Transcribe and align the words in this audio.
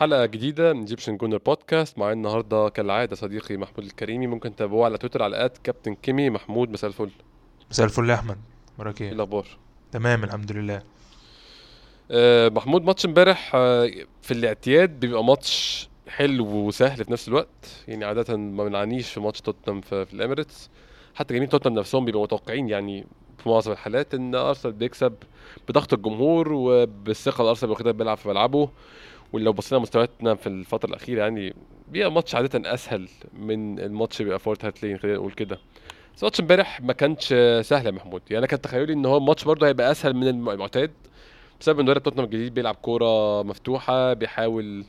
حلقة 0.00 0.26
جديدة 0.26 0.72
من 0.72 0.80
Egyptian 0.80 1.16
Gooner 1.16 1.38
Podcast 1.38 1.98
معايا 1.98 2.12
النهاردة 2.12 2.68
كالعادة 2.68 3.16
صديقي 3.16 3.56
محمود 3.56 3.86
الكريمي. 3.86 4.26
ممكن 4.26 4.56
تتابعوه 4.56 4.84
على 4.84 4.98
تويتر 4.98 5.22
على 5.22 5.44
at 5.44 5.58
كابتن 5.58 5.94
كيمي 5.94 6.30
محمود 6.30 6.70
مساء 6.70 6.88
الفل. 6.90 7.10
مساء 7.70 7.86
الفل 7.86 8.10
يا 8.10 8.14
أحمد. 8.14 8.38
وراك 8.78 9.00
إيه؟ 9.00 9.06
إيه 9.06 9.14
الأخبار؟ 9.14 9.46
تمام 9.92 10.24
الحمد 10.24 10.52
لله. 10.52 10.82
آه 12.10 12.48
محمود 12.48 12.82
ماتش 12.82 13.06
امبارح 13.06 13.52
آه 13.54 13.90
في 14.22 14.30
الاعتيادي 14.30 15.00
بيبقى 15.00 15.24
ماتش 15.24 15.88
حلو 16.08 16.46
وسهل 16.46 17.04
في 17.04 17.12
نفس 17.12 17.28
الوقت. 17.28 17.84
يعني 17.88 18.04
عادة 18.04 18.36
ما 18.36 18.64
بنعانيش 18.64 19.12
في 19.12 19.20
ماتش 19.20 19.40
توتنهام 19.40 19.80
في, 19.80 20.06
في 20.06 20.14
الإميريتس. 20.14 20.70
حتى 21.14 21.34
جماهير 21.34 21.50
توتنهام 21.50 21.78
نفسهم 21.78 22.04
بيبقوا 22.04 22.22
متوقعين 22.22 22.68
يعني 22.68 23.06
في 23.38 23.48
معظم 23.48 23.72
الحالات 23.72 24.14
إن 24.14 24.34
أرسنال 24.34 24.74
بيكسب 24.74 25.14
بضغط 25.68 25.92
الجمهور 25.92 26.52
وبالثقة 26.52 27.40
اللي 27.40 27.50
ارسنال 27.50 27.70
واخدها 27.70 27.92
بيلعب 27.92 28.16
في 28.16 28.28
ملعبه. 28.28 28.70
ولو 29.32 29.52
بصينا 29.52 29.80
مستوياتنا 29.80 30.34
في 30.34 30.46
الفترة 30.46 30.88
الأخيرة 30.88 31.20
يعني 31.22 31.54
بيبقى 31.88 32.12
ماتش 32.12 32.34
عادة 32.34 32.74
أسهل 32.74 33.08
من 33.32 33.78
الماتش 33.78 34.22
بيبقى 34.22 34.38
فور 34.38 34.64
تهالين 34.64 34.98
خلينا 34.98 35.16
نقول 35.18 35.32
كده. 35.32 35.58
بس 36.16 36.24
ماتش 36.24 36.40
امبارح 36.40 36.80
ما 36.80 36.92
كانش 36.92 37.28
سهل 37.60 37.86
يا 37.86 37.90
محمود. 37.90 38.22
يعني 38.30 38.38
أنا 38.38 38.46
كان 38.46 38.60
تخيلي 38.60 38.92
إن 38.92 39.06
هو 39.06 39.16
الماتش 39.16 39.44
برضه 39.44 39.66
هيبقى 39.66 39.90
أسهل 39.90 40.14
من 40.14 40.28
المعتاد 40.28 40.90
بسبب 41.60 41.78
إن 41.80 41.84
مدرب 41.84 42.02
توتنهام 42.02 42.24
الجديد 42.24 42.54
بيلعب 42.54 42.74
كورة 42.74 43.42
مفتوحة 43.42 44.12
بيحاول 44.12 44.84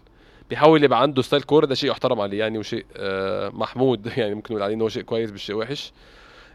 بيحاول 0.49 0.83
يبقى 0.83 1.01
عنده 1.01 1.21
ستايل 1.21 1.43
كورة 1.43 1.65
ده 1.65 1.75
شيء 1.75 1.89
يحترم 1.91 2.21
عليه 2.21 2.39
يعني 2.39 2.57
وشيء 2.57 2.85
آه 2.97 3.49
محمود 3.49 4.07
يعني 4.17 4.35
ممكن 4.35 4.53
نقول 4.53 4.63
عليه 4.63 4.75
إن 4.75 4.81
هو 4.81 4.89
شيء 4.89 5.03
كويس 5.03 5.31
مش 5.31 5.43
شيء 5.43 5.55
وحش. 5.55 5.93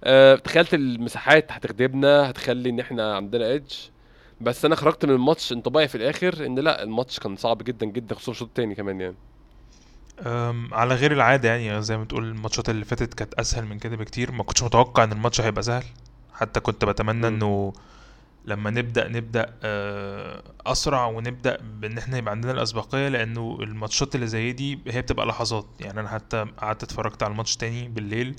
آه 0.04 0.34
تخيلت 0.34 0.74
المساحات 0.74 1.52
هتخدمنا 1.52 2.30
هتخلي 2.30 2.70
إن 2.70 2.80
إحنا 2.80 3.14
عندنا 3.16 3.46
ايدج 3.48 3.72
بس 4.40 4.64
أنا 4.64 4.74
خرجت 4.76 5.04
من 5.04 5.10
الماتش 5.14 5.52
أنطباعي 5.52 5.88
في 5.88 5.94
الآخر 5.94 6.46
إن 6.46 6.58
لأ 6.58 6.82
الماتش 6.82 7.18
كان 7.20 7.36
صعب 7.36 7.62
جدا 7.62 7.86
جدا 7.86 8.14
خصوصا 8.14 8.32
الشوط 8.32 8.48
الثاني 8.48 8.74
كمان 8.74 9.00
يعني. 9.00 9.14
على 10.72 10.94
غير 10.94 11.12
العادة 11.12 11.54
يعني 11.54 11.82
زي 11.82 11.96
ما 11.96 12.04
تقول 12.04 12.24
الماتشات 12.24 12.68
اللي 12.68 12.84
فاتت 12.84 13.14
كانت 13.14 13.34
أسهل 13.34 13.66
من 13.66 13.78
كده 13.78 13.96
بكتير. 13.96 14.32
ما 14.32 14.42
كنتش 14.42 14.62
متوقع 14.62 15.04
إن 15.04 15.12
الماتش 15.12 15.40
هيبقى 15.40 15.62
سهل. 15.62 15.84
حتى 16.34 16.60
كنت 16.60 16.84
بتمنى. 16.84 17.28
إنه 17.28 17.72
لما 18.44 18.70
نبدأ 18.70 19.08
نبدأ 19.08 19.54
آه، 19.62 20.42
أسرع 20.66 21.06
ونبدأ 21.06 21.58
بإن 21.80 21.98
إحنا 21.98 22.18
يبقى 22.18 22.30
عندنا 22.30 22.52
الأسبقية 22.52 23.08
لأنه 23.08 23.58
الماتشات 23.60 24.14
اللي 24.14 24.26
زي 24.26 24.52
دي 24.52 24.78
هي 24.86 25.02
بتبقى 25.02 25.26
لحظات. 25.26 25.66
يعني 25.80 26.00
أنا 26.00 26.08
حتى 26.08 26.46
قعدت 26.58 26.82
اتفرجت 26.82 27.22
على 27.22 27.30
الماتش 27.32 27.56
تاني 27.56 27.88
بالليل. 27.88 28.36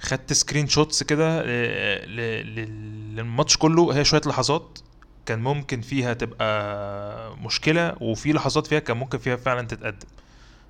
خدت 0.00 0.32
screenshots 0.32 1.02
كده 1.02 1.42
ل- 1.42 3.16
للماتش 3.16 3.56
كله 3.56 3.94
هي 3.94 4.04
شوية 4.04 4.22
لحظات. 4.26 4.78
كان 5.30 5.38
ممكن 5.40 5.80
فيها 5.80 6.12
تبقى 6.12 7.36
مشكلة 7.36 7.96
وفي 8.00 8.32
لحظات 8.32 8.66
فيها 8.66 8.78
كان 8.78 8.96
ممكن 8.96 9.18
فيها 9.18 9.36
فعلا 9.36 9.66
تتقدم. 9.66 10.06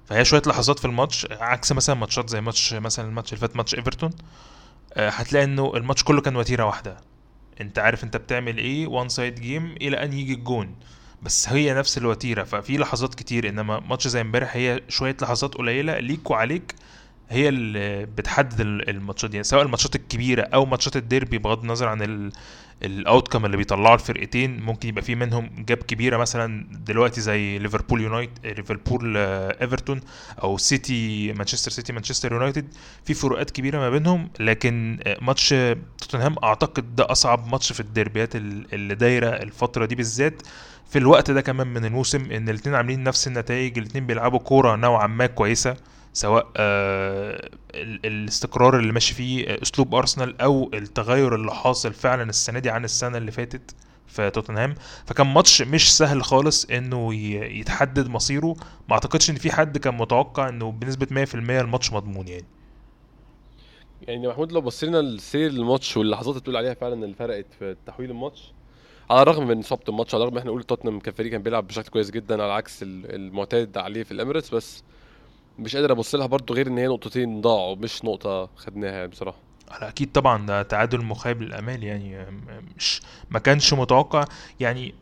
فهي 0.07 0.25
شوية 0.25 0.43
لحظات 0.47 0.79
في 0.79 0.85
الماتش 0.85 1.27
عكس 1.31 1.73
مثلا 1.73 1.95
ماتشات 1.97 2.29
زي 2.29 2.41
ماتش 2.41 2.75
مثلا 2.75 3.09
الماتش 3.09 3.33
اللي 3.33 3.41
فات 3.41 3.57
ماتش 3.57 3.75
إيفرتون. 3.75 4.11
آه، 4.95 5.09
هتلاقي 5.09 5.45
إنه 5.45 5.73
الماتش 5.77 6.03
كله 6.05 6.21
كان 6.21 6.37
وتيرة 6.37 6.65
واحدة. 6.65 6.97
أنت 7.61 7.79
عارف 7.79 8.05
أنت 8.05 8.17
بتعمل 8.17 8.59
إيه 8.59 8.87
one 8.87 9.09
side 9.09 9.35
game 9.41 9.75
إلى 9.81 10.05
أن 10.05 10.13
يجي 10.13 10.35
الجون. 10.35 10.75
بس 11.23 11.49
هي 11.49 11.75
نفس 11.75 11.99
الوتيرة 11.99 12.45
ففي 12.45 12.79
لحظات 12.79 13.15
كتير. 13.15 13.49
إنما 13.49 13.81
ماتش 13.81 14.09
زي 14.09 14.21
امبارح 14.21 14.57
هي 14.57 14.81
شوية 14.89 15.17
لحظات 15.23 15.55
قليلة 15.55 15.99
ليك 15.99 16.31
وعليك. 16.31 16.75
هي 17.31 17.49
اللي 17.49 18.07
بتحدد 18.07 18.61
ال- 18.61 18.91
الماتشات 18.91 19.31
دي. 19.31 19.43
سواء 19.43 19.63
الماتشات 19.63 19.97
الكبيرة 19.97 20.43
أو 20.43 20.67
ماتشات 20.67 20.97
الديربي 20.97 21.39
بغض 21.39 21.61
النظر 21.61 21.89
عن 21.89 22.03
ال 22.83 22.90
outcome 22.91 23.45
اللي 23.47 23.57
بيطلعوا 23.57 23.95
الفرقتين 23.95 24.61
ممكن 24.63 24.89
يبقى 24.89 25.03
في 25.03 25.15
منهم 25.15 25.51
gap 25.59 25.79
كبيرة. 25.79 26.17
مثلا 26.17 26.67
دلوقتي 26.71 27.21
زي 27.21 27.59
ليفربول 27.59 28.01
يونايتد 28.01 28.47
ليفربول 28.47 29.15
آه، 29.17 29.57
إيفرتون 29.63 30.01
أو 30.43 30.59
سيتي 30.59 31.33
مانشستر 31.33 31.71
سيتي 31.71 31.93
مانشستر 31.93 32.33
يونايتد 32.33 32.75
في 33.05 33.15
فروقات 33.15 33.51
كبيرة 33.51 33.79
ما 33.79 33.91
بينهم. 33.91 34.31
لكن 34.41 34.99
آه، 35.07 35.17
ماتش 35.23 35.53
آه، 35.53 35.77
توتنهام 35.99 36.35
أعتقد 36.45 36.97
ده 36.97 37.07
أصعب 37.13 37.47
ماتش 37.53 37.73
في 37.73 37.81
الديربيات 37.81 38.37
ال- 38.37 38.75
اللي 38.75 38.95
دايرة 38.95 39.29
الفترة 39.29 39.85
دي 39.87 39.95
بالذات. 39.95 40.43
في 40.91 40.99
الوقت 40.99 41.31
ده 41.31 41.41
كمان 41.41 41.67
من 41.67 41.85
الموسم 41.85 42.31
إن 42.31 42.49
الاثنين 42.49 42.75
عاملين 42.77 43.03
نفس 43.03 43.27
النتائج 43.27 43.79
الاثنين 43.79 44.07
بيلعبوا 44.07 44.39
كورة 44.39 44.77
نوعا 44.77 45.07
ما 45.07 45.27
كويسة. 45.27 45.77
سواء 46.13 46.51
آه، 46.57 47.51
ال- 47.75 48.07
الاستقرار 48.07 48.79
اللي 48.79 48.93
ماشي 48.93 49.15
فيه 49.15 49.47
آه، 49.49 49.63
أسلوب 49.63 49.95
أرسنال 49.95 50.41
أو 50.41 50.71
التغير 50.75 51.35
اللي 51.35 51.55
حاصل 51.55 51.93
فعلا 51.93 52.23
السنة 52.23 52.59
دي 52.59 52.71
عن 52.71 52.85
السنة 52.85 53.19
اللي 53.19 53.31
فاتت 53.33 53.75
في 54.07 54.31
توتنهام. 54.31 54.75
فكان 55.07 55.27
ماتش 55.27 55.63
مش 55.63 55.97
سهل 55.97 56.23
خالص 56.25 56.65
إنه 56.65 57.15
يتحدد 57.15 58.09
مصيره. 58.09 58.57
ما 58.89 58.95
أعتقدش 58.95 59.31
إن 59.31 59.35
في 59.37 59.53
حد 59.53 59.79
كان 59.79 59.95
متوقع 59.95 60.49
إنه 60.49 60.71
بنسبة 60.73 61.07
100% 61.11 61.35
الماتش 61.61 61.93
مضمون 61.93 62.29
يعني. 62.29 62.45
يعني 64.09 64.29
محمود 64.29 64.53
لو 64.53 64.61
بصينا 64.61 65.03
لسير 65.03 65.51
الماتش 65.51 65.97
واللحظات 65.97 66.29
اللي 66.29 66.41
بتقول 66.41 66.57
عليها 66.57 66.75
فعلا 66.75 67.05
اللي 67.05 67.15
فرقت 67.15 67.47
في 67.59 67.77
تحويل 67.87 68.11
الماتش 68.11 68.53
على 69.11 69.23
الرغم 69.23 69.47
من 69.49 69.63
صعوبة 69.63 69.85
الماتش 69.89 70.15
على 70.15 70.23
الرغم 70.25 70.39
إحنا 70.39 70.51
نقول 70.51 70.63
توتنهام 70.65 71.01
كفريق 71.01 71.31
كان 71.33 71.43
بيلعب 71.43 71.67
بشكل 71.67 71.89
كويس 71.91 72.11
جدا 72.11 72.43
على 72.43 72.53
عكس 72.53 72.83
ال- 72.83 73.15
المعتاد 73.15 73.79
عليه 73.79 74.03
في 74.03 74.13
الإميريتس 74.13 74.55
بس 74.55 74.83
مش 75.61 75.77
قادر 75.77 75.93
أبص 75.93 76.15
لها 76.15 76.27
برضه 76.27 76.55
غير 76.55 76.67
إن 76.67 76.79
هي 76.79 76.87
نقطتين 76.87 77.41
ضاعوا 77.41 77.77
مش 77.77 78.05
نقطة 78.05 78.51
خدناها 78.57 79.07
بصراحة. 79.07 79.39
على 79.71 79.89
أكيد 79.89 80.13
طبعا 80.13 80.47
ده 80.47 80.63
تعادل 80.63 81.05
مخيب 81.05 81.43
للأمال 81.43 81.85
يعني 81.85 82.27
مش 82.77 83.03
ما 83.31 83.39
كانش 83.39 83.73
متوقع. 83.75 84.25
يعني 84.61 84.95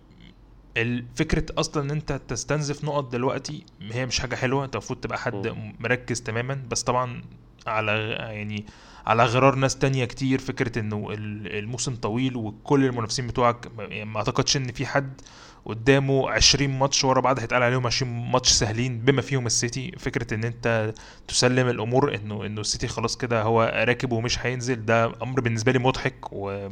الفكرة 0.76 1.46
أصلا 1.58 1.82
إن 1.82 1.90
أنت 1.90 2.20
تستنزف 2.28 2.84
نقط 2.84 3.12
دلوقتي 3.12 3.64
هي 3.80 4.06
مش 4.06 4.20
حاجة 4.20 4.34
حلوة. 4.36 4.64
أنت 4.64 4.74
المفروض 4.74 5.00
تبقى 5.00 5.18
حد. 5.18 5.54
مركز 5.80 6.20
تماما. 6.22 6.62
بس 6.70 6.82
طبعا 6.82 7.22
على 7.66 7.92
يعني 8.10 8.66
على 9.06 9.24
غرار 9.24 9.54
ناس 9.54 9.76
تانية 9.78 10.04
كتير 10.04 10.38
فكرة 10.38 10.78
إنه 10.78 11.10
ال- 11.10 11.58
الموسم 11.58 11.94
طويل 11.96 12.36
وكل 12.36 12.84
المنافسين 12.84 13.26
بتوعك 13.26 13.66
ما 13.78 14.04
ما 14.04 14.18
أعتقدش 14.18 14.56
إن 14.56 14.72
في 14.72 14.86
حد 14.86 15.20
قدامه 15.64 16.30
20 16.30 16.78
ماتش 16.78 17.04
ورا 17.04 17.20
بعض 17.20 17.38
هيتقال 17.40 17.62
عليهم 17.62 17.86
20 17.86 18.30
ماتش 18.32 18.50
سهلين 18.52 18.98
بما 19.00 19.22
فيهم 19.22 19.46
السيتي. 19.46 19.92
فكرة 19.98 20.34
إن 20.34 20.44
أنت 20.44 20.94
تسلم 21.28 21.68
الأمور 21.68 22.14
إنه 22.14 22.46
إنه 22.46 22.60
السيتي 22.60 22.88
خلاص 22.88 23.16
كده 23.16 23.42
هو 23.42 23.72
راكب 23.86 24.12
ومش 24.12 24.46
هينزل 24.46 24.84
ده 24.84 25.12
أمر 25.22 25.40
بالنسبة 25.40 25.72
لي 25.72 25.78
مضحك 25.78 26.32
و 26.32 26.68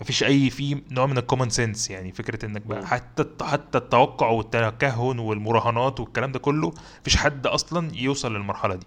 مفيش 0.00 0.24
أي 0.24 0.50
في 0.50 0.82
نوع 0.90 1.06
من 1.06 1.18
ال 1.18 1.23
common 1.23 1.50
sense 1.50 1.90
يعني 1.90 2.12
فكرة 2.12 2.46
إنك 2.46 2.62
بقى. 2.66 2.86
حتى 2.86 3.24
حتى 3.42 3.78
التوقع 3.78 4.26
والتكهن 4.28 5.18
والمراهنات 5.18 6.00
والكلام 6.00 6.32
ده 6.32 6.38
كله 6.38 6.72
مفيش 7.00 7.16
حد 7.16 7.46
أصلا 7.46 7.90
يوصل 7.94 8.34
للمرحلة 8.36 8.74
دي. 8.74 8.86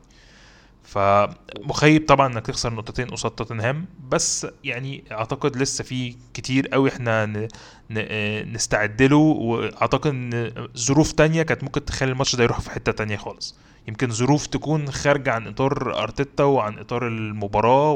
فمخيب 0.85 2.05
طبعا 2.07 2.27
إنك 2.33 2.45
تخسر 2.45 2.73
نقطتين 2.73 3.07
قصاد 3.07 3.31
توتنهام 3.31 3.85
بس 4.09 4.47
يعني 4.63 5.03
أعتقد 5.11 5.57
لسه 5.57 5.83
في 5.83 6.15
كتير 6.33 6.67
قوي 6.67 6.89
إحنا 6.89 7.47
نستعد 8.53 9.01
له 9.01 9.17
وأعتقد 9.17 10.07
إن 10.11 10.51
ظروف 10.77 11.11
تانية 11.11 11.43
كانت 11.43 11.63
ممكن 11.63 11.85
تخلي 11.85 12.11
الماتش 12.11 12.35
ده 12.35 12.43
يروح 12.43 12.59
في 12.59 12.69
حتة 12.71 12.91
تانية 12.91 13.17
خالص. 13.17 13.55
يمكن 13.87 14.09
ظروف 14.11 14.47
تكون 14.47 14.91
خارجة 14.91 15.31
عن 15.31 15.47
إطار 15.47 16.03
أرتيتا 16.03 16.43
وعن 16.43 16.79
إطار 16.79 17.07
المباراة 17.07 17.91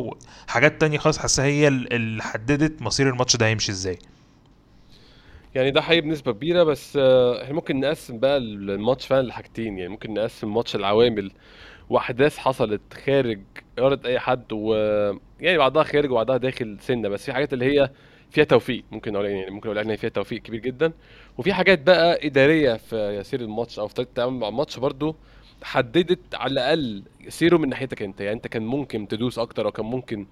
وحاجات 0.47 0.81
تانية 0.81 0.97
خالص 0.97 1.18
حاسة 1.18 1.44
هي 1.44 1.68
ال- 1.68 1.94
اللي 1.94 2.24
حددت 2.24 2.81
مصير 2.81 3.09
الماتش 3.09 3.35
ده 3.35 3.45
هيمشي 3.47 3.71
إزاي. 3.71 4.00
يعني 5.56 5.71
ده 5.71 5.81
حقيقي 5.81 6.01
بنسبة 6.01 6.31
كبيرة 6.31 6.63
بس 6.63 6.97
آه، 7.01 7.44
إحنا 7.44 7.53
ممكن 7.56 7.80
نقسم 7.80 8.19
بقى 8.19 8.38
الماتش 8.38 9.06
فعلا 9.07 9.27
لحاجتين. 9.27 9.77
يعني 9.77 9.89
ممكن 9.89 10.13
نقسم 10.13 10.53
ماتش 10.53 10.75
العوامل 10.75 11.31
واحداث 11.89 12.38
حصلت 12.38 12.81
خارج 13.06 13.39
إرادة 13.80 14.09
أي 14.09 14.19
حد 14.19 14.44
و 14.53 14.74
يعني 15.39 15.57
بعضها 15.57 15.83
خارج 15.83 16.12
وبعضها 16.12 16.38
داخل 16.38 16.77
سنة 16.81 17.09
بس 17.09 17.25
في 17.25 17.33
حاجات 17.33 17.53
اللي 17.53 17.65
هي 17.65 17.89
فيها 18.31 18.44
توفيق 18.44 18.83
ممكن 18.91 19.15
أقول 19.15 19.27
يعني 19.27 19.51
ممكن 19.51 19.69
أقول 19.69 19.80
ان 19.80 19.95
فيها 19.95 20.09
توفيق 20.09 20.41
كبير 20.41 20.59
جدا. 20.59 20.91
وفي 21.38 21.53
حاجات 21.53 21.80
بقى 21.81 22.27
إدارية 22.27 22.74
في 22.74 23.21
سير 23.24 23.41
الماتش 23.41 23.80
أو 23.80 23.88
في 23.88 23.94
طريقة 23.94 24.09
التعامل 24.09 24.33
مع 24.39 24.47
الماتش 24.47 24.80
برضو 24.80 25.15
حددت 25.63 26.36
على 26.36 26.51
الأقل 26.51 27.03
سيره 27.27 27.57
من 27.57 27.69
ناحيتك 27.69 28.01
أنت. 28.01 28.21
يعني 28.21 28.35
أنت 28.35 28.47
كان 28.47 28.63
ممكن 28.65 29.07
تدوس 29.07 29.39
أكتر 29.39 29.65
أو 29.65 29.71
كان 29.71 29.85
ممكن 29.85 30.25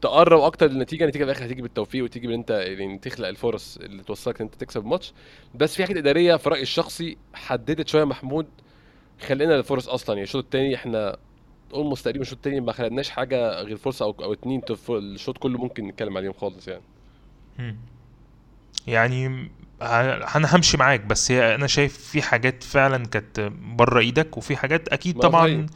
تقرب 0.00 0.40
أكتر 0.40 0.66
للنتيجة 0.66 1.02
النتيجة 1.04 1.24
في 1.24 1.30
الآخر 1.30 1.46
هتيجي 1.46 1.62
بالتوفيق 1.62 2.04
وتيجي 2.04 2.26
بإن 2.26 2.38
أنت 2.38 2.50
يعني 2.50 2.98
تخلق 2.98 3.28
الفرص 3.28 3.76
اللي 3.76 4.02
توصلك 4.02 4.40
إن 4.40 4.46
أنت 4.46 4.54
تكسب 4.54 4.80
الماتش. 4.80 5.12
بس 5.54 5.76
في 5.76 5.84
حاجات 5.84 5.96
إدارية 5.96 6.36
في 6.36 6.48
رأيي 6.50 6.62
الشخصي 6.62 7.16
حددت 7.34 7.88
شوية 7.88 8.04
محمود 8.04 8.46
خلينا 9.26 9.56
الفرص 9.56 9.88
أصلا 9.88 10.14
يعني 10.16 10.24
الشوط 10.24 10.44
الثاني 10.44 10.74
إحنا 10.74 11.16
اولموست 11.74 12.04
تقريبا 12.04 12.22
الشوط 12.22 12.38
الثاني 12.38 12.60
ما 12.60 12.72
خلقناش 12.72 13.10
حاجة 13.10 13.62
غير 13.62 13.76
فرصة 13.76 14.04
أو 14.04 14.10
أو 14.22 14.32
اتنين 14.32 14.62
الشوط 14.90 15.38
كله 15.38 15.58
ممكن 15.58 15.86
نتكلم 15.88 16.16
عليهم 16.16 16.32
خالص 16.32 16.68
يعني 16.68 16.82
مم. 17.58 17.76
يعني 18.86 19.50
أنا 20.36 20.56
همشي 20.56 20.76
معاك 20.76 21.00
بس 21.00 21.30
هي 21.30 21.54
أنا 21.54 21.66
شايف 21.66 21.98
في 21.98 22.22
حاجات 22.22 22.62
فعلا 22.62 23.06
كانت 23.06 23.50
بره 23.76 23.98
إيدك 24.00 24.36
وفي 24.36 24.56
حاجات 24.56 24.88
أكيد 24.88 25.18
طبعا. 25.18 25.66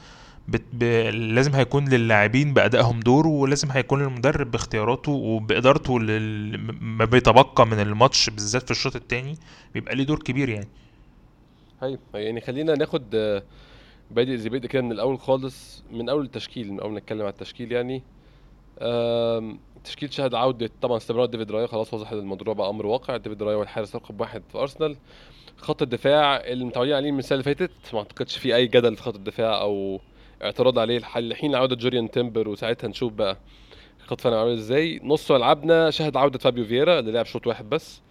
بت... 0.48 0.62
ب... 0.72 0.82
لازم 1.14 1.54
هيكون 1.54 1.88
للاعبين 1.88 2.54
بأدائهم 2.54 3.00
دور 3.00 3.26
ولازم 3.26 3.70
هيكون 3.70 4.02
المدرب 4.02 4.50
باختياراته 4.50 5.12
وبإدارته 5.12 6.00
لل... 6.00 6.58
ما 6.80 7.04
بيتبقى 7.04 7.66
من 7.66 7.80
الماتش 7.80 8.30
بالذات 8.30 8.64
في 8.64 8.70
الشوط 8.70 8.96
التاني 8.96 9.38
بيبقى 9.74 9.94
ليه 9.94 10.04
دور 10.04 10.18
كبير 10.18 10.48
يعني 10.48 10.68
هاي 11.82 11.98
يعني 12.14 12.40
خلينا 12.40 12.74
ناخد 12.74 13.14
آه، 13.14 13.42
بادئ 14.10 14.36
زي 14.36 14.48
بادئ 14.48 14.68
كده 14.68 14.82
من 14.82 14.92
الأول 14.92 15.18
خالص 15.18 15.84
من 15.90 16.08
أول 16.08 16.24
التشكيل 16.24 16.72
من 16.72 16.80
أول 16.80 16.92
ما 16.92 16.98
نتكلم 16.98 17.20
على 17.20 17.28
التشكيل 17.30 17.72
يعني. 17.72 18.02
امم، 18.82 19.58
التشكيل 19.76 20.12
شهد 20.12 20.34
عودة 20.34 20.70
طبعا 20.82 20.96
استمرار 20.96 21.26
ديفيد 21.26 21.50
رايا 21.50 21.66
خلاص 21.66 21.94
وضح 21.94 22.12
الموضوع 22.12 22.54
بقى 22.54 22.70
أمر 22.70 22.86
واقع. 22.86 23.16
ديفيد 23.16 23.42
رايا 23.42 23.56
هو 23.56 23.62
الحارس 23.62 23.96
رقم 23.96 24.20
واحد 24.20 24.42
في 24.52 24.58
أرسنال. 24.58 24.96
خط 25.56 25.82
الدفاع 25.82 26.36
اللي 26.36 26.64
متعودين 26.64 26.94
عليه 26.94 27.10
من 27.12 27.18
السنة 27.18 27.40
اللي 27.40 27.54
فاتت 27.54 27.70
ما 27.92 27.98
أعتقدش 27.98 28.36
في 28.36 28.56
أي 28.56 28.66
جدل 28.66 28.96
في 28.96 29.02
خط 29.02 29.14
الدفاع 29.14 29.60
أو 29.60 30.00
اعتراض 30.42 30.78
عليه 30.78 30.96
الحل. 30.96 31.28
لحين 31.28 31.54
عودة 31.54 31.76
جوريان 31.76 32.10
تيمبر 32.10 32.48
وساعتها 32.48 32.88
نشوف 32.88 33.12
بقى 33.12 33.36
خط 34.06 34.20
دفاعنا 34.20 34.40
عامل 34.40 34.52
إزاي. 34.52 35.00
نص 35.04 35.30
ملعبنا 35.30 35.90
شهد 35.90 36.16
عودة 36.16 36.38
فابيو 36.38 36.64
فييرا 36.64 36.98
اللي 36.98 37.12
لعب 37.12 37.26
شوط 37.26 37.46
واحد 37.46 37.70
بس. 37.70 38.02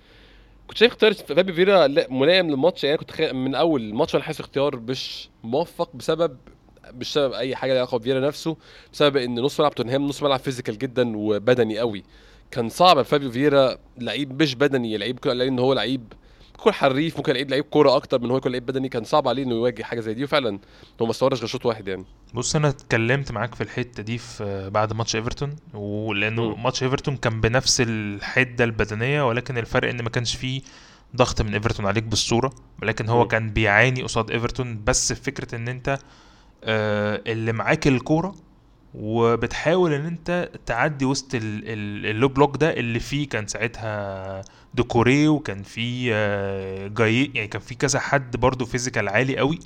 كنت 0.72 0.78
شايف 0.78 0.92
اختيار 0.92 1.14
فابيو 1.14 1.56
فييرا 1.56 1.88
لا- 1.88 2.08
ملائم 2.10 2.50
للماتش. 2.50 2.84
يعني 2.84 2.98
كنت 2.98 3.12
خي... 3.12 3.34
من 3.34 3.56
أول 3.56 3.82
الماتش 3.82 4.16
أنا 4.16 4.24
حاسس 4.24 4.40
اختيار 4.40 4.80
مش 4.80 5.30
موفق 5.44 5.96
بسبب 5.96 6.38
مش 6.94 7.10
بسبب 7.12 7.34
أي 7.34 7.56
حاجة 7.56 7.72
لها 7.72 7.80
علاقة 7.82 7.98
بفييرا 7.98 8.20
نفسه 8.28 8.58
بسبب 8.94 9.18
إن 9.18 9.40
نص 9.40 9.60
ملعب 9.60 9.76
توتنهام 9.76 10.08
نص 10.08 10.24
ملعب 10.24 10.40
physical 10.40 10.78
جدا 10.78 11.18
وبدني 11.18 11.80
قوي. 11.80 12.04
كان 12.52 12.70
صعب 12.70 13.02
فابيو 13.02 13.32
فييرا 13.32 13.78
لعيب 13.98 14.42
مش 14.42 14.56
بدني 14.56 14.98
لعيب 14.98 15.20
كان 15.20 15.38
لأن 15.38 15.60
هو 15.60 15.74
لعيب 15.74 16.14
يكون 16.62 16.74
حريف 16.74 17.18
ممكن 17.18 17.34
لعيب 17.34 17.50
لعيب 17.50 17.64
كورة 17.64 17.96
أكتر 17.96 18.20
من 18.22 18.32
هو 18.32 18.38
يكون 18.38 18.52
لعيب 18.52 18.66
بدني 18.66 18.90
كان 18.90 19.04
صعب 19.04 19.28
عليه 19.28 19.44
إنه 19.44 19.56
يواجه 19.56 19.84
حاجة 19.84 20.00
زي 20.00 20.14
دي 20.14 20.24
وفعلا 20.24 20.60
هو 21.02 21.06
ما 21.06 21.12
استمرش 21.12 21.40
غير 21.40 21.48
شوط 21.48 21.66
واحد 21.66 21.88
يعني 21.88 22.06
بص 22.34 22.56
أنا 22.56 22.70
اتكلمت 22.70 23.32
معاك 23.32 23.56
في 23.56 23.62
الحتة 23.62 24.04
دي 24.04 24.18
في 24.18 24.70
بعد 24.74 24.94
ماتش 24.94 25.16
إيفرتون 25.16 25.56
ولأنه. 25.74 26.56
ماتش 26.56 26.84
إيفرتون 26.84 27.18
كان 27.18 27.42
بنفس 27.42 27.82
الحدة 27.82 28.64
البدنية 28.64 29.28
ولكن 29.28 29.58
الفرق 29.58 29.90
إن 29.90 30.02
ما 30.02 30.10
كانش 30.10 30.36
فيه 30.36 30.62
ضغط 31.16 31.42
من 31.42 31.54
إيفرتون 31.54 31.86
عليك 31.86 32.04
بالصورة 32.04 32.54
ولكن 32.82 33.10
هو 33.10 33.22
مم. 33.22 33.28
كان 33.28 33.50
بيعاني 33.50 34.04
قصاد 34.04 34.32
إيفرتون 34.32 34.84
بس 34.84 35.14
في 35.14 35.22
فكرة 35.24 35.56
إن 35.56 35.68
أنت 35.68 36.00
آه، 36.64 37.22
اللي 37.28 37.52
معاك 37.52 37.88
الكورة 37.88 38.36
وبتحاول 38.96 39.94
ان 39.94 40.06
انت 40.06 40.50
تعدي 40.66 41.06
وسط 41.06 41.36
ال- 41.36 41.42
ال- 41.70 42.06
ال 42.06 42.11
low 42.11 42.28
block 42.28 42.58
ده 42.58 42.74
اللي 42.74 43.00
فيه 43.00 43.30
كان 43.30 43.48
ساعتها 43.48 44.42
دوكوري 44.74 45.28
وكان 45.28 45.64
فيه 45.64 46.12
آه، 46.14 46.88
جاي 46.88 47.32
يعني 47.36 47.48
كان 47.48 47.62
فيه 47.62 47.76
كذا 47.76 48.00
حد 48.00 48.38
برضه 48.38 48.66
physical 48.66 49.10
عالي 49.10 49.38
قوي. 49.38 49.60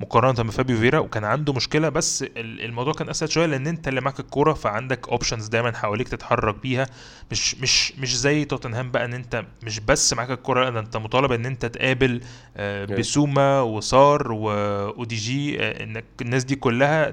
مقارنة 0.00 0.32
بفابيو 0.48 0.76
فيرا 0.78 0.98
وكان 0.98 1.24
عنده 1.24 1.52
مشكلة 1.52 1.88
بس 1.88 2.22
ال- 2.22 2.64
الموضوع 2.64 2.92
كان 2.92 3.08
أسهل 3.08 3.32
شوية 3.32 3.46
لأن 3.46 3.66
أنت 3.66 3.88
اللي 3.88 4.00
معاك 4.00 4.20
الكورة 4.20 4.52
فعندك 4.52 5.08
options 5.08 5.48
دايما 5.48 5.72
حواليك 5.76 6.08
تتحرك 6.08 6.54
بيها. 6.62 6.86
مش 7.30 7.54
مش 7.54 7.92
مش 7.98 8.18
زي 8.18 8.44
توتنهام 8.44 8.90
بقى 8.90 9.04
إن 9.04 9.14
أنت 9.14 9.44
مش 9.62 9.80
بس 9.80 10.12
معاك 10.14 10.30
الكورة 10.30 10.70
لا 10.70 10.80
أنت 10.80 10.96
مطالب 10.96 11.32
إن 11.32 11.46
أنت 11.46 11.66
تقابل 11.66 12.20
آه،. 12.56 12.84
بيسوما 12.84 13.60
وسار 13.60 14.32
وأودوجي 14.32 15.62
آه، 15.64 15.82
إنك 15.84 16.04
الناس 16.22 16.44
دي 16.44 16.54
كلها 16.56 17.10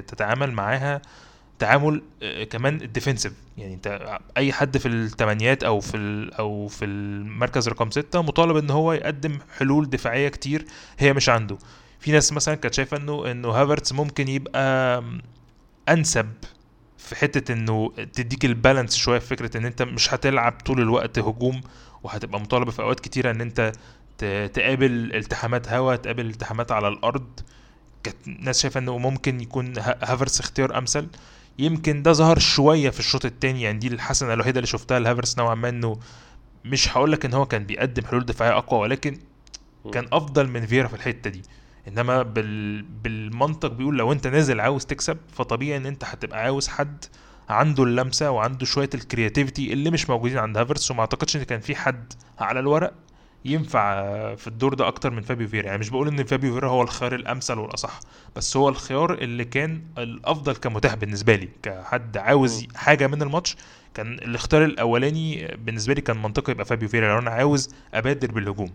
تتعامل 0.00 0.52
معاها 0.52 1.02
تعامل 1.58 2.02
آه، 2.22 2.44
كمان 2.44 2.80
ال 2.82 2.87
defensive 2.87 3.32
يعني 3.58 3.74
أنت 3.74 4.18
أي 4.36 4.52
حد 4.52 4.78
في 4.78 4.88
الثمانيات 4.88 5.64
أو 5.64 5.80
في 5.80 5.96
ال- 5.96 6.34
أو 6.34 6.68
في 6.68 6.84
المركز 6.84 7.68
رقم 7.68 7.90
ستة 7.90 8.22
مطالب 8.22 8.56
إن 8.56 8.70
هو 8.70 8.92
يقدم 8.92 9.38
حلول 9.58 9.90
دفاعية 9.90 10.28
كتير 10.28 10.64
هي 10.98 11.12
مش 11.12 11.28
عنده. 11.28 11.58
في 12.04 12.12
ناس 12.12 12.32
مثلا 12.32 12.54
كانت 12.54 12.74
شايفة 12.74 12.96
انه 12.96 13.30
إنه 13.30 13.48
هافرتس 13.48 13.92
ممكن 13.92 14.28
يبقى 14.28 15.04
أنسب 15.88 16.28
في 16.98 17.16
حتة 17.16 17.52
إنه 17.52 17.92
تديك 18.12 18.44
ال 18.44 18.50
balance 18.50 18.96
شوية 18.96 19.18
في 19.18 19.26
فكرة 19.26 19.56
إن 19.56 19.64
أنت 19.66 19.82
مش 19.82 20.14
هتلعب 20.14 20.52
طول 20.52 20.80
الوقت 20.80 21.18
هجوم 21.18 21.60
وهتبقى 22.02 22.40
مطالب 22.40 22.70
في 22.70 22.82
أوقات 22.82 23.00
كتيرة 23.00 23.30
إن 23.30 23.40
أنت 23.40 23.72
تقابل 24.54 25.14
التحامات 25.14 25.68
هوا 25.72 25.96
تقابل 25.96 26.26
التحامات 26.26 26.72
على 26.72 26.88
الأرض. 26.88 27.40
كانت 28.02 28.16
ناس 28.40 28.60
شايفة 28.62 28.80
إنه 28.80 28.98
ممكن 28.98 29.40
يكون 29.40 29.78
ها- 29.78 29.98
هافرتس 30.12 30.40
اختيار 30.40 30.78
أمثل. 30.78 31.06
يمكن 31.58 32.02
ده 32.02 32.12
ظهر 32.12 32.38
شوية 32.38 32.90
في 32.90 33.00
الشوط 33.00 33.24
الثاني 33.24 33.62
يعني 33.62 33.78
دي 33.78 33.88
الحسنة 33.88 34.32
الوحيدة 34.32 34.58
اللي 34.58 34.66
شفتها 34.66 34.98
لهافرتس 34.98 35.38
نوعا 35.38 35.54
ما 35.54 35.68
إنه 35.68 35.98
مش 36.64 36.96
هقول 36.96 37.12
لك 37.12 37.24
إن 37.24 37.34
هو 37.34 37.46
كان 37.46 37.64
بيقدم 37.64 38.04
حلول 38.06 38.26
دفاعية 38.26 38.58
أقوى 38.58 38.80
ولكن 38.80 39.18
كان 39.92 40.06
أفضل 40.12 40.48
من 40.48 40.66
فيرا 40.66 40.88
في 40.88 40.94
الحتة 40.94 41.30
دي. 41.30 41.42
إنما 41.88 42.22
بال... 42.22 42.82
بالمنطق 42.82 43.72
بيقول 43.72 43.98
لو 43.98 44.12
أنت 44.12 44.26
نازل 44.26 44.60
عاوز 44.60 44.86
تكسب 44.86 45.16
فطبيعي 45.32 45.76
إن 45.76 45.86
أنت 45.86 46.04
هتبقى 46.04 46.42
عاوز 46.42 46.68
حد 46.68 47.04
عنده 47.48 47.82
اللمسة 47.84 48.30
وعنده 48.30 48.66
شوية 48.66 48.90
ال 48.94 49.01
creativity 49.01 49.72
اللي 49.72 49.90
مش 49.90 50.10
موجودين 50.10 50.38
عند 50.38 50.56
هافرتس 50.58 50.90
وما 50.90 51.00
أعتقدش 51.00 51.36
إن 51.36 51.42
كان 51.42 51.60
في 51.60 51.74
حد 51.76 52.12
على 52.38 52.60
الورق 52.60 52.92
ينفع 53.44 54.04
في 54.34 54.46
الدور 54.46 54.74
ده 54.74 54.88
أكتر 54.88 55.10
من 55.10 55.22
فابيو 55.22 55.48
فيرا 55.48 55.66
يعني 55.66 55.78
مش 55.78 55.90
بقول 55.90 56.08
إن 56.08 56.24
فابيو 56.24 56.54
فيرا 56.54 56.68
هو 56.68 56.82
الخيار 56.82 57.14
الأمثل 57.14 57.58
والأصح 57.58 58.00
بس 58.36 58.56
هو 58.56 58.68
الخيار 58.68 59.14
اللي 59.14 59.44
كان 59.44 59.82
الأفضل 59.98 60.56
كمتاح 60.56 60.94
بالنسبة 60.94 61.36
لي 61.36 61.48
كحد 61.62 62.16
عاوز. 62.16 62.66
حاجة 62.76 63.06
من 63.06 63.22
الماتش 63.22 63.56
كان 63.94 64.12
الاختيار 64.14 64.64
الأولاني 64.64 65.56
بالنسبة 65.64 65.94
لي 65.94 66.00
كان 66.00 66.22
منطقي 66.22 66.52
يبقى 66.52 66.64
فابيو 66.64 66.88
فيرا 66.88 67.12
لو 67.12 67.18
أنا 67.18 67.30
عاوز 67.30 67.74
أبادر 67.94 68.32
بالهجوم 68.32 68.70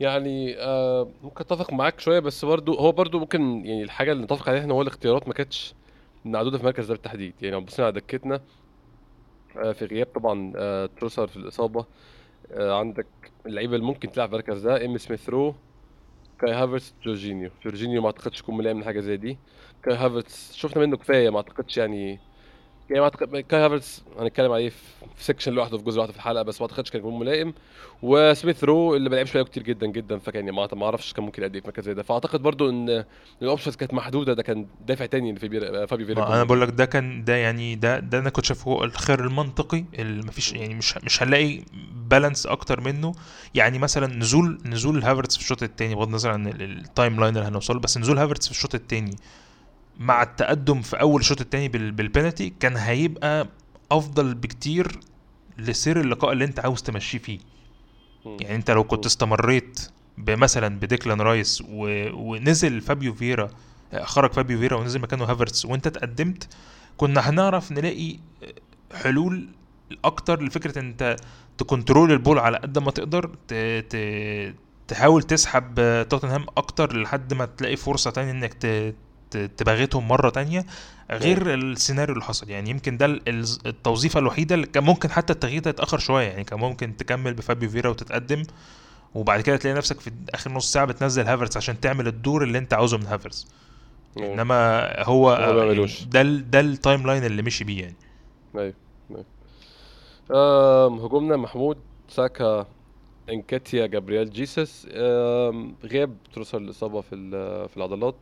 يعني 0.00 0.56
آه 0.58 1.08
ممكن 1.22 1.40
أتفق 1.44 1.72
معاك 1.72 2.00
شوية 2.00 2.18
بس 2.20 2.44
برضو 2.44 2.74
هو 2.74 2.92
برضو 2.92 3.18
ممكن 3.18 3.66
يعني 3.66 3.82
الحاجة 3.82 4.12
اللي 4.12 4.22
نتفق 4.24 4.48
عليها 4.48 4.64
إن 4.64 4.70
هو 4.70 4.82
الاختيارات 4.82 5.28
ما 5.28 5.34
كانتش 5.34 5.74
معدودة 6.24 6.56
في 6.58 6.62
المركز 6.64 6.86
ده 6.86 6.94
بالتحديد. 6.94 7.34
يعني 7.42 7.54
لو 7.54 7.60
بصينا 7.60 7.86
على 7.86 7.94
دكتنا 8.00 8.40
آه 9.56 9.72
في 9.72 9.84
غياب 9.84 10.06
طبعا 10.06 10.52
آه 10.56 10.86
تروسار 10.86 11.26
في 11.26 11.36
الإصابة 11.36 11.86
آه 12.52 12.78
عندك 12.78 13.06
اللعيبة 13.46 13.74
اللي 13.76 13.86
ممكن 13.86 14.10
تلعب 14.12 14.28
في 14.28 14.34
المركز 14.34 14.60
ده 14.66 14.84
إميل 14.86 14.98
سميث 14.98 15.28
رو 15.28 15.54
كاي 16.40 16.52
هافرتس 16.52 16.94
جورجينيو. 17.04 17.50
جورجينيو 17.64 18.00
ما 18.02 18.06
أعتقدش 18.06 18.40
يكون 18.40 18.56
ملائم 18.56 18.80
لحاجه 18.80 19.00
زي 19.00 19.16
دي. 19.16 19.38
كاي 19.82 19.94
هافرتس 19.96 20.52
شفنا 20.56 20.86
منه 20.86 20.96
كفاية 20.96 21.30
ما 21.30 21.36
أعتقدش 21.36 21.76
يعني 21.78 22.20
يعني 22.90 23.00
ما 23.00 23.04
اعتقد 23.04 23.36
كاي 23.40 23.60
هافرتس 23.60 24.02
هنتكلم 24.20 24.52
عليه 24.52 24.68
في 25.16 25.24
section 25.24 25.52
لوحده 25.52 25.78
في 25.78 25.84
جزء 25.84 25.96
لوحده 25.96 26.12
في 26.12 26.18
الحلقة 26.18 26.42
بس 26.42 26.60
ما 26.60 26.66
أعتقدش 26.66 26.90
كان 26.90 27.00
يكون 27.00 27.18
ملائم. 27.18 27.54
وسميث 28.02 28.64
رو 28.64 28.96
اللي 28.96 29.10
ما 29.10 29.16
لعبش 29.16 29.30
بقاله 29.32 29.48
كتير 29.48 29.62
جدا 29.62 29.86
جدا 29.86 30.18
فكان 30.18 30.44
يعني 30.44 30.56
ما 30.56 30.68
ما 30.72 30.84
أعرفش 30.84 31.12
كان 31.12 31.24
ممكن 31.24 31.42
يأدي 31.42 31.54
إيه 31.54 31.62
في 31.62 31.68
مركز 31.68 31.84
زي 31.84 31.94
ده. 31.94 32.02
فأعتقد 32.02 32.42
برضو 32.42 32.70
إن 32.70 33.04
ال 33.42 33.46
options 33.46 33.76
كانت 33.76 33.94
محدودة 33.94 34.32
ده 34.34 34.42
كان 34.42 34.66
دافع 34.86 35.06
تاني 35.06 35.30
ان 35.30 35.36
في 35.36 35.48
بير... 35.48 35.86
فابيو 35.86 36.06
فيرا 36.06 36.20
ما 36.20 36.34
أنا 36.34 36.44
بقول 36.44 36.60
لك 36.60 36.68
ده 36.70 36.84
كان 36.84 37.24
ده 37.24 37.36
يعني 37.36 37.74
ده 37.74 37.98
ده 37.98 38.18
أنا 38.18 38.30
كنت 38.30 38.44
شايفه 38.44 38.70
هو 38.70 38.84
الخيار 38.84 39.20
المنطقي 39.20 39.84
اللي 39.98 40.22
مفيش 40.26 40.52
يعني 40.52 40.74
مش 40.74 40.96
مش 40.98 41.22
هنلاقي 41.22 41.60
balance 42.08 42.46
أكتر 42.46 42.80
منه. 42.80 43.12
يعني 43.54 43.78
مثلا 43.78 44.06
نزول 44.06 44.58
نزول 44.66 45.02
هافرتس 45.02 45.36
في 45.36 45.42
الشوط 45.42 45.62
الثاني 45.62 45.94
بغض 45.94 46.06
النظر 46.08 46.30
عن 46.30 46.46
ال- 46.46 46.62
ال 46.78 47.20
timeline 47.20 47.36
اللي 47.36 47.48
هنوصله 47.48 47.80
بس 47.80 47.98
نزول 47.98 48.18
هافرتس 48.18 48.46
في 48.46 48.52
الشوط 48.52 48.74
الثاني 48.74 49.16
مع 49.98 50.22
التقدم 50.22 50.82
في 50.82 51.00
أول 51.00 51.20
الشوط 51.20 51.40
الثاني 51.40 51.68
بالبينالتي 51.68 52.52
كان 52.60 52.76
هيبقى 52.76 53.48
أفضل 53.92 54.34
بكتير 54.34 55.00
لسير 55.58 56.00
اللقاء 56.00 56.32
اللي 56.32 56.44
أنت 56.44 56.60
عاوز 56.60 56.82
تمشيه 56.82 57.18
فيه. 57.18 57.38
يعني 58.40 58.54
أنت 58.54 58.70
لو 58.70 58.84
كنت. 58.84 59.06
استمريت 59.06 59.90
بمثلا 60.18 60.68
بديكلان 60.68 61.20
رايس 61.20 61.62
و... 61.68 61.86
ونزل 62.12 62.80
فابيو 62.80 63.14
فيرا 63.14 63.48
خرج 64.02 64.32
فابيو 64.32 64.58
فيرا 64.58 64.76
ونزل 64.76 65.00
مكانه 65.00 65.24
هافرتس 65.24 65.64
وأنت 65.64 65.86
اتقدمت 65.86 66.48
كنا 66.96 67.30
هنعرف 67.30 67.72
نلاقي 67.72 68.18
حلول 68.94 69.48
أكتر 70.04 70.42
لفكرة 70.42 70.78
إن 70.78 70.86
أنت 70.86 71.16
ت 71.58 71.65
control 71.65 72.12
ال 72.12 72.17
ball 72.17 72.38
على 72.38 72.58
قد 72.58 72.78
ما 72.78 72.90
تقدر 72.90 73.30
ت... 73.48 73.54
ت... 73.90 73.96
تحاول 74.88 75.22
تسحب 75.22 75.74
توتنهام 76.08 76.46
أكتر 76.56 76.96
لحد 77.02 77.34
ما 77.34 77.44
تلاقي 77.46 77.76
فرصة 77.76 78.10
تانية 78.10 78.30
إنك 78.30 78.54
ت... 78.54 78.94
تباغتهم 79.30 80.08
مرة 80.08 80.30
تانية 80.30 80.66
غير 81.10 81.54
السيناريو 81.54 82.14
اللي 82.14 82.24
حصل. 82.24 82.50
يعني 82.50 82.70
يمكن 82.70 82.96
ده 82.96 83.06
ال- 83.06 83.28
ال- 83.28 83.44
التوظيفة 83.66 84.20
الوحيدة 84.20 84.54
اللي 84.54 84.66
كان 84.66 84.84
ممكن 84.84 85.10
حتى 85.10 85.32
التغيير 85.32 85.62
ده 85.62 85.70
يتأخر 85.70 85.98
شوية. 85.98 86.28
يعني 86.28 86.44
كان 86.44 86.58
ممكن 86.58 86.96
تكمل 86.96 87.34
بفابيو 87.34 87.68
فيرا 87.70 87.90
وتتقدم 87.90 88.42
وبعد 89.14 89.40
كده 89.40 89.56
تلاقي 89.56 89.74
نفسك 89.76 90.00
في 90.00 90.10
آخر 90.34 90.52
نص 90.52 90.72
ساعة 90.72 90.84
بتنزل 90.86 91.26
هافرتس 91.26 91.56
عشان 91.56 91.80
تعمل 91.80 92.06
الدور 92.06 92.42
اللي 92.42 92.58
انت 92.58 92.74
عاوزه 92.74 92.98
من 92.98 93.06
هافرتس 93.06 93.46
مم. 94.16 94.24
إنما 94.24 94.86
هو 95.02 95.32
يعني. 95.32 95.86
ده 96.10 96.22
ده 96.22 96.60
ال 96.60 97.06
timeline 97.06 97.24
اللي 97.24 97.42
مشي 97.42 97.64
بيه 97.64 97.80
يعني. 97.82 97.96
أيوه 98.56 98.74
أيوه. 100.30 101.06
هجومنا 101.06 101.36
محمود 101.36 101.78
ساكا 102.08 102.66
انكاتيا 103.30 103.86
جابرييل 103.86 104.30
جيسس. 104.30 104.86
غياب 105.84 106.16
تروسار 106.34 106.58
الاصابه 106.58 107.00
في 107.00 107.16
في 107.68 107.76
العضلات. 107.76 108.16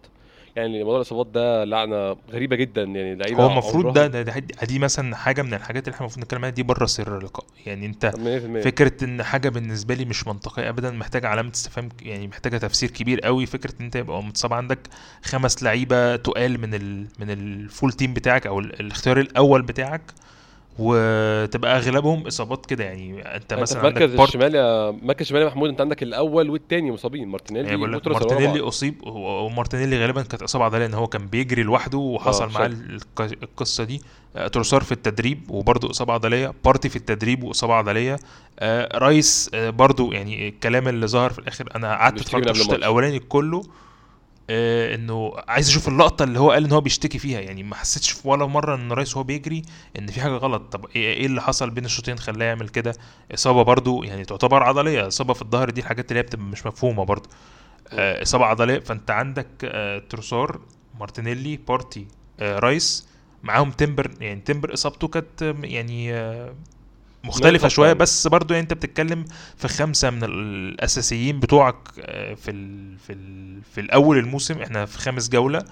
يعني 0.57 0.79
موضوع 0.85 0.97
الإصابات 0.97 1.27
ده 1.27 1.65
لعنة 1.65 2.17
غريبة 2.31 2.57
جدا 2.57 2.83
يعني 2.83 3.15
لعيبة 3.15 3.43
هو 3.43 3.51
المفروض 3.51 3.93
ده, 3.93 4.07
ده, 4.07 4.23
ده 4.23 4.41
دي 4.67 4.79
مثلا 4.79 5.17
حاجة 5.17 5.43
من 5.43 5.55
الحاجات 5.55 5.85
اللي 5.85 5.95
إحنا 5.95 6.07
المفروض 6.07 6.25
نتكلم 6.25 6.39
عليها 6.41 6.55
دي 6.55 6.63
بره 6.63 6.87
سير 6.87 7.19
اللقاء. 7.19 7.47
يعني 7.67 7.87
انت 7.87 8.13
100% 8.17 8.65
فكرة 8.65 9.05
إن 9.05 9.23
حاجة 9.23 9.49
بالنسبة 9.49 9.95
لي 9.95 10.05
مش 10.05 10.27
منطقية 10.27 10.69
ابدا 10.69 10.91
محتاجة 10.91 11.29
علامة 11.29 11.51
استفهام 11.55 11.89
يعني 12.03 12.27
محتاجة 12.29 12.57
تفسير 12.59 12.91
كبير 12.91 13.21
قوي. 13.21 13.47
فكرة 13.47 13.75
إن 13.81 13.85
انت 13.85 13.97
يبقى 13.97 14.23
متصاب 14.23 14.53
عندك 14.53 14.79
خمس 15.23 15.63
لعيبة 15.63 16.17
تقال 16.17 16.61
من 16.61 16.75
ال 16.75 17.07
من 17.19 17.31
ال 17.31 17.43
full 17.43 17.93
team 17.93 18.15
بتاعك 18.15 18.47
أو 18.47 18.61
ال- 18.61 18.81
الاختيار 18.81 19.21
الأول 19.21 19.63
بتاعك 19.63 20.03
وتبقى 20.79 21.77
أغلبهم 21.77 22.27
إصابات 22.27 22.67
كده 22.67 22.85
يعني. 22.85 23.19
أنت 23.21 23.27
أنت 23.53 23.55
في 23.55 23.61
مثلا 23.61 23.83
عندك 23.87 24.03
مركز 24.03 24.15
بارت 24.15 24.29
الشمال 24.29 24.55
يا 24.55 24.91
مركز 24.91 25.21
الشمال 25.21 25.43
يا 25.43 25.47
محمود 25.47 25.69
أنت 25.71 25.81
عندك 25.81 26.03
الأول 26.03 26.51
والتاني 26.51 26.93
مصابين. 26.93 27.21
يعني 27.21 27.33
مارتينيلي 27.33 27.77
بعض 27.77 28.09
مارتينيلي 28.09 28.61
أصيب 28.61 28.95
ومارتينيلي 29.07 29.99
غالبا 30.03 30.23
كانت 30.23 30.43
إصابة 30.43 30.65
عضلية 30.65 30.87
إن 30.87 30.95
هو 30.95 31.07
كان 31.07 31.27
بيجري 31.27 31.63
لوحده 31.63 31.99
وحصل 31.99 32.51
معاه 32.53 32.67
بالظبط 32.69 33.21
الق- 33.21 33.43
القصة 33.43 33.85
دي. 33.85 34.03
آه، 34.37 34.49
تروسار 34.49 34.83
في 34.83 34.93
التدريب 34.93 35.51
وبرضه 35.51 35.91
إصابة 35.91 36.13
عضلية. 36.13 36.53
بارتي 36.65 36.89
في 36.89 36.97
التدريب 36.97 37.43
وإصابة 37.45 37.75
عضلية. 37.75 38.19
آه، 38.59 38.99
رايس 38.99 39.51
آه، 39.55 39.71
برضه 39.71 40.13
يعني 40.13 40.49
الكلام 40.49 40.89
اللي 40.89 41.07
ظهر 41.07 41.31
في 41.31 41.39
الآخر 41.39 41.69
أنا 41.77 41.89
قعدت 41.95 42.21
اتفرجت 42.21 42.51
الشوط 42.51 42.73
الأولاني 42.73 43.19
كله 43.19 43.63
آه، 44.51 44.95
إنه 44.95 45.33
عايز 45.49 45.69
أشوف 45.69 45.89
اللقطة 45.89 46.23
اللي 46.25 46.39
هو 46.41 46.51
قال 46.51 46.65
إن 46.65 46.73
هو 46.73 46.81
بيشتكي 46.81 47.19
فيها. 47.19 47.41
يعني 47.41 47.63
ما 47.63 47.75
حسيتش 47.75 48.11
في 48.11 48.29
ولا 48.29 48.47
مرة 48.47 48.75
إن 48.75 48.93
رايس 48.93 49.15
وهو 49.17 49.25
بيجري 49.25 49.63
إن 49.99 50.07
في 50.07 50.21
حاجة 50.21 50.33
غلط. 50.33 50.63
طب 50.73 50.87
إيه 50.97 51.15
إيه 51.15 51.27
اللي 51.27 51.43
حصل 51.43 51.71
بين 51.71 51.85
الشوطين؟ 51.85 52.19
خلاه 52.19 52.47
يعمل 52.47 52.69
كده. 52.69 52.95
إصابة 53.35 53.63
برضو 53.63 54.03
يعني 54.03 54.25
تعتبر 54.25 54.63
عضلية. 54.63 55.07
إصابة 55.07 55.35
في 55.35 55.43
الظهر 55.43 55.71
دي 55.71 55.81
الحاجات 55.81 56.11
اللي 56.11 56.19
هي 56.19 56.23
بتبقى 56.23 56.45
مش 56.47 56.67
مفهومة 56.67 57.05
برضو. 57.05 57.29
آه، 57.93 58.23
إصابة 58.23 58.45
عضلية. 58.45 58.79
فأنت 58.79 59.11
عندك 59.11 59.49
آه، 59.65 59.99
تروسار 59.99 60.61
مارتينيلي 61.01 61.57
بارتي 61.57 62.07
آه، 62.41 62.59
رايس 62.59 63.09
معاهم 63.43 63.71
تمبر 63.71 64.11
يعني 64.21 64.41
تمبر 64.41 64.75
إصابته 64.75 65.09
كانت 65.09 65.43
آه، 65.43 65.55
يعني 65.63 66.15
آه، 66.15 66.55
مختلفة 67.27 67.69
شوية 67.69 67.87
يعني. 67.87 67.99
بس 67.99 68.27
برضو 68.27 68.55
يعني 68.55 68.63
انت 68.63 68.73
بتتكلم 68.73 69.25
في 69.57 69.69
خمسة 69.69 70.11
من 70.11 70.25
الأساسيين 70.25 71.41
بتوعك 71.41 71.77
آه، 72.01 72.35
في 72.35 72.51
ال 72.51 72.99
في 72.99 73.13
ال 73.13 73.59
في 73.75 73.81
الأول 73.81 74.19
الموسم 74.19 74.63
إحنا 74.63 74.87
في 74.87 74.99
خامس 74.99 75.29
جولة 75.29 75.65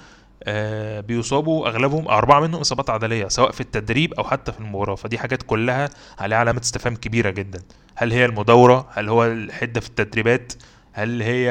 آه، 0.42 1.00
بيصابوا 1.00 1.68
أغلبهم 1.68 2.08
أربعة 2.08 2.40
منهم 2.40 2.60
إصابات 2.60 2.90
عضلية 2.90 3.28
سواء 3.28 3.50
في 3.50 3.60
التدريب 3.60 4.14
أو 4.14 4.24
حتى 4.24 4.52
في 4.52 4.60
المباراة 4.60 4.94
فدي 4.94 5.18
حاجات 5.18 5.42
كلها 5.42 5.90
عليها 6.18 6.38
علامة 6.38 6.60
استفهام 6.60 6.96
كبيرة 6.96 7.30
جدا. 7.30 7.62
هل 7.94 8.12
هي 8.12 8.24
المداورة 8.24 8.88
هل 8.92 9.08
هو 9.08 9.26
الحدة 9.26 9.80
في 9.80 9.88
التدريبات؟ 9.88 10.52
هل 10.92 11.22
هي 11.22 11.50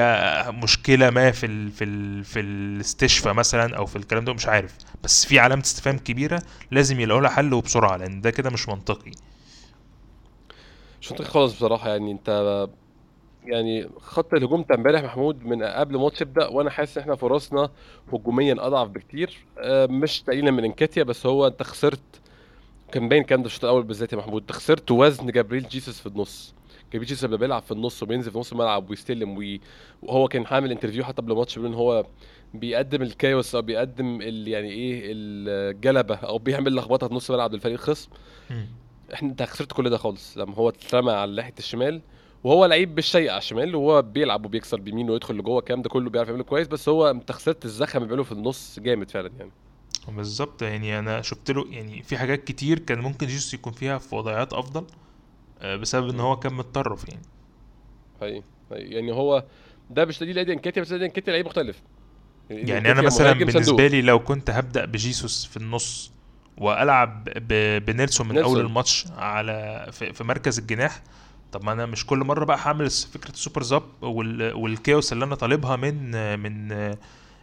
مشكلة 0.63 1.10
ما 1.10 1.31
في 1.31 1.45
ال 1.45 1.72
في 1.72 1.83
ال 1.83 2.24
في 2.24 2.39
الاستشفاء 2.39 3.33
مثلا 3.33 3.77
أو 3.77 3.86
في 3.86 3.95
الكلام 3.95 4.25
ده؟ 4.25 4.33
مش 4.33 4.48
عارف. 4.48 4.72
بس 5.03 5.25
في 5.25 5.39
علامة 5.39 5.62
استفهام 5.62 5.98
كبيرة 5.98 6.41
لازم 6.72 7.00
يلاقوا 7.00 7.22
لها 7.22 7.29
حل 7.29 7.53
وبسرعة 7.53 7.98
لأن 7.98 8.22
ده 8.22 8.31
كده 8.31 8.50
مش 8.50 8.69
منطقي. 8.69 9.12
منطقي 11.12 11.25
خالص 11.29 11.53
بصراحة 11.55 11.89
يعني 11.89 12.12
انت 12.12 12.67
يعني 13.45 13.89
خط 14.00 14.33
الهجوم 14.33 14.62
بتاع 14.62 14.75
امبارح 14.75 15.03
محمود 15.03 15.45
من 15.45 15.63
قبل 15.63 15.95
الماتش 15.95 16.22
يبدا 16.22 16.48
وأنا 16.48 16.69
حاسس 16.69 16.98
إن 16.98 17.01
إحنا 17.03 17.15
فرصنا 17.15 17.69
هجوميا 18.13 18.55
أضعف 18.60 18.88
بكتير. 18.89 19.45
آه، 19.60 19.86
مش 19.86 20.22
تقليلا 20.22 20.51
من 20.51 20.63
انكاتيا 20.63 21.03
بس 21.03 21.25
هو 21.25 21.48
أنت 21.48 21.63
خسرت 21.63 22.00
كان 22.91 23.10
باين 23.10 23.22
الكلام 23.22 23.41
ده 23.41 23.45
الشوط 23.48 23.63
الأول 23.65 23.83
بالذات 23.83 24.13
يا 24.13 24.17
محمود 24.17 24.41
أنت 24.41 24.51
خسرت 24.51 24.91
وزن 24.91 25.27
جابريل 25.27 25.67
جيسوس 25.67 26.00
في 26.00 26.05
النص. 26.07 26.53
جابريل 26.93 27.07
جيسوس 27.10 27.24
لما 27.25 27.38
بيلعب 27.38 27.62
في 27.62 27.72
النص 27.72 28.03
وبينزل 28.03 28.31
في 28.31 28.39
نص 28.39 28.51
الملعب 28.51 28.89
ويستلم 28.89 29.38
وي... 29.38 29.62
وهو 30.03 30.27
كان 30.27 30.45
عامل 30.45 30.72
interview 30.71 31.03
حتى 31.03 31.22
قبل 31.22 31.31
الماتش 31.31 31.55
بيقول 31.55 31.72
إن 31.72 31.77
هو 31.77 32.05
بيقدم 32.53 33.01
ال 33.01 33.10
chaos 33.10 33.55
أو 33.55 33.62
بيقدم 33.62 34.22
ال... 34.22 34.48
يعني 34.48 34.69
إيه 34.72 35.01
الجلبة 35.05 36.15
أو 36.15 36.38
بيعمل 36.38 36.75
لخبطة 36.75 37.07
في 37.07 37.13
نص 37.13 37.29
الملعب 37.29 37.53
للفريق 37.53 37.74
الخصم. 37.74 38.10
إحنا 39.13 39.29
انت 39.29 39.43
خسرت 39.43 39.72
كل 39.72 39.89
ده 39.89 39.98
خالص 39.98 40.38
لما 40.38 40.55
هو 40.55 40.69
اترمى 40.69 41.12
على 41.12 41.36
ناحيه 41.36 41.53
الشمال 41.60 42.01
وهو 42.43 42.65
لعيب 42.65 42.95
بالشيء 42.95 43.29
على 43.29 43.38
الشمال 43.38 43.75
وهو 43.75 44.01
بيلعب 44.01 44.45
وبيكسر 44.45 44.79
بيمين 44.79 45.10
ويدخل 45.10 45.36
لجوه 45.36 45.60
الكلام 45.60 45.81
ده 45.81 45.89
كله 45.89 46.10
بيعرف 46.10 46.27
يعمله 46.27 46.43
كويس 46.43 46.67
بس 46.67 46.89
هو 46.89 47.10
انت 47.10 47.31
خسرت 47.31 47.65
الزخم 47.65 47.98
اللي 47.98 48.07
بيعمله 48.07 48.24
في 48.24 48.31
النص 48.31 48.79
جامد 48.79 49.12
فعلا 49.12 49.31
يعني 49.39 49.51
بالظبط 50.07 50.62
يعني 50.62 51.00
أنا 51.00 51.22
شفت 51.22 51.51
له 51.51 51.65
يعني 51.69 52.03
في 52.03 52.17
حاجات 52.17 52.43
كتير 52.43 52.79
كان 52.79 53.00
ممكن 53.00 53.27
جيسوس 53.27 53.53
يكون 53.53 53.74
فيها 53.74 53.98
في 53.98 54.15
وضعيات 54.15 54.53
أفضل 54.53 54.86
آه، 55.62 55.75
بسبب 55.75 56.10
إن. 56.10 56.19
هو 56.19 56.36
كان 56.36 56.53
متطرف 56.53 57.10
يعني 57.10 57.22
حقيقي 58.22 58.43
حقيقي. 58.69 58.89
يعني 58.89 59.12
هو 59.12 59.43
ده 59.89 60.05
مش 60.05 60.19
دليل 60.19 60.39
ادي 60.39 60.53
انكاتيا 60.53 60.81
بس 60.81 60.91
ادي 60.91 61.05
انكاتيا 61.05 61.33
لعيب 61.33 61.45
مختلف 61.45 61.81
يعني 62.50 62.69
يعني 62.69 62.91
أنا 62.91 63.01
مثلا 63.01 63.33
بالنسبة 63.33 63.88
لي 63.88 64.01
لو 64.01 64.19
كنت 64.19 64.50
هبدأ 64.50 64.86
بجيسوس 64.86 65.45
في 65.45 65.57
النص 65.57 66.12
وألعب 66.57 67.29
بنيلسون 67.86 68.27
من 68.27 68.38
أول 68.38 68.60
الماتش 68.60 69.05
على 69.17 69.88
في, 69.91 70.13
في 70.13 70.24
مركز 70.24 70.60
الجناح. 70.60 71.01
طب 71.51 71.63
ما 71.63 71.72
أنا 71.72 71.86
مش 71.86 72.05
كل 72.05 72.17
مرة 72.19 72.45
بقى 72.45 72.57
هعمل 72.62 72.89
فكرة 72.89 73.29
ال 73.31 73.37
super 73.37 73.63
sub 73.63 73.83
وال 74.01 74.53
وال 74.53 74.71
chaos 74.71 75.13
اللي 75.13 75.25
أنا 75.25 75.36
طالبها 75.36 75.75
من 75.75 76.12
من 76.39 76.67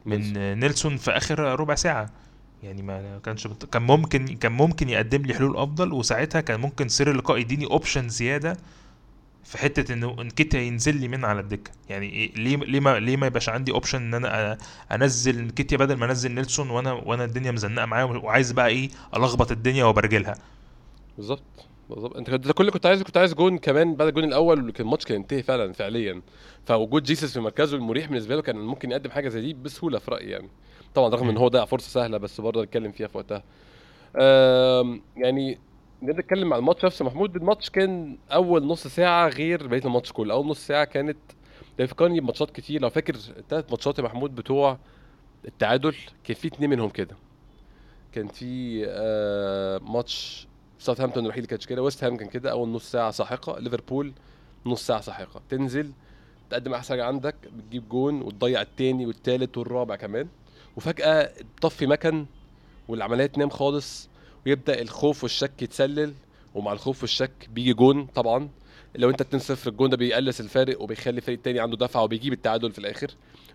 من 0.07 0.17
نيلسون. 0.19 0.59
نيلسون 0.59 0.97
في 0.97 1.11
آخر 1.11 1.39
ربع 1.61 1.75
ساعة. 1.75 2.11
يعني 2.63 2.83
ما 2.83 3.19
كانش 3.25 3.47
بت- 3.47 3.65
كان 3.65 3.83
ممكن 3.83 4.27
كان 4.27 4.53
ممكن 4.53 4.89
يقدم 4.89 5.23
لي 5.23 5.35
حلول 5.35 5.57
أفضل 5.57 5.93
وساعتها 5.93 6.41
كان 6.41 6.61
ممكن 6.61 6.89
سير 6.89 7.11
اللقاء 7.11 7.39
يديني 7.39 7.65
option 7.67 8.09
زيادة. 8.09 8.57
في 9.51 9.59
حتة 9.59 9.93
إنه 9.93 10.17
انكيتيا 10.21 10.61
ينزل 10.61 10.97
لي 10.97 11.09
من 11.09 11.25
على 11.25 11.41
الدكة. 11.41 11.71
يعني 11.89 12.07
إيه 12.07 12.35
ليه 12.35 12.57
ليه 12.57 12.81
ما 12.81 12.99
ليه 13.01 13.17
ما 13.17 13.27
يبقاش 13.27 13.49
عندي 13.49 13.73
option 13.73 14.03
إن 14.03 14.15
أنا 14.15 14.59
أنزل 14.93 15.39
انكيتيا 15.39 15.79
بدل 15.79 15.95
ما 15.97 16.07
أنزل 16.07 16.35
نيلسون 16.35 16.71
وأنا 16.71 16.93
وأنا 16.93 17.25
الدنيا 17.25 17.51
مزنقة 17.51 17.87
معايا 17.87 18.05
وعايز 18.05 18.53
بقى 18.53 18.69
إيه 18.69 18.91
ألخبط 19.17 19.51
الدنيا 19.51 19.85
وبرجلها 19.85 20.35
بالظبط. 21.17 21.43
بالظبط. 21.91 22.17
أنت 22.17 22.31
ده 22.31 22.53
كل 22.53 22.61
اللي 22.61 22.73
كنت 22.73 22.87
عايز 22.87 23.03
كنت 23.03 23.17
عايز 23.17 23.35
جون 23.35 23.59
كمان 23.59 23.95
بعد 23.95 24.09
الجون 24.09 24.25
الأول 24.25 24.59
واللي 24.59 24.73
كان 24.73 24.87
الماتش 24.87 25.05
كان 25.05 25.17
ينتهي 25.17 25.43
فعلا 25.43 25.73
فعليا. 25.73 26.23
فوجود 26.67 27.03
جيسس 27.03 27.33
في 27.33 27.41
مركزه 27.41 27.77
المريح 27.77 28.07
بالنسبة 28.07 28.37
له 28.37 28.43
كان 28.43 28.57
ممكن 28.57 28.91
يقدم 28.91 29.11
حاجة 29.11 29.29
زي 29.29 29.41
دي 29.41 29.55
بسهولة 29.55 29.99
في 29.99 30.11
رأيي 30.11 30.31
يعني. 30.31 30.49
طبعا 30.95 31.09
رغم 31.09 31.29
إن. 31.29 31.37
هو 31.37 31.49
ضيع 31.49 31.65
فرصة 31.65 31.89
سهلة 31.89 32.19
بس 32.19 32.41
برضه 32.41 32.63
نتكلم 32.63 32.93
فيها 32.93 33.07
في 33.09 33.19
وقتها. 33.19 33.43
يعني 35.17 35.59
نتكلم 36.03 36.53
عن 36.53 36.59
الماتش 36.59 36.85
نفسه. 36.85 37.05
محمود 37.05 37.37
الماتش 37.37 37.71
كان 37.71 38.19
أول 38.33 38.67
نص 38.67 38.87
ساعة 38.87 39.29
غير 39.29 39.67
بقية 39.67 39.85
الماتش 39.85 40.13
كله. 40.13 40.35
أول 40.35 40.47
نص 40.47 40.67
ساعة 40.67 40.85
كانت 40.85 41.19
بيفكرني 41.79 42.21
بماتشات 42.21 42.51
كتير. 42.51 42.81
لو 42.81 42.91
فاكر 42.91 43.15
الثلاث 43.15 43.71
ماتشات 43.71 43.99
يا 43.99 44.05
محمود 44.05 44.35
بتوع 44.35 44.79
التعادل 45.45 45.95
كان 46.25 46.37
في 46.37 46.49
اتنين 46.49 46.71
منهم 46.71 46.89
كده. 46.89 47.17
كان 48.13 48.29
في 48.29 48.85
آه 48.89 49.79
ماتش 49.79 50.47
ساوثهامبتون 50.79 51.23
الوحيد 51.25 51.39
اللي 51.39 51.51
كانش 51.51 51.67
كده. 51.67 51.83
ويست 51.83 52.05
هام 52.05 52.17
كان 52.17 52.29
كده 52.29 52.51
أول 52.51 52.69
نص 52.69 52.91
ساعة 52.93 53.11
ساحقة. 53.11 53.59
ليفربول 53.59 54.13
نص 54.67 54.87
ساعة 54.87 55.01
ساحقة. 55.01 55.43
تنزل 55.49 55.93
تقدم 56.51 56.75
أحسن 56.75 56.91
حاجة 56.95 57.05
عندك 57.05 57.35
بتجيب 57.57 57.89
جون 57.89 58.23
وتضيع 58.23 58.63
التاني 58.63 59.07
والتالت 59.07 59.59
والرابع 59.59 59.97
كمان. 59.97 60.29
وفجأة 60.77 61.33
تطفي 61.61 61.87
مكن 61.87 62.27
والعملية 62.89 63.27
تنام 63.27 63.51
خالص. 63.51 64.10
ويبدا 64.47 64.83
الخوف 64.83 65.23
والشك 65.23 65.63
يتسلل 65.63 66.15
ومع 66.55 66.73
الخوف 66.73 67.03
والشك 67.03 67.49
بيجي 67.51 67.73
جون 67.73 68.07
طبعا. 68.07 68.49
لو 68.95 69.11
انت 69.11 69.23
2-0 69.23 69.67
الجون 69.67 69.91
ده 69.91 69.97
بيقلص 69.97 70.41
الفارق 70.41 70.83
وبيخلي 70.83 71.17
الفريق 71.17 71.37
التاني 71.39 71.61
عنده 71.61 71.77
دفعه 71.77 72.03
وبيجيب 72.03 72.33
التعادل 72.33 72.73
في 72.73 72.79
الآخر. 72.79 73.09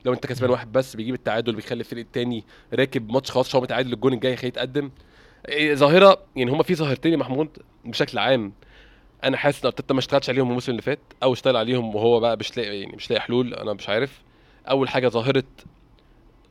لو 0.05 0.13
انت 0.13 0.25
كسبان. 0.25 0.49
واحد 0.49 0.71
بس 0.71 0.95
بيجيب 0.95 1.15
التعادل 1.15 1.55
بيخلي 1.55 1.79
الفريق 1.79 2.05
التاني 2.05 2.43
راكب 2.73 3.11
ماتش 3.11 3.31
خلاص 3.31 3.55
هو 3.55 3.61
متعادل 3.61 3.93
الجون 3.93 4.13
الجاي 4.13 4.35
هيتقدم 4.39 4.91
إيه، 5.47 5.75
ظاهرة 5.75 6.17
يعني 6.35 6.51
هما 6.51 6.63
في 6.63 6.75
ظاهرتين 6.75 7.11
يا 7.11 7.17
محمود 7.17 7.49
بشكل 7.85 8.17
عام 8.17 8.53
أنا 9.23 9.37
حاسس 9.37 9.59
إن 9.61 9.65
أرتيتا 9.65 9.93
ما 9.93 9.99
اشتغلش 9.99 10.29
عليهم 10.29 10.47
الموسم 10.49 10.71
اللي 10.71 10.81
فات 10.81 10.99
أو 11.23 11.33
اشتغل 11.33 11.55
عليهم 11.57 11.95
وهو 11.95 12.19
بقى 12.19 12.37
مش 12.37 12.57
لاقي 12.57 12.79
يعني 12.79 12.95
مش 12.95 13.09
لاقي 13.09 13.21
حلول 13.21 13.53
أنا 13.53 13.73
مش 13.73 13.89
عارف. 13.89 14.21
أول 14.69 14.89
حاجة 14.89 15.07
ظاهرة 15.07 15.43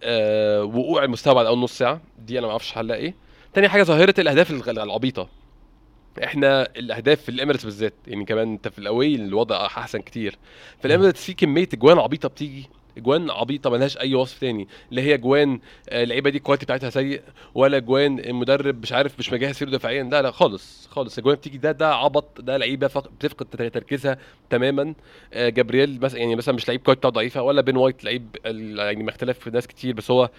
آه 0.02 0.62
وقوع 0.64 1.04
المستوى 1.04 1.34
بعد 1.34 1.46
أول 1.46 1.58
نص 1.58 1.78
ساعة 1.78 2.00
دي 2.18 2.38
أنا 2.38 2.46
ما 2.46 2.50
أعرفش 2.52 2.72
حلها 2.72 2.96
إيه. 2.96 3.14
تاني 3.54 3.68
حاجة 3.68 3.82
ظاهرة 3.82 4.14
الأهداف 4.18 4.68
العبيطة. 4.68 5.28
إحنا 6.24 6.68
الأهداف 6.76 7.20
في 7.22 7.28
الاميريتس 7.28 7.64
بالذات 7.64 7.94
يعني 8.06 8.24
كمان 8.24 8.52
أنت 8.52 8.68
في 8.68 8.78
ال 8.78 8.86
away 8.86 9.14
الوضع 9.14 9.66
أحسن 9.66 9.98
كتير. 9.98 10.38
في. 10.80 10.86
الاميريتس 10.88 11.24
في 11.24 11.34
كمية 11.34 11.68
أجوان 11.74 11.98
عبيطة 11.98 12.28
بتيجي 12.28 12.68
أجوان 12.98 13.30
عبيطة 13.30 13.70
ملهاش 13.70 13.98
أي 13.98 14.14
وصف 14.14 14.38
تاني. 14.40 14.68
اللي 14.90 15.02
هي 15.02 15.14
أجوان 15.14 15.60
آه، 15.88 16.02
اللعيبة 16.02 16.30
دي 16.30 16.38
ال 16.38 16.42
quality 16.42 16.64
بتاعتها 16.64 16.90
سيء 16.90 17.22
ولا 17.54 17.76
أجوان 17.76 18.18
المدرب 18.18 18.82
مش 18.82 18.92
عارف 18.92 19.18
مش 19.18 19.32
مجهز 19.32 19.54
فيه 19.58 19.66
دفاعيا 19.66 20.02
لا 20.02 20.22
لا 20.22 20.30
خالص 20.30 20.86
خالص. 20.90 21.18
أجوان 21.18 21.34
بتيجي 21.36 21.58
ده 21.58 21.72
ده 21.72 21.94
عبط 21.94 22.40
ده 22.40 22.56
لعيبة 22.56 22.86
فق- 22.88 23.08
بتفقد 23.10 23.46
تر- 23.46 23.68
تركيزها 23.68 24.18
تماما. 24.50 24.94
آه، 25.32 25.48
جابرييل 25.48 26.00
مثلا 26.00 26.20
يعني 26.20 26.36
مثلا 26.36 26.54
مش 26.54 26.68
لعيب 26.68 26.80
quality 26.80 26.98
بتاعته 27.00 27.14
ضعيفة 27.14 27.42
ولا 27.42 27.60
بين 27.60 27.76
وايت 27.76 28.04
لعيب 28.04 28.36
يعني 28.78 29.02
مختلف 29.02 29.38
في 29.38 29.50
ناس 29.50 29.66
كتير 29.66 29.94
بس 29.94 30.10
هو 30.10 30.30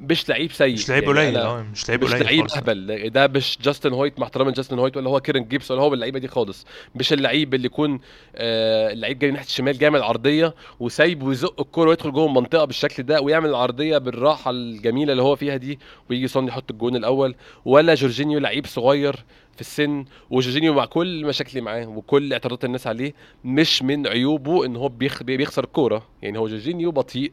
مش 0.00 0.28
لعيب 0.28 0.52
سيء. 0.52 0.74
مش 0.74 0.88
لعيب 0.88 1.02
يعني 1.02 1.14
قليل 1.18 1.36
أنا 1.36 1.46
آه 1.46 1.62
مش 1.62 1.88
لعيب 1.88 2.04
مش 2.04 2.10
قليل 2.12 2.24
لعيب 2.24 2.40
خالص. 2.40 2.54
لا 2.54 2.58
أهبل. 2.58 3.10
ده 3.10 3.26
مش 3.26 3.58
جاستن 3.62 3.92
هويت 3.92 4.18
مع 4.18 4.24
احترامي 4.26 4.52
جاستن 4.52 4.78
هويت 4.78 4.96
ولا 4.96 5.10
هو 5.10 5.20
كيرن 5.20 5.44
جيبس 5.44 5.70
ولا 5.70 5.82
هو 5.82 5.94
اللعيبه 5.94 6.18
دي 6.18 6.28
خالص. 6.28 6.66
مش 6.94 7.12
اللعيب 7.12 7.54
اللي 7.54 7.66
يكون 7.66 8.00
آه 8.36 8.92
اللعيب 8.92 9.18
جاي 9.18 9.30
ناحية 9.30 9.46
الشمال 9.46 9.78
جاي 9.78 9.90
عرضيه 10.00 10.54
وسايب 10.80 11.22
ويزق 11.22 11.60
الكورة 11.60 11.88
ويدخل 11.88 12.12
جوه 12.12 12.26
المنطقة 12.26 12.64
بالشكل 12.64 13.02
ده 13.02 13.20
ويعمل 13.20 13.48
العرضية 13.50 13.98
بالراحة 13.98 14.50
الجميلة 14.50 15.12
اللي 15.12 15.22
هو 15.22 15.36
فيها 15.36 15.56
دي 15.56 15.78
ويجي 16.10 16.28
صن 16.28 16.48
يحط 16.48 16.70
الجون 16.70 16.96
الأول. 16.96 17.34
ولا 17.64 17.94
جورجينيو 17.94 18.38
لعيب 18.38 18.66
صغير 18.66 19.16
في 19.54 19.60
السن 19.60 20.04
وجورجينيو 20.30 20.74
مع 20.74 20.84
كل 20.84 21.20
المشاكل 21.20 21.50
اللي 21.50 21.60
معاه 21.60 21.86
وكل 21.86 22.32
اعتراضات 22.32 22.64
الناس 22.64 22.86
عليه 22.86 23.14
مش 23.44 23.82
من 23.82 24.06
عيوبه 24.06 24.66
إن 24.66 24.76
هو 24.76 24.88
بيخ... 24.88 25.22
بيخسر 25.22 25.64
الكورة. 25.64 26.06
يعني 26.22 26.38
هو 26.38 26.48
جورجينيو 26.48 26.90
بطيء 26.90 27.32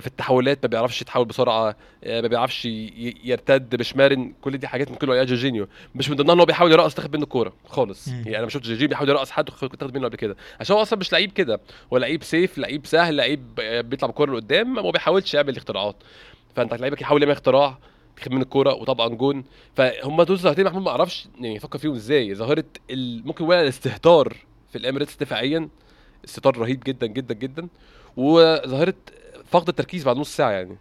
في 0.00 0.06
التحولات 0.06 0.58
ما 0.62 0.68
بيعرفش 0.68 1.02
يتحول 1.02 1.24
بسرعة 1.24 1.76
آه، 2.04 2.20
ما 2.20 2.28
بيعرفش 2.28 2.64
يرتد 3.24 3.80
مش 3.80 3.96
مرن 3.96 4.32
كل 4.40 4.58
دي 4.58 4.66
حاجات 4.66 4.90
ممكن 4.90 5.10
عليها 5.10 5.24
جورجينيو. 5.24 5.68
مش 5.94 6.10
من 6.10 6.16
ضمنها 6.16 6.34
إن 6.34 6.38
هو 6.40 6.46
بيحاول 6.46 6.72
يرقص 6.72 6.94
تاخد 6.94 7.16
منه 7.16 7.24
الكورة 7.24 7.52
خالص. 7.66 8.08
مم. 8.08 8.14
يعني 8.14 8.36
أنا 8.36 8.44
ما 8.44 8.50
شفتش 8.50 8.66
جورجينيو 8.66 8.88
بيحاول 8.88 9.08
يرقص 9.08 9.30
حد 9.30 9.44
تاخد 9.44 9.96
منه 9.96 10.08
قبل 10.08 10.16
كده. 10.16 10.36
عشان 10.60 10.76
هو 10.76 10.82
أصلا 10.82 10.98
مش 10.98 11.12
لعيب 11.12 11.32
كده. 11.32 11.60
هو 11.92 11.96
لعيب 11.98 12.22
safe 12.22 12.58
لعيب 12.58 12.86
سهل 12.86 13.16
لعيب 13.16 13.42
آه، 13.60 13.80
بيطلع 13.80 14.06
بالكورة 14.06 14.32
لقدام 14.32 14.74
ما 14.74 14.90
بيحاولش 14.90 15.34
يعمل 15.34 15.56
اختراعات. 15.56 15.96
فأنت 16.56 16.74
لعيبك 16.74 17.00
يحاول 17.00 17.22
يعمل 17.22 17.32
اختراع. 17.32 17.78
ياخد 18.18 18.32
من 18.32 18.42
الكورة 18.42 18.74
وطبعا 18.74 19.08
جون 19.08 19.44
فهم 19.76 20.22
دول 20.22 20.38
ظاهرتين 20.38 20.64
محمود 20.64 20.82
ما 20.82 20.90
أعرفش 20.90 21.28
يعني 21.34 21.54
يفكر 21.56 21.78
فيهم 21.78 21.94
إزاي 21.94 22.34
ظاهرة. 22.34 22.64
ممكن 23.24 23.44
ولا 23.44 23.62
الاستهتار 23.62 24.36
في 24.72 24.78
الإميريتس 24.78 25.16
دفاعيا 25.16 25.68
استهتار 26.24 26.58
رهيب 26.58 26.82
جدا 26.86 27.06
جدا 27.06 27.34
جدا 27.34 27.68
وظاهرة 28.16 28.94
فقد 29.50 29.68
التركيز 29.68 30.04
بعد 30.04 30.16
نص 30.16 30.36
ساعة 30.36 30.50
يعني 30.50 30.76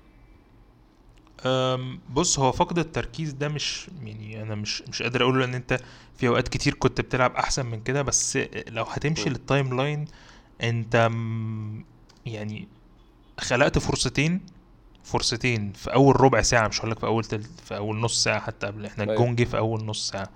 بص 2.09 2.39
هو 2.39 2.51
فقد 2.51 2.79
التركيز 2.79 3.33
ده 3.33 3.47
مش 3.49 3.87
يعني 4.03 4.41
أنا 4.41 4.55
مش 4.55 4.81
مش 4.81 5.01
قادر 5.03 5.23
أقول 5.23 5.43
ان 5.43 5.53
أنت 5.53 5.79
في 6.17 6.27
أوقات 6.27 6.47
كتير 6.47 6.73
كنت 6.73 7.01
بتلعب 7.01 7.35
أحسن 7.35 7.65
من 7.65 7.83
كده 7.83 8.01
بس 8.01 8.37
لو 8.67 8.83
هتمشي. 8.83 9.29
لل 9.29 9.77
timeline 9.77 10.05
أنت 10.63 11.09
يعني 12.25 12.67
خلقت 13.39 13.77
فرصتين 13.77 14.41
فرصتين 15.03 15.73
في 15.73 15.93
أول 15.93 16.21
ربع 16.21 16.41
ساعة 16.41 16.67
مش 16.67 16.79
هقول 16.79 16.91
لك 16.91 16.99
في 16.99 17.05
أول 17.05 17.23
تلت 17.25 17.49
في 17.65 17.77
أول 17.77 17.97
نص 17.97 18.23
ساعة 18.23 18.39
حتى 18.39 18.67
قبل. 18.67 18.85
إحنا 18.85 19.03
أيوة. 19.03 19.13
الجون 19.13 19.35
جه 19.35 19.43
في 19.43 19.57
أول 19.57 19.85
نص 19.85 20.09
ساعة. 20.09 20.29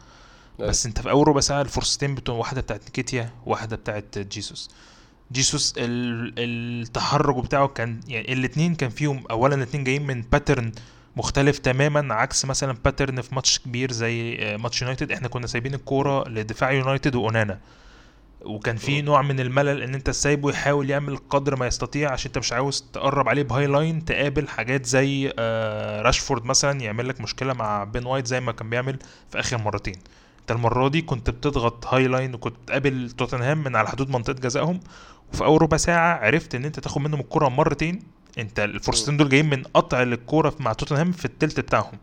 أيوة. 0.60 0.70
بس 0.70 0.86
أنت 0.86 1.00
في 1.02 1.10
أول 1.10 1.28
ربع 1.28 1.40
ساعة 1.40 1.62
الفرصتين 1.62 2.16
بتوع 2.16 2.36
واحدة 2.36 2.62
بتاعت 2.62 2.84
نكيتيا 2.84 3.30
واحدة 3.46 3.76
بتاعت 3.76 4.18
جيسوس. 4.18 4.70
جيسوس 5.32 5.74
ال- 5.78 6.34
التحرك 6.38 7.36
بتاعه 7.44 7.68
كان 7.68 8.00
يعني 8.08 8.34
الاثنين 8.34 8.76
كان 8.76 8.90
فيهم 8.90 9.24
اولا 9.32 9.56
الاثنين 9.56 9.84
جايين 9.84 10.08
من 10.08 10.22
pattern 10.22 10.72
مختلف 11.16 11.58
تماما 11.58 12.14
عكس 12.14 12.46
مثلا 12.46 12.78
pattern 12.86 13.22
في 13.22 13.36
ماتش 13.36 13.60
كبير 13.60 13.92
زي 13.92 14.38
آه، 14.40 14.58
ماتش 14.58 14.82
يونايتد. 14.82 15.12
إحنا 15.12 15.28
كنا 15.28 15.48
سايبين 15.48 15.74
الكورة 15.74 16.30
لدفاع 16.30 16.72
يونايتد 16.72 17.16
وأونانا. 17.16 17.60
وكان 18.42 18.75
في. 18.75 19.01
نوع 19.01 19.22
من 19.22 19.39
الملل 19.39 19.82
إن 19.84 19.94
أنت 19.94 20.10
سايبه 20.10 20.50
يحاول 20.50 20.89
يعمل 20.89 21.18
قدر 21.18 21.56
ما 21.56 21.68
يستطيع 21.68 22.12
عشان 22.12 22.30
أنت 22.30 22.38
مش 22.38 22.54
عاوز 22.54 22.86
تقرب 22.94 23.30
عليه 23.30 23.44
ب 23.44 23.68
high 23.68 23.87
line 23.87 24.06
تقابل 24.06 24.48
حاجات 24.48 24.86
زي 24.86 25.34
آه، 25.39 26.01
راشفورد 26.01 26.46
مثلا 26.46 26.82
يعمل 26.82 27.10
لك 27.10 27.22
مشكلة 27.22 27.54
مع 27.54 27.84
بن 27.84 28.06
وايت 28.06 28.27
زي 28.27 28.39
ما 28.39 28.51
كان 28.51 28.70
بيعمل 28.70 29.00
في 29.32 29.39
آخر 29.39 29.58
مرتين. 29.58 29.96
أنت 30.42 30.51
المرة 30.51 30.88
دي 30.88 31.01
كنت 31.01 31.30
بتضغط 31.30 31.86
high 31.86 32.08
line 32.08 32.34
وكنت 32.34 32.56
تقابل 32.68 33.12
توتنهام 33.12 33.63
من 33.63 33.75
على 33.75 33.88
حدود 33.88 34.10
منطقة 34.10 34.34
جزائهم. 34.34 34.80
وفي 35.34 35.44
أول 35.44 35.62
ربع 35.62 35.77
ساعة 35.77 36.25
عرفت 36.25 36.56
إن 36.56 36.65
أنت 36.65 36.80
تاخد 36.80 37.01
منهم 37.01 37.20
الكرة 37.20 37.50
مرتين. 37.50 38.00
أنت 38.38 38.60
الفرصتين 38.60 39.18
دول 39.18 39.30
جايين 39.30 39.50
من 39.50 39.63
قطع 39.63 40.04
للكوره 40.04 40.56
مع 40.60 40.74
توتنهام 40.74 41.12
في 41.12 41.25
التلت 41.25 41.60
بتاعهم. 41.60 41.98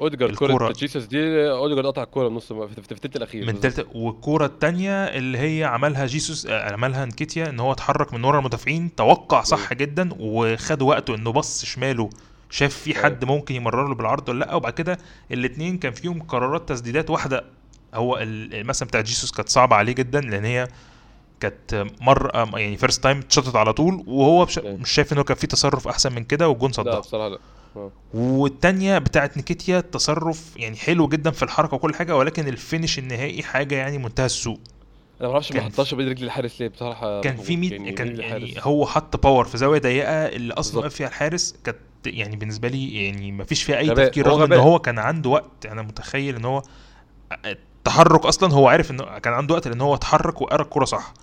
أوديجارد 0.00 0.34
الكرة- 0.34 0.38
كوره 0.50 0.72
جيسوس 0.72 1.04
دي 1.04 1.50
أوديجارد 1.50 1.86
قطع 1.86 2.02
الكورة 2.02 2.28
نص 2.28 2.52
في 2.52 2.78
التلت 2.92 3.16
الأخير 3.16 3.40
من 3.46 3.52
بالظبط. 3.52 3.62
تلت 3.76 3.86
والكورة 3.94 4.46
التانية 4.46 5.04
اللي 5.04 5.38
هي 5.38 5.64
عملها 5.64 6.06
جيسوس 6.06 6.46
آه، 6.46 6.72
عملها 6.72 7.04
نكيتيا 7.04 7.48
إن 7.50 7.60
هو 7.60 7.72
اتحرك 7.72 8.14
من 8.14 8.24
ورا 8.24 8.38
المدافعين 8.38 8.94
توقع 8.94 9.42
صح 9.42 9.72
جدا 9.72 10.08
وخد 10.18 10.82
وقته 10.82 11.14
إنه 11.14 11.32
بص 11.32 11.64
شماله 11.64 12.10
شاف 12.50 12.74
في 12.74 12.94
حد 12.94 13.24
ممكن 13.24 13.54
يمرر 13.54 13.88
له 13.88 13.94
بالعرض 13.94 14.28
ولا 14.28 14.44
لأ 14.44 14.54
وبعد 14.54 14.72
كده 14.72 14.98
الاثنين 15.32 15.78
كان 15.78 15.92
فيهم 15.92 16.22
قرارات 16.22 16.68
تسديدات 16.68 17.10
واحدة 17.10 17.44
هو 17.94 18.18
مثلا 18.52 18.88
بتاع 18.88 19.00
جيسوس 19.00 19.30
كانت 19.30 19.48
صعبة 19.48 19.76
عليه 19.76 19.92
جدا 19.92 20.20
لأن 20.20 20.44
هي 20.44 20.68
كانت 21.40 21.86
مرة 22.00 22.58
يعني 22.58 22.76
first 22.76 23.02
time 23.02 23.18
اتشطت 23.18 23.56
على 23.56 23.72
طول 23.72 24.04
وهو 24.06 24.44
بش... 24.44 24.58
مش 24.58 24.90
شايف 24.90 25.12
انه 25.12 25.22
كان 25.24 25.36
في 25.36 25.46
تصرف 25.46 25.88
أحسن 25.88 26.14
من 26.14 26.24
كده 26.24 26.48
والجون 26.48 26.70
لا 26.70 26.74
صدها 26.74 26.98
بصراحة 26.98 27.28
لا 27.28 27.38
آه. 27.76 27.90
والتانية 28.14 28.98
بتاعت 28.98 29.36
نكيتيا 29.36 29.80
تصرف 29.80 30.56
يعني 30.56 30.76
حلو 30.76 31.08
جدا 31.08 31.30
في 31.30 31.42
الحركة 31.42 31.74
وكل 31.74 31.94
حاجة 31.94 32.16
ولكن 32.16 32.48
ال 32.48 32.55
finish 32.55 32.98
النهائي 32.98 33.42
حاجة 33.42 33.74
يعني 33.74 33.98
منتهى 33.98 34.26
السوء 34.26 34.58
أنا 35.20 35.28
ما 35.28 35.34
أعرفش 35.34 35.52
ما 35.52 35.60
حطهاش 35.60 35.94
بين 35.94 36.08
رجل 36.08 36.24
الحارس 36.24 36.60
ليه 36.60 36.68
بصراحة 36.68 37.20
كان. 37.20 37.36
في 37.36 37.56
ميت 37.56 37.72
يعني 37.72 37.92
كان 37.92 38.20
يعني. 38.20 38.54
هو 38.58 38.86
حط 38.86 39.22
power 39.22 39.44
في 39.44 39.58
زاوية 39.58 39.80
ضيقة 39.80 40.12
اللي 40.12 40.54
أصلا. 40.54 40.80
واقف 40.80 40.94
فيها 40.94 41.08
الحارس 41.08 41.54
كانت 41.64 41.78
يعني 42.06 42.36
بالنسبة 42.36 42.68
لي 42.68 43.04
يعني 43.04 43.32
ما 43.32 43.44
فيش 43.44 43.62
فيها 43.62 43.78
أي. 43.78 43.90
تفكير 43.94 44.28
هو 44.28 44.38
رغم 44.38 44.52
ان. 44.52 44.58
هو 44.58 44.78
كان 44.78 44.98
عنده 44.98 45.30
وقت 45.30 45.66
أنا 45.66 45.82
متخيل 45.82 46.36
إن 46.36 46.44
هو 46.44 46.62
التحرك 47.86 48.26
أصلا 48.26 48.52
هو 48.52 48.68
عارف 48.68 48.90
إنه 48.90 49.18
كان 49.18 49.32
عنده 49.32 49.54
وقت 49.54 49.68
لأن 49.68 49.80
هو 49.80 49.94
اتحرك 49.94 50.40
وقرأ 50.40 50.62
الكرة 50.62 50.84
صح. 50.84 51.14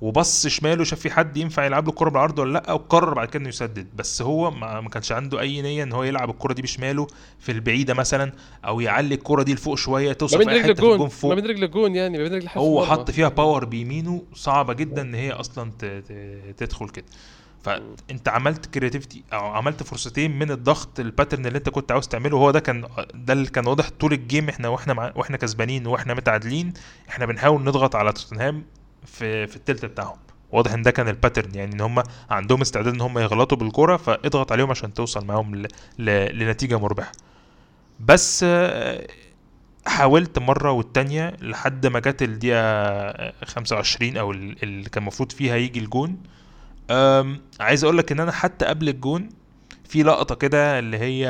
وبص 0.00 0.46
شماله 0.46 0.84
شاف 0.84 1.00
في 1.00 1.10
حد 1.10 1.36
ينفع 1.36 1.64
يلعب 1.64 1.84
له 1.84 1.90
الكرة 1.90 2.10
بالعرض 2.10 2.38
ولا 2.38 2.52
لأ 2.52 2.72
وقرر 2.72 3.14
بعد 3.14 3.28
كده 3.28 3.40
إنه 3.40 3.48
يسدد. 3.48 3.86
بس 3.96 4.22
هو 4.22 4.50
ما, 4.50 4.80
ما 4.80 4.88
كانش 4.88 5.12
عنده 5.12 5.40
أي 5.40 5.62
نية 5.62 5.82
إن 5.82 5.92
هو 5.92 6.02
يلعب 6.02 6.30
الكرة 6.30 6.52
دي 6.52 6.62
بشماله 6.62 7.06
في 7.38 7.52
البعيدة 7.52 7.94
مثلا 7.94 8.32
أو 8.64 8.80
يعلي 8.80 9.14
الكرة 9.14 9.42
دي 9.42 9.54
لفوق 9.54 9.74
شوية 9.76 10.08
ما 10.08 10.12
توصل 10.14 10.38
بين 10.38 10.48
في 10.48 10.54
أي 10.54 10.60
رجل 10.60 10.70
الجون 10.70 11.08
فوق. 11.08 11.30
ما 11.30 11.40
بين 11.40 11.50
رجل 11.50 11.64
الجون 11.64 11.94
يعني 11.94 12.18
ما 12.18 12.24
بين 12.24 12.34
رجل 12.34 12.48
هو. 12.56 12.86
حط 12.86 13.10
فيها 13.10 13.28
power 13.28 13.64
بيمينه 13.64 14.22
صعبة 14.34 14.72
جدا 14.72 15.02
إن 15.02 15.14
هي 15.14 15.32
أصلا 15.32 15.72
تدخل 16.56 16.88
كده. 16.88 17.06
فانت 17.64 18.28
عملت 18.28 18.66
creativity 18.66 19.24
أو 19.32 19.46
عملت 19.46 19.82
فرصتين 19.82 20.38
من 20.38 20.50
الضغط 20.50 21.00
ال 21.00 21.06
pattern 21.06 21.46
اللي 21.46 21.58
انت 21.58 21.68
كنت 21.68 21.92
عاوز 21.92 22.08
تعمله. 22.08 22.36
هو 22.36 22.50
ده 22.50 22.60
كان 22.60 22.84
ده 23.14 23.32
اللي 23.32 23.46
كان 23.50 23.66
واضح 23.66 23.88
طول 24.00 24.12
ال 24.12 24.19
game 24.19 24.48
إحنا 24.48 24.68
وإحنا 24.68 24.94
مع 24.94 25.12
وإحنا 25.14 25.36
كسبانين 25.36 25.86
وإحنا 25.86 26.14
متعادلين 26.14 26.72
إحنا 27.08 27.26
بنحاول 27.26 27.62
نضغط 27.64 27.96
على 27.96 28.12
توتنهام 28.12 28.64
في 29.06 29.46
في 29.46 29.56
التلت 29.56 29.84
بتاعهم. 29.84 30.16
واضح 30.52 30.72
ان 30.72 30.82
ده 30.82 30.90
كان 30.90 31.08
ال 31.08 31.14
pattern 31.14 31.54
يعني 31.54 31.72
ان 31.74 31.80
هم 31.80 32.02
عندهم 32.30 32.60
استعداد 32.60 32.94
ان 32.94 33.00
هم 33.00 33.18
يغلطوا 33.18 33.58
بالكورة 33.58 33.96
فاضغط 33.96 34.52
عليهم 34.52 34.70
عشان 34.70 34.94
توصل 34.94 35.24
معاهم 35.26 35.54
ل... 35.56 35.68
ل... 35.98 36.38
لنتيجة 36.38 36.78
مربحة. 36.78 37.12
بس 38.00 38.44
آه، 38.48 39.06
حاولت 39.86 40.38
مرة 40.38 40.70
والتانية 40.70 41.36
لحد 41.40 41.86
ما 41.86 41.98
جت 42.00 42.22
الدقيقة 42.22 43.32
25 43.44 44.16
أو 44.16 44.32
ال- 44.32 44.62
اللي 44.62 44.88
كان 44.90 45.02
المفروض 45.02 45.32
فيها 45.32 45.56
يجي 45.56 45.78
الجون. 45.80 46.16
عايز 47.60 47.84
أقول 47.84 47.98
لك 47.98 48.12
إن 48.12 48.20
أنا 48.20 48.32
حتى 48.32 48.64
قبل 48.64 48.88
الجون 48.88 49.28
في 49.84 50.02
لقطة 50.02 50.34
كده 50.34 50.78
اللي 50.78 50.98
هي 50.98 51.20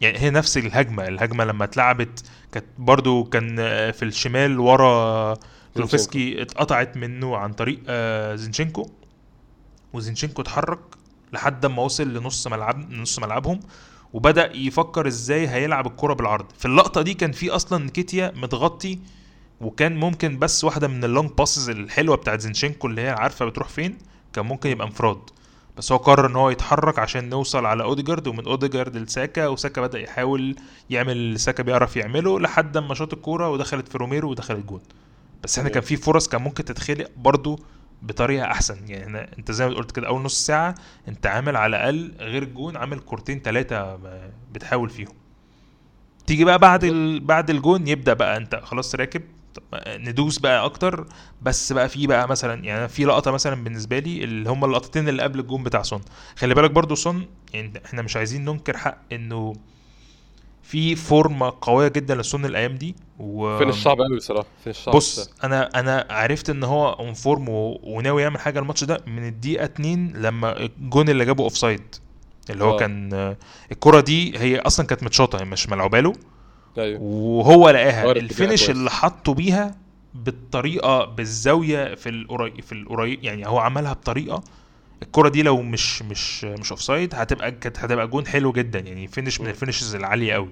يعني 0.00 0.18
هي 0.18 0.30
نفس 0.30 0.58
الهجمة 0.58 1.08
الهجمة 1.08 1.44
لما 1.44 1.64
اتلعبت 1.64 2.24
كانت 2.52 2.66
برضو 2.78 3.24
كان 3.24 3.56
آه، 3.58 3.90
في 3.90 4.04
الشمال 4.04 4.58
ورا 4.60 5.34
كولوسيفسكي 5.74 6.42
اتقطعت 6.42 6.96
منه 6.96 7.36
عن 7.36 7.52
طريق 7.52 7.80
آه، 7.88 8.34
زينشينكو 8.34 8.90
وزينشينكو 9.92 10.42
اتحرك 10.42 10.78
لحد 11.32 11.66
ما 11.66 11.82
وصل 11.82 12.14
لنص 12.14 12.46
ملعب 12.46 12.90
نص 12.90 13.18
ملعبهم 13.18 13.60
وبدأ 14.12 14.56
يفكر 14.56 15.06
إزاي 15.06 15.48
هيلعب 15.48 15.86
الكرة 15.86 16.14
بالعرض. 16.14 16.46
في 16.58 16.64
اللقطة 16.64 17.02
دي 17.02 17.14
كان 17.14 17.32
في 17.32 17.50
أصلا 17.50 17.84
نكيتيا 17.84 18.32
متغطي 18.36 18.98
وكان 19.60 19.96
ممكن 19.96 20.38
بس 20.38 20.64
واحدة 20.64 20.88
من 20.88 21.04
ال 21.04 21.09
long 21.09 21.30
passes 21.38 21.70
الحلوة 21.70 22.16
بتاعت 22.16 22.40
زينشينكو 22.40 22.86
اللي 22.86 23.00
هي 23.00 23.10
عارفة 23.10 23.44
بتروح 23.44 23.68
فين 23.68 23.98
كان 24.32 24.46
ممكن 24.46 24.70
يبقى 24.70 24.86
انفراد 24.86 25.18
بس 25.76 25.92
هو 25.92 25.98
قرر 25.98 26.26
إن 26.26 26.36
هو 26.36 26.50
يتحرك 26.50 26.98
عشان 26.98 27.28
نوصل 27.28 27.66
على 27.66 27.82
أوديجارد 27.82 28.26
ومن 28.28 28.44
أوديجارد 28.44 28.96
لساكا 28.96 29.46
وساكا 29.48 29.80
بدأ 29.80 29.98
يحاول 29.98 30.56
يعمل 30.90 31.12
اللي 31.12 31.38
ساكا 31.38 31.62
بيعرف 31.62 31.96
يعمله 31.96 32.40
لحد 32.40 32.78
ما 32.78 32.94
شاط 32.94 33.12
الكورة 33.12 33.50
ودخلت 33.50 33.88
في 33.88 33.98
روميرو 33.98 34.30
ودخلت 34.30 34.66
جون. 34.66 34.80
بس 35.44 35.58
إحنا. 35.58 35.70
كان 35.70 35.82
في 35.82 35.96
فرص 35.96 36.28
كان 36.28 36.42
ممكن 36.42 36.64
تتخلق 36.64 37.10
برضو 37.16 37.60
بطريقة 38.02 38.44
أحسن. 38.46 38.88
يعني 38.88 39.04
إحنا 39.04 39.28
أنت 39.38 39.52
زي 39.52 39.68
ما 39.68 39.74
قلت 39.74 39.92
كده 39.92 40.06
أول 40.06 40.22
نص 40.22 40.46
ساعة 40.46 40.74
أنت 41.08 41.26
عامل 41.26 41.56
على 41.56 41.76
الأقل 41.76 42.12
غير 42.20 42.42
الجون 42.42 42.76
عامل 42.76 42.98
كورتين 42.98 43.40
ثلاثة 43.40 43.98
بتحاول 44.52 44.90
فيهم. 44.90 45.14
تيجي 46.26 46.44
بقى 46.44 46.58
بعد 46.58 46.84
ال... 46.84 47.20
بعد 47.20 47.50
الجون 47.50 47.88
يبدأ 47.88 48.12
بقى 48.12 48.36
أنت 48.36 48.60
خلاص 48.64 48.94
راكب 48.94 49.22
ندوس 49.88 50.38
بقى 50.38 50.64
أكتر 50.64 51.06
بس 51.42 51.72
بقى 51.72 51.88
في 51.88 52.06
بقى 52.06 52.28
مثلا 52.28 52.64
يعني 52.64 52.88
في 52.88 53.04
لقطة 53.04 53.30
مثلا 53.30 53.64
بالنسبة 53.64 53.98
لي 53.98 54.24
اللي 54.24 54.50
هم 54.50 54.64
اللقطتين 54.64 55.08
اللي 55.08 55.22
قبل 55.22 55.38
الجون 55.40 55.62
بتاع 55.62 55.82
سون. 55.82 56.00
خلي 56.36 56.54
بالك 56.54 56.70
برضو 56.70 56.94
سون 56.94 57.26
يعني 57.54 57.72
إحنا 57.86 58.02
مش 58.02 58.16
عايزين 58.16 58.44
ننكر 58.44 58.76
حق 58.76 58.98
إنه 59.12 59.52
في 60.62 60.96
فورمة 60.96 61.52
قوية 61.60 61.88
جدا 61.88 62.14
لسون 62.14 62.44
الأيام 62.44 62.74
دي 62.74 62.94
و 63.18 63.58
فين 63.58 63.68
الصعب 63.68 63.96
قوي 64.00 64.16
بصراحة 64.16 64.46
فين 64.64 64.70
الصعب 64.70 64.94
بص 64.94 65.30
أنا 65.44 65.80
أنا 65.80 66.06
عرفت 66.10 66.50
إن 66.50 66.64
هو 66.64 66.88
on 66.92 67.12
form 67.14 67.48
و- 67.48 67.80
وناوي 67.82 68.22
يعمل 68.22 68.38
حاجة 68.40 68.58
الماتش 68.58 68.84
ده 68.84 69.00
من 69.06 69.28
الدقيقة 69.28 69.64
2 69.64 70.12
لما 70.16 70.60
الجون 70.60 71.08
اللي 71.08 71.24
جابه 71.24 71.44
offside 71.44 71.82
اللي 72.50 72.64
هو 72.64 72.74
آه. 72.74 72.78
كان 72.78 73.34
الكرة 73.72 74.00
دي 74.00 74.38
هي 74.38 74.58
أصلا 74.60 74.86
كانت 74.86 75.02
متشاطة 75.02 75.40
هي 75.40 75.44
مش 75.44 75.68
ملعوبة 75.68 76.00
له. 76.00 76.12
أيوه. 76.78 77.00
وهو 77.02 77.70
لقاها. 77.70 78.12
ال 78.12 78.20
finish 78.20 78.70
اللي 78.70 78.90
حطه 78.90 79.34
بيها 79.34 79.74
بالطريقة 80.14 81.04
بالزاوية 81.04 81.94
في 81.94 82.08
القريب 82.08 82.60
في 82.60 82.72
القريب 82.72 83.24
يعني 83.24 83.46
هو 83.46 83.58
عملها 83.58 83.92
بطريقة. 83.92 84.42
الكرة 85.02 85.28
دي 85.28 85.42
لو 85.42 85.62
مش 85.62 86.02
مش 86.02 86.44
مش 86.44 86.70
offside 86.70 87.14
هتبقى 87.14 87.50
كانت 87.52 87.78
هتبقى 87.78 88.06
جون 88.08 88.26
حلو 88.26 88.52
جدا. 88.52 88.78
يعني 88.78 89.06
finish 89.08 89.40
من. 89.40 89.46
ال 89.48 89.53
finishes 89.53 89.94
العالية 89.94 90.32
قوي 90.34 90.48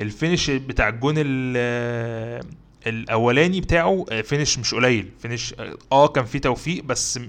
ال 0.00 0.07
finish 0.07 0.50
بتاع 0.50 0.88
الجون 0.88 1.14
ال- 1.18 2.44
الأولاني 2.86 3.60
بتاعه 3.60 4.04
finish 4.22 4.58
مش 4.58 4.74
قليل. 4.74 5.08
finish 5.18 5.54
آه 5.92 6.08
كان 6.08 6.24
فيه 6.24 6.38
توفيق 6.38 6.84
بس 6.84 7.20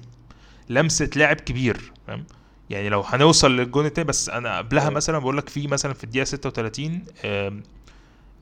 لمسة 0.69 1.09
لاعب 1.15 1.35
كبير 1.35 1.91
فاهم؟ 2.07 2.23
يعني 2.69 2.89
لو 2.89 3.01
هنوصل 3.01 3.57
للجون 3.57 3.85
التاني 3.85 4.07
بس 4.07 4.29
أنا 4.29 4.57
قبلها 4.57 4.89
مثلا 4.89 5.19
بقول 5.19 5.37
لك 5.37 5.49
في 5.49 5.67
مثلا 5.67 5.93
في 5.93 6.03
الدقيقة 6.03 6.23
36 6.23 6.85
آم، 6.95 7.01
آه، 7.25 7.53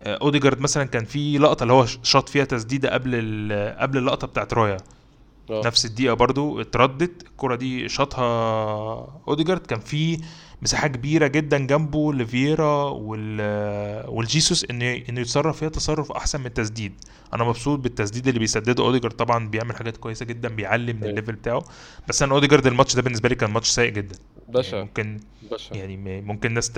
أوديجارد 0.07 0.59
مثلا 0.59 0.83
كان 0.83 1.05
في 1.05 1.37
لقطة 1.37 1.63
اللي 1.63 1.73
هو 1.73 1.85
شاط 1.85 2.29
فيها 2.29 2.45
تسديدة 2.45 2.93
قبل 2.93 3.11
قبل 3.79 3.97
اللقطة 3.97 4.27
بتاعت 4.27 4.53
رايا 4.53 4.77
آه. 5.49 5.61
نفس 5.65 5.85
الدقيقة 5.85 6.13
برضو 6.13 6.61
اتردت. 6.61 7.23
الكرة 7.27 7.55
دي 7.55 7.89
شاطها 7.89 9.21
أوديجارد. 9.27 9.67
كان 9.67 9.79
في 9.79 10.21
مساحة 10.61 10.87
كبيرة 10.87 11.27
جدا 11.27 11.57
جنبه 11.57 12.13
لفييرا 12.13 12.83
وال 12.83 13.41
والجيسوس 14.09 14.65
انه 14.69 15.01
إنه 15.09 15.21
يتصرف 15.21 15.57
فيها 15.57 15.69
تصرف 15.69 16.11
أحسن 16.11 16.39
من 16.39 16.45
التسديد. 16.45 16.93
أنا 17.33 17.43
مبسوط 17.43 17.79
بالتسديد 17.79 18.27
اللي 18.27 18.39
بيسدده 18.39 18.83
أوديجارد. 18.83 19.13
طبعا 19.13 19.47
بيعمل 19.47 19.75
حاجات 19.75 19.97
كويسة 19.97 20.25
جدا 20.25 20.49
بيعلي 20.49 20.93
من 20.93 20.99
أيوه. 20.99 21.09
ال 21.09 21.13
level 21.13 21.33
بتاعه. 21.33 21.63
بس 22.07 22.23
أنا 22.23 22.33
أوديجارد 22.33 22.67
الماتش 22.67 22.95
ده 22.95 23.01
بالنسبة 23.01 23.29
لي 23.29 23.35
كان 23.35 23.51
ماتش 23.51 23.69
سيء 23.69 23.89
جدا. 23.91 24.15
يعني 24.15 24.59
بشع 24.59 24.79
ممكن 24.79 25.19
بشع. 25.51 25.75
يعني 25.75 26.21
ممكن 26.21 26.53
ناس 26.53 26.71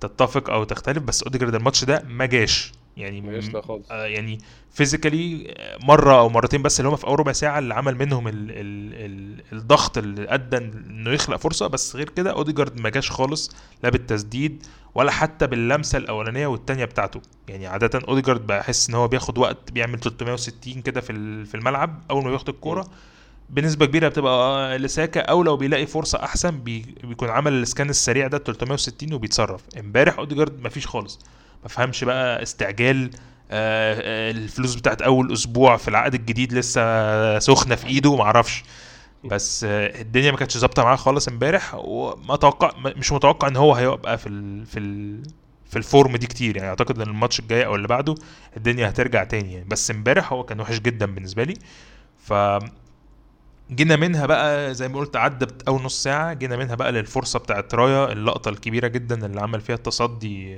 تتفق 0.00 0.50
أو 0.50 0.64
تختلف 0.64 0.98
بس 1.02 1.22
أوديجارد 1.22 1.54
الماتش 1.54 1.84
ده 1.84 2.02
ما 2.08 2.26
جاش. 2.26 2.72
يعني 3.00 3.20
لا 3.52 3.62
خالص. 3.62 3.90
آه 3.90 4.04
يعني 4.06 4.38
physically 4.72 5.54
مرة 5.82 6.18
أو 6.18 6.28
مرتين 6.28 6.62
بس 6.62 6.80
اللي 6.80 6.88
هم 6.90 6.96
في 6.96 7.06
أول 7.06 7.20
ربع 7.20 7.32
ساعة 7.32 7.58
اللي 7.58 7.74
عمل 7.74 7.94
منهم 7.94 8.28
ال 8.28 8.34
ال 8.34 8.94
ال 8.94 9.42
الضغط 9.58 9.98
اللي 9.98 10.34
أدى 10.34 10.56
إنه 10.56 11.10
يخلق 11.10 11.36
فرصة 11.36 11.66
بس 11.66 11.96
غير 11.96 12.08
كده 12.08 12.30
اوديجارد 12.32 12.80
ما 12.80 12.88
جاش 12.88 13.10
خالص 13.10 13.56
لا 13.82 13.90
بالتسديد 13.90 14.66
ولا 14.94 15.10
حتى 15.10 15.46
باللمسة 15.46 15.98
الأولانية 15.98 16.46
والتانية 16.46 16.84
بتاعته. 16.84 17.20
يعني 17.48 17.66
عادة 17.66 18.00
اوديجارد 18.08 18.46
بحس 18.46 18.88
إن 18.88 18.94
هو 18.94 19.08
بياخد 19.08 19.38
وقت 19.38 19.72
بيعمل 19.72 20.00
360 20.00 20.82
كده 20.82 21.00
في 21.00 21.44
في 21.44 21.54
الملعب 21.54 22.02
أول 22.10 22.24
ما 22.24 22.30
بياخد. 22.30 22.48
الكورة. 22.48 22.88
بنسبة 23.50 23.86
كبيرة 23.86 24.08
بتبقى 24.08 24.78
لساكا 24.78 25.20
أو 25.20 25.42
لو 25.42 25.56
بيلاقي 25.56 25.86
فرصة 25.86 26.22
أحسن 26.24 26.50
بي 26.60 26.94
بيكون 27.04 27.28
عمل 27.28 27.52
ال 27.52 27.60
scan 27.60 27.90
السريع 27.90 28.26
ده 28.26 28.38
360 28.38 29.12
وبيتصرف. 29.12 29.60
امبارح 29.78 30.18
اوديجارد 30.18 30.60
مفيش 30.66 30.86
خالص. 30.86 31.18
ما 31.62 31.68
فهمش 31.68 32.04
بقى 32.04 32.42
استعجال 32.42 33.10
آه، 33.50 33.94
آه، 33.94 34.30
الفلوس 34.30 34.74
بتاعت 34.74 35.02
أول 35.02 35.32
أسبوع 35.32 35.76
في 35.76 35.88
العقد 35.88 36.14
الجديد 36.14 36.52
لسه 36.52 37.38
سخنة 37.38 37.74
في 37.74 37.86
إيده 37.86 38.16
معرفش 38.16 38.64
بس 39.24 39.64
آه، 39.64 40.00
الدنيا 40.00 40.30
ما 40.30 40.36
كانتش 40.36 40.56
ظابطة 40.58 40.82
معاه 40.84 40.96
خالص 40.96 41.28
امبارح 41.28 41.74
وما 41.74 42.34
أتوقع 42.34 42.72
ما- 42.78 42.94
مش 42.96 43.12
متوقع 43.12 43.48
إن 43.48 43.56
هو 43.56 43.74
هيبقى 43.74 44.18
في 44.18 44.28
ال 44.28 44.66
في 44.66 44.78
ال 44.78 45.22
في 45.70 45.76
ال 45.76 45.84
form 45.84 46.16
دي 46.16 46.26
كتير. 46.26 46.56
يعني 46.56 46.68
أعتقد 46.68 47.00
إن 47.00 47.08
الماتش 47.08 47.40
الجاي 47.40 47.66
أو 47.66 47.74
اللي 47.74 47.88
بعده 47.88 48.14
الدنيا 48.56 48.88
هترجع 48.88 49.24
تاني. 49.24 49.52
يعني 49.52 49.64
بس 49.68 49.90
امبارح 49.90 50.32
هو 50.32 50.44
كان 50.44 50.60
وحش 50.60 50.78
جدا 50.78 51.06
بالنسبة 51.06 51.44
لي. 51.44 51.54
ف 52.18 52.32
جينا 53.70 53.96
منها 53.96 54.26
بقى 54.26 54.74
زي 54.74 54.88
ما 54.88 54.98
قلت 54.98 55.16
عدت 55.16 55.68
أول 55.68 55.82
نص 55.82 56.02
ساعة 56.02 56.32
جينا 56.34 56.56
منها 56.56 56.74
بقى 56.74 56.92
للفرصة 56.92 57.38
بتاعت 57.38 57.74
رايا 57.74 58.12
اللقطة 58.12 58.48
الكبيرة 58.48 58.86
جدا 58.88 59.26
اللي 59.26 59.40
عمل 59.40 59.60
فيها 59.60 59.74
التصدي 59.76 60.54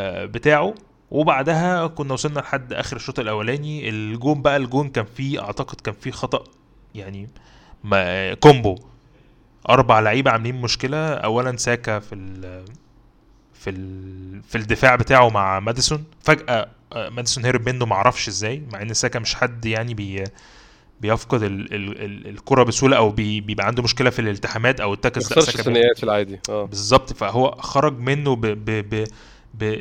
بتاعه. 0.00 0.74
وبعدها 1.10 1.86
كنا 1.86 2.12
وصلنا 2.12 2.40
لحد 2.40 2.72
آخر 2.72 2.96
الشوط 2.96 3.18
الأولاني. 3.18 3.88
الجون 3.88 4.42
بقى 4.42 4.56
الجون 4.56 4.88
كان 4.88 5.04
فيه 5.16 5.42
أعتقد 5.44 5.80
كان 5.80 5.94
فيه 6.00 6.10
خطأ 6.10 6.44
يعني 6.94 7.28
ما 7.84 8.34
كومبو. 8.34 8.78
أربع 9.68 10.00
لعيبة 10.00 10.30
عاملين 10.30 10.60
مشكلة. 10.60 11.14
اولا 11.14 11.56
ساكا 11.56 11.98
في 11.98 12.14
ال 12.14 12.64
في 13.52 13.70
ال 13.70 14.42
في 14.42 14.58
الدفاع 14.58 14.96
بتاعه 14.96 15.28
مع 15.28 15.60
ماديسون. 15.60 16.04
فجأة 16.20 16.66
آه، 16.92 17.08
ماديسون 17.08 17.44
هرب 17.46 17.68
منه 17.68 17.86
معرفش 17.86 18.28
إزاي 18.28 18.62
مع 18.72 18.82
إن 18.82 18.94
ساكا 18.94 19.18
مش 19.18 19.34
حد 19.34 19.64
يعني 19.66 19.94
بي 19.94 20.24
بيفقد 21.00 21.42
ال 21.42 21.74
ال 21.74 22.02
ال 22.04 22.28
الكرة 22.28 22.62
بسهولة 22.62 22.96
أو 22.96 23.10
بي 23.10 23.40
بيبقى 23.40 23.66
عنده 23.66 23.82
مشكلة 23.82 24.10
في 24.10 24.18
الالتحامات 24.18 24.80
أو 24.80 24.88
ما 24.88 24.94
التاكلز 24.94 25.22
ما 25.22 25.28
خسرش 25.28 25.44
ساكا 25.44 25.56
بي- 25.56 25.60
الثنائيات 25.68 25.96
في 25.98 26.04
العادي. 26.04 26.40
آه. 26.48 26.64
بالظبط. 26.64 27.12
فهو 27.12 27.50
خرج 27.50 27.98
منه 27.98 28.36
ب 28.36 28.40
ب 28.46 28.70
ب 28.94 29.04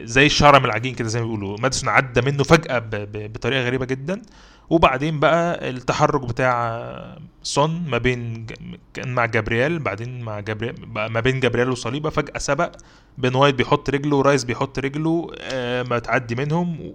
زي 0.04 0.26
الشعره 0.26 0.60
من 0.60 0.66
العجين 0.66 0.96
كده 0.96 1.08
زي 1.08 1.20
ما 1.20 1.26
بيقولوا. 1.26 1.58
ماديسون 1.60 1.90
عدى 1.90 2.22
منه 2.22 2.44
فجأة 2.44 2.80
ب 2.80 2.90
ب 2.90 3.34
بطريقة 3.34 3.62
غريبة 3.66 3.86
جدا. 3.86 4.22
وبعدين 4.70 5.20
بقى 5.20 5.70
التحرك 5.70 6.22
بتاع 6.22 7.18
سون 7.44 7.86
ما 7.88 7.98
بين 7.98 8.46
كان 8.94 9.14
مع 9.14 9.26
جابرييل 9.26 9.80
بعدين 9.80 10.22
مع 10.22 10.40
جابرييل 10.40 10.76
ما 10.88 11.20
بين 11.20 11.40
جابرييل 11.40 11.70
وصليبة 11.70 12.10
فجأة 12.10 12.38
سبق. 12.38 12.76
بين 13.18 13.36
وايت 13.36 13.56
بيحط 13.56 13.90
رجله 13.90 14.16
ورايس 14.16 14.44
بيحط 14.44 14.80
رجله 14.80 15.28
آه 15.42 15.84
ما 15.84 16.00
تعدي 16.00 16.36
منهم. 16.36 16.94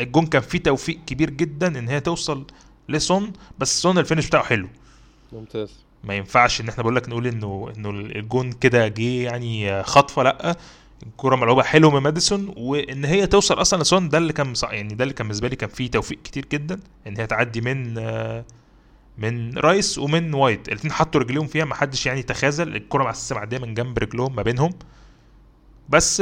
الجون 0.00 0.26
كان 0.26 0.42
فيه 0.42 0.58
توفيق 0.58 0.98
كبير 1.06 1.30
جدا 1.30 1.78
إن 1.78 1.88
هي 1.88 2.00
توصل 2.00 2.46
لسون 2.88 3.32
بس 3.58 3.82
سون 3.82 3.98
ال 3.98 4.02
finish 4.02 4.26
بتاعه 4.26 4.42
حلو. 4.44 4.68
ممتاز. 5.32 5.84
ما 6.04 6.14
ينفعش 6.14 6.60
إن 6.60 6.68
إحنا 6.68 6.82
بقول 6.82 6.96
لك 6.96 7.08
نقول 7.08 7.26
إنه 7.26 7.72
إنه 7.76 7.90
الجون 7.90 8.52
كده 8.52 8.88
جه 8.88 9.22
يعني 9.22 9.82
خطفة 9.82 10.22
لأ. 10.22 10.56
الكوره 11.06 11.36
ملعوبة 11.36 11.62
حلو 11.62 11.90
من 11.90 11.98
ماديسون 12.00 12.54
وإن 12.56 13.04
هي 13.04 13.26
توصل 13.26 13.60
أصلا 13.60 13.82
لسون 13.82 14.08
ده 14.08 14.18
اللي 14.18 14.32
كان 14.32 14.52
يعني 14.70 14.94
ده 14.94 15.02
اللي 15.04 15.14
كان 15.14 15.26
بالنسبة 15.26 15.48
لي 15.48 15.56
كان 15.56 15.68
فيه 15.68 15.90
توفيق 15.90 16.18
كتير 16.22 16.46
جدا 16.52 16.80
إن 17.06 17.16
هي 17.18 17.26
تعدي 17.26 17.60
من 17.60 17.94
من 19.18 19.58
رايس 19.58 19.98
ومن 19.98 20.34
وايت 20.34 20.68
الاثنين 20.68 20.92
حطوا 20.92 21.20
رجليهم 21.20 21.46
فيها 21.46 21.64
ما 21.64 21.74
حدش 21.74 22.06
يعني 22.06 22.22
تخاذل 22.22 22.76
الكوره 22.76 23.10
أساسا 23.10 23.34
معديه 23.34 23.58
من 23.58 23.74
جنب 23.74 23.98
رجلهم 23.98 24.36
ما 24.36 24.42
بينهم 24.42 24.72
بس 25.88 26.20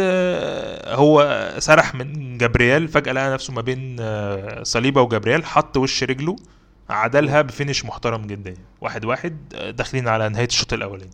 هو 0.86 1.48
سرح 1.58 1.94
من 1.94 2.38
جابرييل 2.38 2.88
فجأة 2.88 3.12
لقى 3.12 3.30
نفسه 3.32 3.52
ما 3.52 3.60
بين 3.62 3.96
صليبة 4.64 5.02
وجابرييل 5.02 5.44
حط 5.44 5.76
وش 5.76 6.04
رجله 6.04 6.36
عدلها 6.90 7.42
بفينش 7.42 7.84
محترم 7.84 8.22
جدا. 8.26 8.54
واحد 8.80 9.04
واحد 9.04 9.48
داخلين 9.76 10.08
على 10.08 10.28
نهاية 10.28 10.46
الشوط 10.46 10.72
الأولاني 10.72 11.10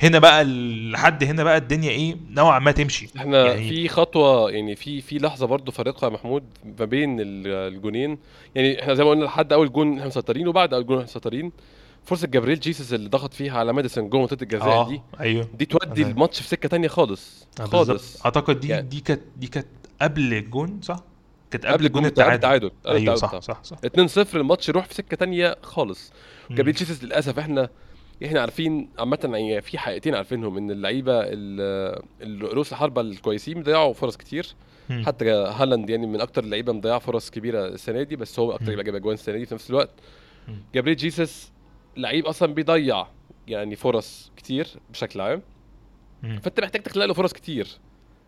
هنا 0.00 0.18
بقى 0.18 0.44
لحد 0.44 1.24
هنا 1.24 1.44
بقى 1.44 1.56
الدنيا 1.56 1.90
إيه 1.90 2.16
نوعا 2.30 2.58
ما 2.58 2.70
تمشي. 2.72 3.08
إحنا 3.16 3.46
يعني 3.46 3.68
في 3.68 3.88
خطوة 3.88 4.50
يعني 4.50 4.76
في 4.76 5.00
في 5.00 5.18
لحظة 5.18 5.46
برضو 5.46 5.72
فارقه 5.72 6.04
يا 6.04 6.10
محمود 6.10 6.42
ما 6.78 6.84
بين 6.84 7.20
ال- 7.20 7.46
الجونين. 7.74 8.18
يعني 8.54 8.82
إحنا 8.82 8.94
زي 8.94 9.04
ما 9.04 9.10
قلنا 9.10 9.24
لحد 9.24 9.52
أول 9.52 9.72
جون 9.72 9.92
إحنا 9.94 10.06
مسيطرين 10.06 10.48
وبعد 10.48 10.74
أول 10.74 10.86
جون 10.86 10.96
إحنا 10.96 11.04
مسيطرين. 11.10 11.52
فرصة 12.04 12.26
جابرييل 12.26 12.60
جيسس 12.60 12.92
اللي 12.92 13.08
ضغط 13.08 13.34
فيها 13.34 13.58
على 13.58 13.72
ماديسون 13.72 14.08
جوه 14.08 14.20
منطقة 14.20 14.42
الجزاء 14.42 14.68
آه 14.68 14.88
دي 14.88 15.00
أيوه. 15.20 15.48
دي 15.58 15.64
تودي 15.64 16.04
أنا- 16.04 16.08
الماتش 16.08 16.40
في 16.40 16.48
سكة 16.48 16.68
تانية 16.68 16.88
خالص 16.88 17.46
آه، 17.60 17.64
خالص. 17.64 18.24
أعتقد 18.24 18.60
دي 18.60 18.68
يعني 18.68 18.88
دي 18.88 19.00
كانت 19.00 19.20
دي 19.36 19.46
كانت 19.46 19.66
قبل 20.02 20.32
الجون 20.34 20.80
صح؟ 20.82 21.00
كانت 21.50 21.66
قبل 21.66 21.88
قبل 21.88 22.10
بتاع 22.10 22.34
التعادل. 22.34 22.70
أيوه 22.88 23.14
صح 23.14 23.38
صح 23.40 23.62
صح. 23.64 23.76
2-0 24.26 24.34
الماتش 24.36 24.68
يروح 24.68 24.84
في 24.86 24.94
سكة 24.94 25.16
تانية 25.16 25.56
خالص. 25.62 26.12
مم. 26.50 26.56
جابريل 26.56 26.74
جيسس 26.74 27.04
للأسف 27.04 27.38
إحنا 27.38 27.68
إحنا 28.24 28.40
عارفين 28.40 28.88
عامة 28.98 29.18
يعني 29.24 29.60
في 29.60 29.78
حقيقتين 29.78 30.14
عارفينهم 30.14 30.56
إن 30.56 30.70
اللعيبة 30.70 31.20
ال- 31.20 32.02
ال- 32.22 32.54
رؤوس 32.54 32.72
الحربة 32.72 33.00
الكويسين 33.00 33.54
بيضيعوا 33.54 33.92
فرص 33.92 34.16
كتير 34.16 34.46
مم. 34.90 35.02
حتى 35.06 35.30
هالاند 35.30 35.90
يعني 35.90 36.06
من 36.06 36.20
أكتر 36.20 36.44
اللعيبة 36.44 36.72
مضيعة 36.72 36.98
فرص 36.98 37.30
كبيرة 37.30 37.66
السنة 37.66 38.02
دي 38.02 38.16
بس 38.16 38.38
هو 38.38 38.52
أكتر 38.52 38.62
مم. 38.64 38.68
لعيبه 38.70 38.82
جايب 38.82 38.94
اجوان 38.94 39.14
السنة 39.14 39.36
دي 39.36 39.46
في 39.46 39.54
نفس 39.54 39.70
الوقت. 39.70 39.90
جابريل 40.74 40.96
جيسس 40.96 41.52
لعيب 41.96 42.26
أصلا 42.26 42.54
بيضيع 42.54 43.06
يعني 43.48 43.76
فرص 43.76 44.32
كتير 44.36 44.66
بشكل 44.90 45.20
عام. 45.20 45.42
فأنت 46.22 46.60
محتاج 46.60 46.82
تخلق 46.82 47.04
له 47.04 47.14
فرص 47.14 47.32
كتير 47.32 47.68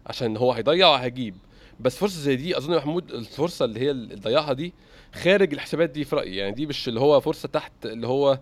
عشان 0.06 0.36
هو 0.36 0.52
هيضيع 0.52 0.88
وهيجيب 0.88 1.34
بس 1.80 1.96
فرصة 1.96 2.20
زي 2.20 2.36
دي 2.36 2.56
أظن 2.56 2.72
يا 2.72 2.78
محمود 2.78 3.10
الفرصة 3.12 3.64
اللي 3.64 3.80
هي 3.80 3.90
اللي 3.90 4.14
ضيعها 4.14 4.52
دي 4.52 4.72
خارج 5.14 5.52
الحسابات 5.52 5.90
دي 5.90 6.04
في 6.04 6.16
رأيي 6.16 6.36
يعني 6.36 6.52
دي 6.52 6.66
مش 6.66 6.88
اللي 6.88 7.00
هو 7.00 7.20
فرصة 7.20 7.48
تحت 7.48 7.72
اللي 7.84 8.06
هو 8.06 8.38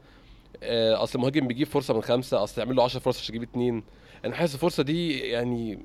أصل 0.62 1.18
المهاجم 1.18 1.47
بيجيب 1.49 1.66
فرصة 1.66 1.94
من 1.94 2.03
خمسة 2.03 2.44
أصل 2.44 2.61
يعمل 2.61 2.77
له 2.77 2.83
10 2.85 3.01
فرص 3.01 3.18
عشان 3.18 3.35
يجيب 3.35 3.49
اتنين 3.51 3.83
أنا 4.25 4.35
حاسس 4.37 4.55
الفرصة 4.55 4.83
دي 4.83 5.18
يعني 5.18 5.79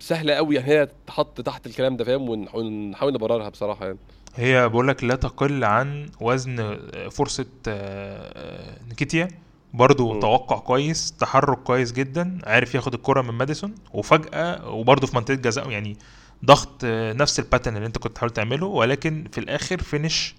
سهلة 0.00 0.34
قوي 0.34 0.54
يعني 0.56 0.68
هي 0.68 0.88
تحط 1.06 1.40
تحت 1.40 1.66
الكلام 1.66 1.96
ده 1.96 2.04
فاهم 2.04 2.28
ونح- 2.28 2.54
ونحاول 2.54 3.12
نبررها 3.12 3.48
بصراحة 3.48 3.86
يعني 3.86 3.98
هي 4.34 4.68
بقول 4.68 4.88
لك 4.88 5.04
لا 5.04 5.14
تقل 5.14 5.64
عن 5.64 6.10
وزن 6.20 6.60
آه، 6.60 7.08
فرصة 7.08 7.46
آه، 7.68 8.78
نكيتيا 8.90 9.28
برضه. 9.74 10.20
توقع 10.20 10.58
كويس 10.58 11.12
تحرك 11.12 11.58
كويس 11.58 11.92
جدا 11.92 12.38
عارف 12.44 12.74
ياخد 12.74 12.94
الكرة 12.94 13.22
من 13.22 13.30
ماديسون 13.34 13.74
وفجأة 13.94 14.68
وبرضه 14.70 15.06
في 15.06 15.16
منطقة 15.16 15.34
جزاء 15.34 15.70
يعني 15.70 15.96
ضغط 16.44 16.80
آه، 16.84 17.12
نفس 17.12 17.38
ال 17.38 17.43
pattern 17.43 17.76
اللي 17.76 17.86
انت 17.86 17.98
كنت 17.98 18.12
بتحاول 18.12 18.30
تعمله 18.30 18.66
ولكن 18.66 19.24
في 19.32 19.38
الآخر 19.38 19.78
finish 19.82 20.34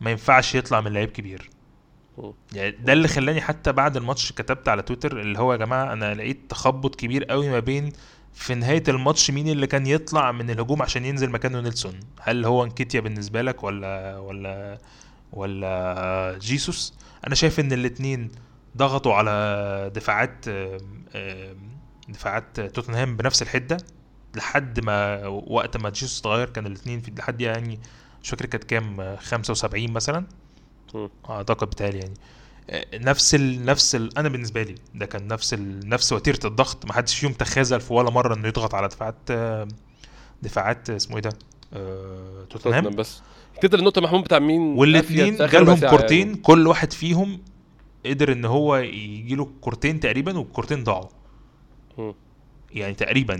ما 0.00 0.10
ينفعش 0.10 0.54
يطلع 0.54 0.80
من 0.80 0.92
لعيب 0.92 1.10
كبير. 1.10 1.50
يعني 2.52 2.70
ده 2.70 2.92
اللي 2.92 3.08
خلاني 3.08 3.40
حتى 3.40 3.72
بعد 3.72 3.96
الماتش 3.96 4.32
كتبت 4.32 4.68
على 4.68 4.82
تويتر 4.82 5.20
اللي 5.20 5.38
هو 5.38 5.52
يا 5.52 5.58
جماعة 5.58 5.92
أنا 5.92 6.14
لقيت 6.14 6.40
تخبط 6.50 6.94
كبير 6.96 7.24
قوي 7.24 7.48
ما 7.48 7.58
بين 7.60 7.92
في 8.34 8.54
نهاية 8.54 8.82
الماتش 8.88 9.30
مين 9.30 9.48
اللي 9.48 9.66
كان 9.66 9.86
يطلع 9.86 10.32
من 10.32 10.50
الهجوم 10.50 10.82
عشان 10.82 11.04
ينزل 11.04 11.30
مكانه 11.30 11.60
نيلسون 11.60 12.00
هل 12.20 12.44
هو 12.44 12.64
انكيتيا 12.64 13.00
بالنسبة 13.00 13.42
لك 13.42 13.64
ولا 13.64 14.18
ولا 14.18 14.78
ولا 15.32 16.38
جيسوس 16.40 16.94
أنا 17.26 17.34
شايف 17.34 17.60
إن 17.60 17.72
الاتنين 17.72 18.30
ضغطوا 18.76 19.14
على 19.14 19.90
دفاعات 19.94 20.44
دفاعات 22.08 22.60
توتنهام 22.60 23.16
بنفس 23.16 23.42
الحدة 23.42 23.76
لحد 24.36 24.80
ما 24.84 25.26
وقت 25.26 25.76
ما 25.76 25.90
جيسوس 25.90 26.20
اتغير 26.20 26.50
كان 26.50 26.66
الاتنين 26.66 27.00
في 27.00 27.10
لحد 27.18 27.40
يعني 27.40 27.80
مش 28.22 28.30
فاكر 28.30 28.46
كانت 28.46 28.64
كام 28.64 29.16
75 29.16 29.90
مثلا. 29.90 30.26
أعتقد 31.30 31.66
بتهيألي 31.70 31.98
يعني. 31.98 32.14
آه، 32.70 32.84
نفس 32.94 33.34
ال 33.34 33.64
نفس 33.64 33.94
ال 33.94 34.18
أنا 34.18 34.28
بالنسبة 34.28 34.62
لي 34.62 34.74
ده 34.94 35.06
كان 35.06 35.26
نفس 35.28 35.54
ال 35.54 35.88
نفس 35.88 36.12
وتيرة 36.12 36.40
الضغط. 36.44 36.86
ما 36.86 36.92
حدش 36.92 37.18
فيهم 37.18 37.32
تخاذل 37.32 37.80
في 37.80 37.92
ولا 37.92 38.10
مرة 38.10 38.34
إنه 38.34 38.48
يضغط 38.48 38.74
على 38.74 38.88
دفاعات 38.88 39.16
آه، 39.30 39.68
دفاعات 40.42 40.90
اسمه 40.90 41.16
إيه 41.16 41.22
ده؟ 41.22 41.32
آه، 41.74 42.44
توتنهام. 42.50 42.96
بس. 42.96 43.22
تقدر 43.62 43.78
النقطة 43.78 44.00
محمود 44.00 44.24
بتاع 44.24 44.38
مين؟ 44.38 44.60
والاثنين 44.60 45.36
جالهم 45.36 45.80
كورتين. 45.80 46.28
يعني. 46.28 46.40
كل 46.40 46.66
واحد 46.66 46.92
فيهم 46.92 47.40
قدر 48.06 48.32
إن 48.32 48.44
هو 48.44 48.76
يجي 48.76 49.34
له 49.34 49.50
كورتين 49.60 50.00
تقريبا 50.00 50.38
والكورتين 50.38 50.84
ضاعوا. 50.84 51.08
يعني 52.72 52.94
تقريبا 52.94 53.36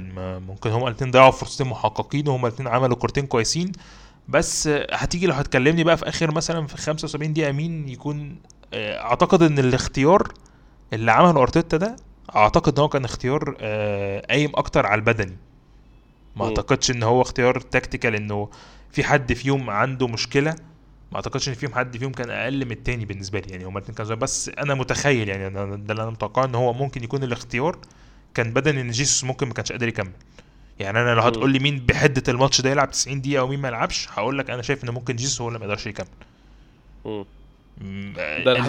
ممكن 0.49 0.71
هما 0.71 0.89
الاثنين 0.89 1.11
ضيعوا 1.11 1.31
فرصتين 1.31 1.67
محققين 1.67 2.29
وهما 2.29 2.49
الاثنين 2.49 2.69
عملوا 2.69 2.97
كورتين 2.97 3.27
كويسين. 3.27 3.73
بس 4.29 4.69
هتيجي 4.93 5.27
لو 5.27 5.35
هتكلمني 5.35 5.85
بقى 5.85 5.97
في 5.97 6.09
آخر 6.09 6.35
مثلا 6.35 6.67
في 6.67 6.77
75 6.77 7.33
دقيقة 7.33 7.53
مين 7.53 7.89
يكون 7.89 8.37
آه، 8.75 9.01
أعتقد 9.01 9.43
إن 9.43 9.59
الاختيار 9.59 10.33
اللي 10.93 11.13
عمله 11.13 11.43
أرتيتا 11.43 11.77
ده 11.77 11.97
أعتقد 12.37 12.73
إن 12.79 12.83
هو 12.83 12.89
كان 12.89 13.05
اختيار 13.05 13.57
آه، 13.61 14.27
قايم 14.31 14.53
أكتر 14.55 14.87
على 14.87 14.99
البدني. 14.99 15.37
ما. 16.37 16.45
أعتقدش 16.45 16.91
إن 16.91 17.03
هو 17.03 17.23
اختيار 17.23 17.61
تكتيكال 17.61 18.15
إنه 18.15 18.49
في 18.91 19.05
حد 19.05 19.33
فيهم 19.33 19.71
عنده 19.71 20.09
مشكلة. 20.09 20.51
ما 21.13 21.17
أعتقدش 21.17 21.49
إن 21.49 21.55
فيهم 21.55 21.75
حد 21.75 21.97
فيهم 21.97 22.13
كان 22.13 22.31
أقل 22.31 22.65
من 22.65 22.73
التاني 22.73 23.05
بالنسبة 23.05 23.41
لي. 23.41 23.51
يعني 23.53 23.65
هما 23.65 23.79
الاثنين 23.79 23.97
كانوا 23.97 24.15
بس 24.15 24.49
أنا 24.49 24.75
متخيل 24.75 25.29
يعني 25.29 25.47
أنا 25.47 25.77
ده 25.77 25.93
اللي 25.93 26.03
أنا 26.03 26.11
متوقعه 26.11 26.45
إن 26.45 26.55
هو 26.55 26.73
ممكن 26.73 27.05
يكون 27.05 27.23
الاختيار 27.23 27.79
كان 28.35 28.53
بدني 28.53 28.81
إن 28.81 28.91
جيسوس 28.91 29.25
ممكن 29.25 29.49
ما 29.49 29.55
كانش 29.55 29.73
قادر 29.73 29.89
يكمل. 29.89 30.13
يعني 30.83 31.01
أنا 31.01 31.15
لو. 31.15 31.23
هتقول 31.23 31.53
لي 31.53 31.59
مين 31.59 31.79
بحدة 31.79 32.23
الماتش 32.29 32.61
ده 32.61 32.71
يلعب 32.71 32.91
90 32.91 33.21
دقيقة 33.21 33.45
ومين 33.45 33.61
ما 33.61 33.69
يلعبش 33.69 34.09
هقول 34.13 34.39
لك 34.39 34.51
أنا 34.51 34.63
شايف 34.63 34.85
إن 34.85 34.91
ممكن 34.91 35.17
جيسوس 35.17 35.41
هو 35.41 35.49
اللي 35.49 35.59
ما 35.59 35.65
يقدرش 35.65 35.87
يكمل 35.87 36.07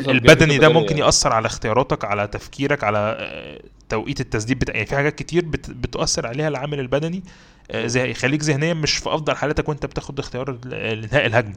البدني 0.09 0.57
ده. 0.57 0.69
ممكن 0.69 0.97
يأثر 0.97 1.33
على 1.33 1.45
اختياراتك 1.45 2.05
على 2.05 2.27
تفكيرك 2.27 2.83
على 2.83 3.17
آه، 3.19 3.61
توقيت 3.89 4.21
التسديد 4.21 4.59
بتاع 4.59 4.75
يعني 4.75 4.87
في 4.87 4.95
حاجات 4.95 5.15
كتير 5.15 5.45
بت... 5.45 5.69
بتؤثر 5.71 6.27
عليها 6.27 6.47
العامل 6.47 6.79
البدني 6.79 7.23
آه، 7.71 7.87
زي 7.87 8.11
يخليك 8.11 8.43
ذهنيا 8.43 8.73
مش 8.73 8.97
في 8.97 9.09
أفضل 9.09 9.35
حالاتك 9.35 9.69
وأنت 9.69 9.85
بتاخد 9.85 10.19
اختيار 10.19 10.57
انهاء 10.65 11.25
الهجمة 11.25 11.55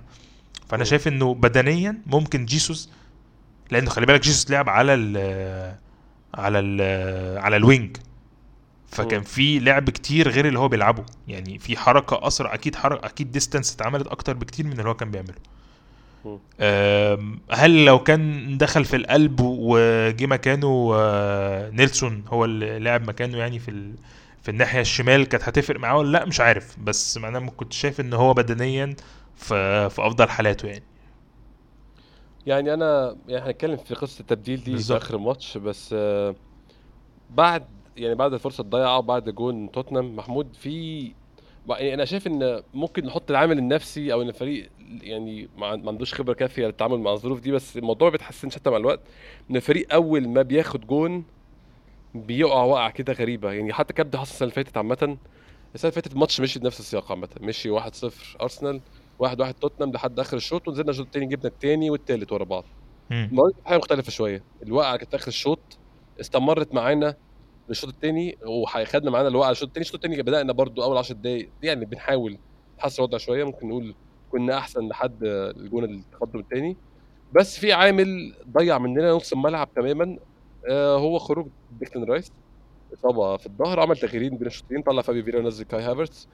فأنا. 0.68 0.84
شايف 0.84 1.08
إنه 1.08 1.34
بدنيا 1.34 1.98
ممكن 2.06 2.44
جيسوس 2.46 2.90
لأنه 3.70 3.90
خلي 3.90 4.06
بالك 4.06 4.20
جيسوس 4.20 4.50
لعب 4.50 4.68
على 4.68 4.94
ال 4.94 5.16
على 6.34 6.58
ال 6.58 7.38
على 7.38 7.56
ال 7.56 7.64
wing 7.64 7.96
فكان. 8.86 9.22
في 9.22 9.58
لعب 9.58 9.90
كتير 9.90 10.28
غير 10.28 10.48
اللي 10.48 10.58
هو 10.58 10.68
بيلعبه. 10.68 11.04
يعني 11.28 11.58
في 11.58 11.76
حركة 11.76 12.26
أسرع 12.26 12.54
أكيد 12.54 12.74
حركة 12.74 13.06
أكيد 13.06 13.32
distance 13.32 13.74
اتعملت 13.74 14.06
أكتر 14.06 14.32
بكتير 14.32 14.66
من 14.66 14.72
اللي 14.72 14.88
هو 14.88 14.94
كان 14.94 15.10
بيعمله. 15.10 15.34
هل 17.50 17.84
لو 17.84 17.98
كان 17.98 18.58
دخل 18.58 18.84
في 18.84 18.96
القلب 18.96 19.40
وجي 19.40 20.26
مكانه 20.26 20.90
آه، 20.94 21.70
نيلسون 21.70 22.24
هو 22.28 22.44
اللي 22.44 22.78
لعب 22.78 23.08
مكانه 23.08 23.38
يعني 23.38 23.58
في 23.58 23.70
ال... 23.70 23.94
في 24.42 24.50
الناحية 24.50 24.80
الشمال 24.80 25.28
كانت 25.28 25.44
هتفرق 25.48 25.80
معاه 25.80 25.96
ولا 25.96 26.18
لأ؟ 26.18 26.24
مش 26.24 26.40
عارف. 26.40 26.76
بس 26.78 27.16
أنا 27.16 27.38
ما 27.38 27.50
كنت 27.50 27.72
شايف 27.72 28.00
إن 28.00 28.12
هو 28.12 28.34
بدنيا 28.34 28.96
في 29.36 29.90
في 29.90 30.06
أفضل 30.06 30.28
حالاته 30.28 30.68
يعني. 30.68 30.82
يعني 32.46 32.74
أنا 32.74 33.16
يعني 33.28 33.50
هنتكلم 33.50 33.76
في 33.76 33.94
قصة 33.94 34.20
التبديل 34.20 34.64
دي 34.64 34.72
بالظبط. 34.72 34.98
في 35.00 35.06
آخر 35.06 35.14
الماتش 35.16 35.58
بس 35.58 35.90
آه، 35.98 36.34
بعد 37.30 37.64
يعني 37.96 38.14
بعد 38.14 38.32
الفرصة 38.32 38.60
الضايعة 38.62 38.98
وبعد 38.98 39.28
جون 39.30 39.70
توتنهام 39.72 40.16
محمود 40.16 40.48
في 40.56 41.02
يعني 41.68 41.94
أنا 41.94 42.04
شايف 42.04 42.26
إن 42.26 42.62
ممكن 42.74 43.06
نحط 43.06 43.30
العامل 43.30 43.58
النفسي 43.58 44.12
أو 44.12 44.22
إن 44.22 44.28
الفريق 44.28 44.70
يعني 45.02 45.48
ما 45.56 45.66
عن- 45.66 45.82
ما 45.82 45.88
عندوش 45.90 46.14
خبرة 46.14 46.32
كافية 46.34 46.66
للتعامل 46.66 46.98
مع 46.98 47.12
الظروف 47.12 47.40
دي 47.40 47.52
بس 47.52 47.76
الموضوع 47.76 48.08
ما 48.08 48.12
بيتحسنش 48.12 48.54
حتى 48.56 48.70
مع 48.70 48.76
الوقت 48.76 49.00
إن 49.50 49.56
الفريق 49.56 49.94
أول 49.94 50.28
ما 50.28 50.42
بياخد 50.42 50.86
جون 50.86 51.24
بيقع 52.14 52.62
وقعة 52.62 52.90
كده 52.90 53.12
غريبة. 53.12 53.52
يعني 53.52 53.72
حتى 53.72 53.92
كان 53.94 54.10
ده 54.10 54.18
حصل 54.18 54.30
السنة 54.32 54.42
اللي 54.48 54.54
فاتت 54.54 54.76
عامة 54.76 55.16
السنة 55.74 55.88
اللي 55.90 56.02
فاتت 56.02 56.12
الماتش 56.12 56.40
مشي 56.40 56.58
بنفس 56.58 56.80
السياق 56.80 57.10
عامة 57.12 57.28
مشي 57.40 57.70
1-0 57.80 58.36
أرسنال 58.42 58.80
1-1 59.18 59.26
توتنهام 59.60 59.92
لحد 59.92 60.20
آخر 60.20 60.36
الشوط 60.36 60.68
ونزلنا 60.68 60.90
الشوط 60.90 61.06
التاني 61.06 61.26
جبنا 61.26 61.48
التاني 61.48 61.90
والتالت 61.90 62.32
ورا 62.32 62.44
بعض. 62.44 62.64
المره 63.30 63.52
حاجة 63.64 63.78
مختلفة 63.78 64.10
شوية. 64.10 64.42
الوقعة 64.62 64.96
كانت 64.96 65.14
آخر 65.14 65.28
الشوط 65.28 65.58
استمرت 66.20 66.74
معانا 66.74 67.14
للشوط 67.68 67.90
الثاني 67.90 68.38
وخدنا 68.46 69.10
معانا 69.10 69.28
الوقعه 69.28 69.48
للشوط 69.50 69.68
الثاني 69.68 69.82
الشوط 69.86 70.04
الثاني 70.04 70.22
بدأنا 70.22 70.52
برضو 70.52 70.82
أول 70.82 70.96
10 70.98 71.14
دقائق 71.14 71.48
يعني 71.62 71.84
بنحاول 71.84 72.38
نحسن 72.78 72.96
الوضع 73.02 73.18
شوية 73.18 73.44
ممكن 73.44 73.68
نقول 73.68 73.94
كنا 74.32 74.58
أحسن 74.58 74.88
لحد 74.88 75.18
الجون 75.22 75.84
التقدم 75.84 76.38
الثاني 76.40 76.76
بس 77.32 77.58
في 77.58 77.72
عامل 77.72 78.34
ضيع 78.50 78.78
مننا 78.78 79.12
نص 79.12 79.32
الملعب 79.32 79.68
تماما 79.74 80.18
آه 80.68 80.96
هو 80.96 81.18
خروج 81.18 81.46
ديكلان 81.80 82.04
رايس. 82.04 82.32
إصابة 82.94 83.36
في 83.36 83.46
الظهر 83.46 83.80
عمل 83.80 83.96
تغييرين 83.96 84.36
بين 84.36 84.46
الشوطين 84.46 84.82
طلع 84.82 85.02
فابي 85.02 85.22
فيرا 85.22 85.38
ونزل 85.38 85.64
كاي 85.64 85.82
هافرتس. 85.82 86.28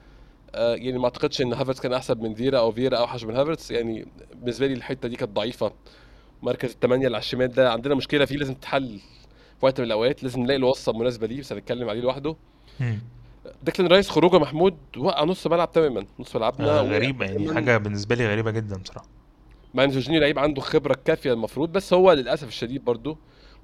آه 0.55 0.75
يعني 0.75 0.97
ما 0.97 1.05
أعتقدش 1.05 1.41
إن 1.41 1.53
هافرتس 1.53 1.79
كان 1.79 1.93
أحسن 1.93 2.17
من 2.17 2.33
فيرا 2.35 2.59
أو 2.59 2.71
فيرا 2.71 2.97
اوحش 2.97 3.23
من 3.23 3.35
هافرتس. 3.35 3.71
يعني 3.71 4.07
بالنسبة 4.35 4.67
لي 4.67 4.73
الحتة 4.73 5.07
دي 5.07 5.15
كانت 5.15 5.31
ضعيفة. 5.31 5.71
مركز 6.41 6.71
الثمانيه 6.71 7.05
اللي 7.07 7.17
على 7.17 7.23
الشمال 7.23 7.47
ده 7.47 7.71
عندنا 7.71 7.95
مشكلة 7.95 8.25
فيه 8.25 8.37
لازم 8.37 8.53
تتحل. 8.53 8.99
وقت 9.63 9.79
من 9.79 9.87
الأوقات 9.87 10.23
لازم 10.23 10.41
نلاقي 10.41 10.57
الوصفة 10.57 10.91
المناسبة 10.91 11.27
ليه 11.27 11.39
بس 11.39 11.53
هنتكلم 11.53 11.89
عليه 11.89 12.01
لوحده. 12.01 12.35
ديكلان 13.63 13.91
رايس 13.91 14.09
خروجه 14.09 14.39
محمود 14.39 14.77
وقع 14.97 15.23
نص 15.23 15.47
ملعب 15.47 15.71
تماما 15.71 16.05
نص 16.19 16.35
ملعبنا 16.35 16.79
آه، 16.79 16.81
غريبة 16.81 17.25
يعني. 17.25 17.53
حاجة 17.53 17.77
بالنسبة 17.77 18.15
لي 18.15 18.27
غريبة 18.27 18.51
جدا 18.51 18.77
بصراحة 18.77 19.05
مع 19.73 19.83
ان 19.83 19.89
جورجينيو 19.89 20.21
لعيب 20.21 20.39
عنده 20.39 20.61
خبرة 20.61 20.97
كافية 21.05 21.33
المفروض 21.33 21.71
بس 21.71 21.93
هو 21.93 22.11
للأسف 22.11 22.47
الشديد 22.47 22.85
برضو 22.85 23.17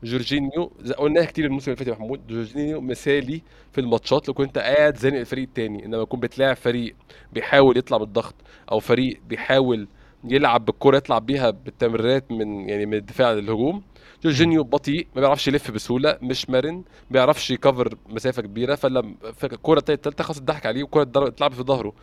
جورجينيو 0.03 0.71
قلناها 0.97 1.25
كتير 1.25 1.45
الموسم 1.45 1.71
اللي 1.71 1.77
فات 1.77 1.87
يا 1.87 1.93
محمود 1.93 2.27
جورجينيو 2.27 2.81
مثالي 2.81 3.41
في 3.71 3.81
الماتشات 3.81 4.27
لو 4.27 4.33
كنت 4.33 4.57
قاعد 4.57 4.97
زانق 4.97 5.19
الفريق 5.19 5.43
التاني 5.47 5.85
إنما 5.85 6.01
يكون 6.01 6.19
بتلاعب 6.19 6.55
فريق 6.55 6.95
بيحاول 7.33 7.77
يطلع 7.77 7.97
من 7.97 8.03
الضغط 8.03 8.35
أو 8.71 8.79
فريق 8.79 9.19
بيحاول 9.27 9.87
يلعب 10.23 10.65
بالكرة 10.65 10.97
يطلع 10.97 11.19
بيها 11.19 11.49
بالتمريرات 11.49 12.31
من 12.31 12.69
يعني 12.69 12.85
من 12.85 12.93
الدفاع 12.93 13.31
للهجوم 13.31 13.83
جورجينيو 14.23 14.63
بطيء 14.63 15.07
ما 15.15 15.21
بيعرفش 15.21 15.47
يلف 15.47 15.71
بسهولة 15.71 16.17
مش 16.21 16.49
مرن 16.49 16.75
ما 16.75 16.83
بيعرفش 17.11 17.51
يكفر 17.51 17.95
مسافة 18.09 18.41
كبيرة 18.41 18.75
فلما 18.75 19.15
الكوره 19.43 19.79
الثالثه 19.79 20.23
خلاص 20.23 20.37
اتضحك 20.37 20.65
عليه 20.65 20.83
والكوره 20.83 21.03
اتلعب 21.03 21.53
في 21.53 21.63
ظهره. 21.63 21.93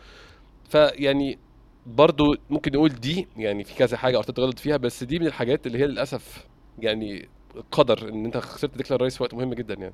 فيعني 0.69 1.39
برضو 1.85 2.35
ممكن 2.49 2.71
نقول 2.71 2.89
دي 2.89 3.27
يعني 3.37 3.63
في 3.63 3.75
كذا 3.75 3.97
حاجة 3.97 4.17
أرتيتا 4.17 4.41
غلط 4.41 4.59
فيها 4.59 4.77
بس 4.77 5.03
دي 5.03 5.19
من 5.19 5.27
الحاجات 5.27 5.67
اللي 5.67 5.77
هي 5.79 5.87
للأسف 5.87 6.47
يعني 6.79 7.29
قدر 7.71 8.09
إن 8.09 8.25
أنت 8.25 8.37
خسرت 8.37 8.77
ديكلان 8.77 8.99
رايس 8.99 9.17
في 9.17 9.23
وقت 9.23 9.33
مهم 9.33 9.53
جدا 9.53 9.73
يعني. 9.73 9.93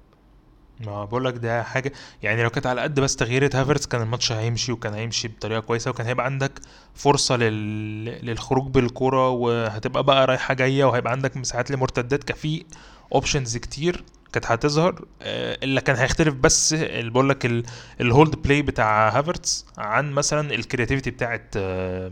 ما 0.79 1.05
بقول 1.05 1.25
لك 1.25 1.33
ده 1.37 1.63
حاجة 1.63 1.91
يعني 2.23 2.43
لو 2.43 2.49
كانت 2.49 2.65
على 2.67 2.81
قد 2.81 2.99
بس 2.99 3.15
تغييرات 3.15 3.55
هافرتس 3.55 3.85
كان 3.87 4.01
الماتش 4.01 4.31
هيمشي 4.31 4.71
وكان 4.71 4.93
هيمشي 4.93 5.27
بطريقة 5.27 5.59
كويسة 5.59 5.91
وكان 5.91 6.07
هيبقى 6.07 6.25
عندك 6.25 6.51
فرصة 6.95 7.35
لل... 7.37 8.05
للخروج 8.25 8.71
بالكرة 8.71 9.29
وهتبقى 9.29 10.03
بقى 10.03 10.25
رايحة 10.27 10.53
جاية 10.53 10.85
وهيبقى 10.85 11.11
عندك 11.11 11.37
مساحات 11.37 11.71
لمرتدات 11.71 12.23
كفي 12.23 12.65
options 13.13 13.57
كتير 13.57 14.03
كانت 14.33 14.45
هتظهر 14.45 15.05
آه، 15.21 15.57
اللي 15.63 15.81
كان 15.81 15.95
هيختلف 15.95 16.33
بس 16.33 16.73
بقول 16.89 17.29
لك 17.29 17.45
ال- 17.45 17.63
ال 18.01 18.08
hold 18.08 18.35
play 18.35 18.61
بتاع 18.61 19.09
هافرتس 19.09 19.65
عن 19.77 20.11
مثلا 20.11 20.53
ال 20.53 20.58
creativity 20.58 21.11
بتاعت 21.11 21.45
آه، 21.57 22.11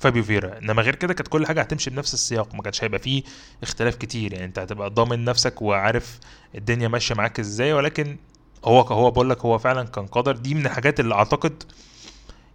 فابيو 0.00 0.22
فيرا. 0.22 0.58
إنما 0.58 0.82
غير 0.82 0.94
كده 0.94 1.14
كانت 1.14 1.28
كل 1.28 1.46
حاجة 1.46 1.60
هتمشي 1.60 1.90
بنفس 1.90 2.14
السياق. 2.14 2.54
ما 2.54 2.62
كانش 2.62 2.84
هيبقى 2.84 2.98
فيه 2.98 3.22
اختلاف 3.62 3.96
كتير. 3.96 4.32
يعني 4.32 4.44
أنت 4.44 4.58
هتبقى 4.58 4.90
ضامن 4.90 5.24
نفسك 5.24 5.62
وعارف 5.62 6.18
الدنيا 6.54 6.88
ماشية 6.88 7.14
معاك 7.14 7.40
إزاي. 7.40 7.72
ولكن 7.72 8.16
هو 8.64 8.80
هو 8.80 9.10
بقول 9.10 9.30
لك 9.30 9.40
هو 9.40 9.58
فعلا 9.58 9.84
كان 9.84 10.06
قدر 10.06 10.36
دي 10.36 10.54
من 10.54 10.66
الحاجات 10.66 11.00
اللي 11.00 11.14
أعتقد 11.14 11.62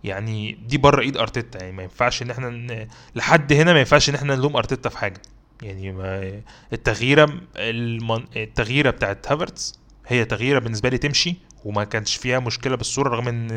يعني 0.03 0.51
دي 0.67 0.77
بره 0.77 1.01
إيد 1.01 1.17
أرتيتا. 1.17 1.59
يعني 1.59 1.71
ما 1.71 1.83
ينفعش 1.83 2.21
إن 2.21 2.31
إحنا 2.31 2.49
ن... 2.49 2.87
لحد 3.15 3.53
هنا 3.53 3.73
ما 3.73 3.79
ينفعش 3.79 4.09
إن 4.09 4.15
إحنا 4.15 4.35
نلوم 4.35 4.55
أرتيتا 4.57 4.89
في 4.89 4.97
حاجة. 4.97 5.21
يعني 5.61 5.91
ما 5.91 6.41
التغييرة 6.73 7.33
المن... 7.55 8.23
التغييرة 8.35 8.89
بتاعت 8.89 9.31
هافرتس 9.31 9.79
هي 10.07 10.25
تغييرة 10.25 10.59
بالنسبة 10.59 10.89
لي 10.89 10.97
تمشي. 10.97 11.35
وما 11.65 11.83
كانش 11.83 12.15
فيها 12.15 12.39
مشكلة 12.39 12.75
بالصورة 12.75 13.09
رغم 13.09 13.27
إن 13.27 13.51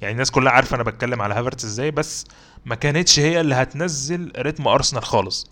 يعني 0.00 0.12
الناس 0.12 0.30
كلها 0.30 0.52
عارفة 0.52 0.74
أنا 0.74 0.82
بتكلم 0.82 1.22
على 1.22 1.34
هافرتس 1.34 1.64
إزاي. 1.64 1.90
بس 1.90 2.26
ما 2.64 2.74
كانتش 2.74 3.18
هي 3.20 3.40
اللي 3.40 3.54
هتنزل 3.54 4.32
رتم 4.38 4.68
أرسنال 4.68 5.04
خالص 5.04 5.50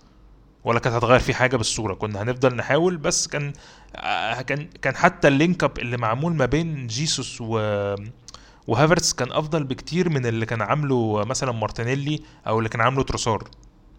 ولا 0.64 0.78
كانت 0.78 0.96
هتغير 0.96 1.20
فيه 1.20 1.34
حاجة 1.34 1.56
بالصورة. 1.56 1.94
كنا 1.94 2.22
هنفضل 2.22 2.56
نحاول 2.56 2.96
بس 2.96 3.26
كان 3.28 3.52
آه، 3.96 4.42
كان 4.42 4.68
كان 4.82 4.96
حتى 4.96 5.28
ال 5.28 5.35
link 5.35 5.64
up 5.64 5.78
اللي 5.78 5.96
معمول 5.96 6.34
ما 6.34 6.46
بين 6.46 6.86
جيسوس 6.86 7.40
و 7.40 7.58
وهافرتس 8.66 9.12
كان 9.12 9.32
أفضل 9.32 9.64
بكتير 9.64 10.08
من 10.08 10.26
اللي 10.26 10.46
كان 10.46 10.62
عامله 10.62 11.24
مثلا 11.24 11.52
مارتينيلي 11.52 12.22
أو 12.46 12.58
اللي 12.58 12.68
كان 12.68 12.80
عامله 12.80 13.02
تروسار 13.02 13.48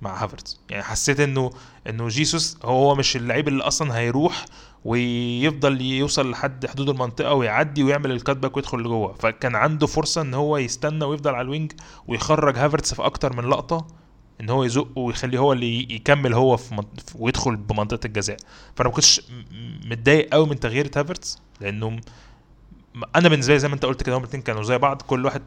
مع 0.02 0.24
هافرتس. 0.24 0.60
يعني 0.69 0.84
حسيت 0.84 1.19
إنه 1.19 1.50
إنه 1.88 2.08
جيسوس 2.08 2.58
هو 2.65 2.95
مش 2.95 3.15
اللعيب 3.15 3.48
اللي 3.48 3.63
أصلا 3.63 3.98
هيروح 3.98 4.45
ويفضل 4.86 5.82
يوصل 5.82 6.32
لحد 6.32 6.65
حدود 6.65 6.89
المنطقة 6.89 7.34
ويعدي 7.34 7.84
ويعمل 7.84 8.12
ال 8.12 8.18
cut 8.18 8.38
back 8.38 8.58
ويدخل 8.58 8.78
لجوه. 8.80 9.13
فكان 9.13 9.56
عنده 9.56 9.88
فرصة 9.88 10.22
إن 10.22 10.34
هو 10.34 10.58
يستنى 10.58 11.06
ويفضل 11.06 11.36
على 11.36 11.42
ال 11.46 11.51
wing 11.51 11.72
ويخرج 12.08 12.58
هافرتس 12.58 12.94
في 12.94 13.06
أكتر 13.06 13.34
من 13.36 13.50
لقطة 13.50 13.88
إن 14.42 14.50
هو 14.50 14.63
يزق 14.63 14.88
ويخليه 14.98 15.39
هو 15.39 15.54
اللي 15.54 15.82
يكمل 15.96 16.34
هو 16.34 16.58
في 16.58 16.74
منط... 16.74 17.04
ويدخل 17.15 17.56
بمنطقة 17.56 18.06
الجزاء. 18.06 18.38
فأنا 18.76 18.89
ما 18.89 18.96
كنتش 18.96 19.22
متضايق 19.86 20.30
قوي 20.34 20.46
من 20.50 20.60
تغيير 20.60 20.92
هافرتس 20.96 21.39
لأنه 21.62 22.00
أنا 23.15 23.30
بالنسبة 23.30 23.54
لي 23.54 23.60
زي 23.60 23.68
ما 23.68 23.74
أنت 23.74 23.86
قلت 23.86 24.04
كده 24.04 24.15
هما 24.15 24.24
الاثنين 24.24 24.44
كانوا 24.44 24.63
زي 24.63 24.78
بعض 24.78 25.02
كل 25.02 25.26
واحد 25.26 25.42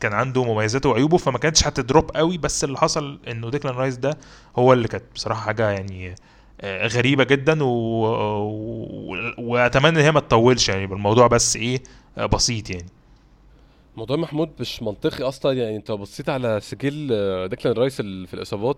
كان 0.00 0.12
عنده 0.12 0.44
مميزاته 0.44 0.88
وعيوبه 0.88 1.16
فما 1.16 1.38
كانتش 1.38 1.66
هت 1.66 1.81
drop 1.81 2.10
قوي 2.16 2.38
بس 2.38 2.64
اللي 2.64 2.78
حصل 2.78 3.20
إنه 3.28 3.50
ديكلان 3.50 3.74
رايس 3.74 3.96
ده 3.96 4.18
هو 4.56 4.72
اللي 4.72 4.88
كانت 4.88 5.04
بصراحة 5.14 5.40
حاجة 5.40 5.70
يعني 5.70 6.14
غريبة 6.64 7.24
جدا 7.24 7.64
و... 7.64 7.68
و... 7.68 9.16
وأتمنى 9.38 9.88
إن 9.88 10.04
هي 10.04 10.12
ما 10.12 10.20
تطولش 10.20 10.68
يعني 10.68 10.86
بالموضوع 10.86 11.26
بس 11.26 11.56
إيه 11.56 11.82
آه، 12.18 12.26
بسيط 12.26 12.70
يعني. 12.70 12.86
موضوع 13.96 14.16
محمود 14.16 14.50
مش 14.60 14.82
منطقي 14.82 15.24
أصلا 15.24 15.52
يعني 15.52 15.76
أنت 15.76 15.92
بصيت 15.92 16.28
على 16.28 16.60
سجل 16.62 17.08
آه، 17.12 17.46
ديكلان 17.46 17.74
رايس 17.74 17.96
في 18.02 18.34
الإصابات 18.34 18.76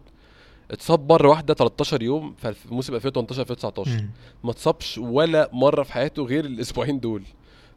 اتصاب 0.70 1.12
مرة 1.12 1.28
واحدة 1.28 1.54
13 1.54 2.02
يوم 2.02 2.34
في 2.34 2.54
موسم 2.70 2.94
2018 2.94 3.40
2019 3.40 3.90
مم. 3.90 4.10
ما 4.44 4.50
اتصابش 4.50 4.98
ولا 4.98 5.50
مرة 5.52 5.82
في 5.82 5.92
حياته 5.92 6.24
غير 6.24 6.44
الأسبوعين 6.44 7.00
دول. 7.00 7.22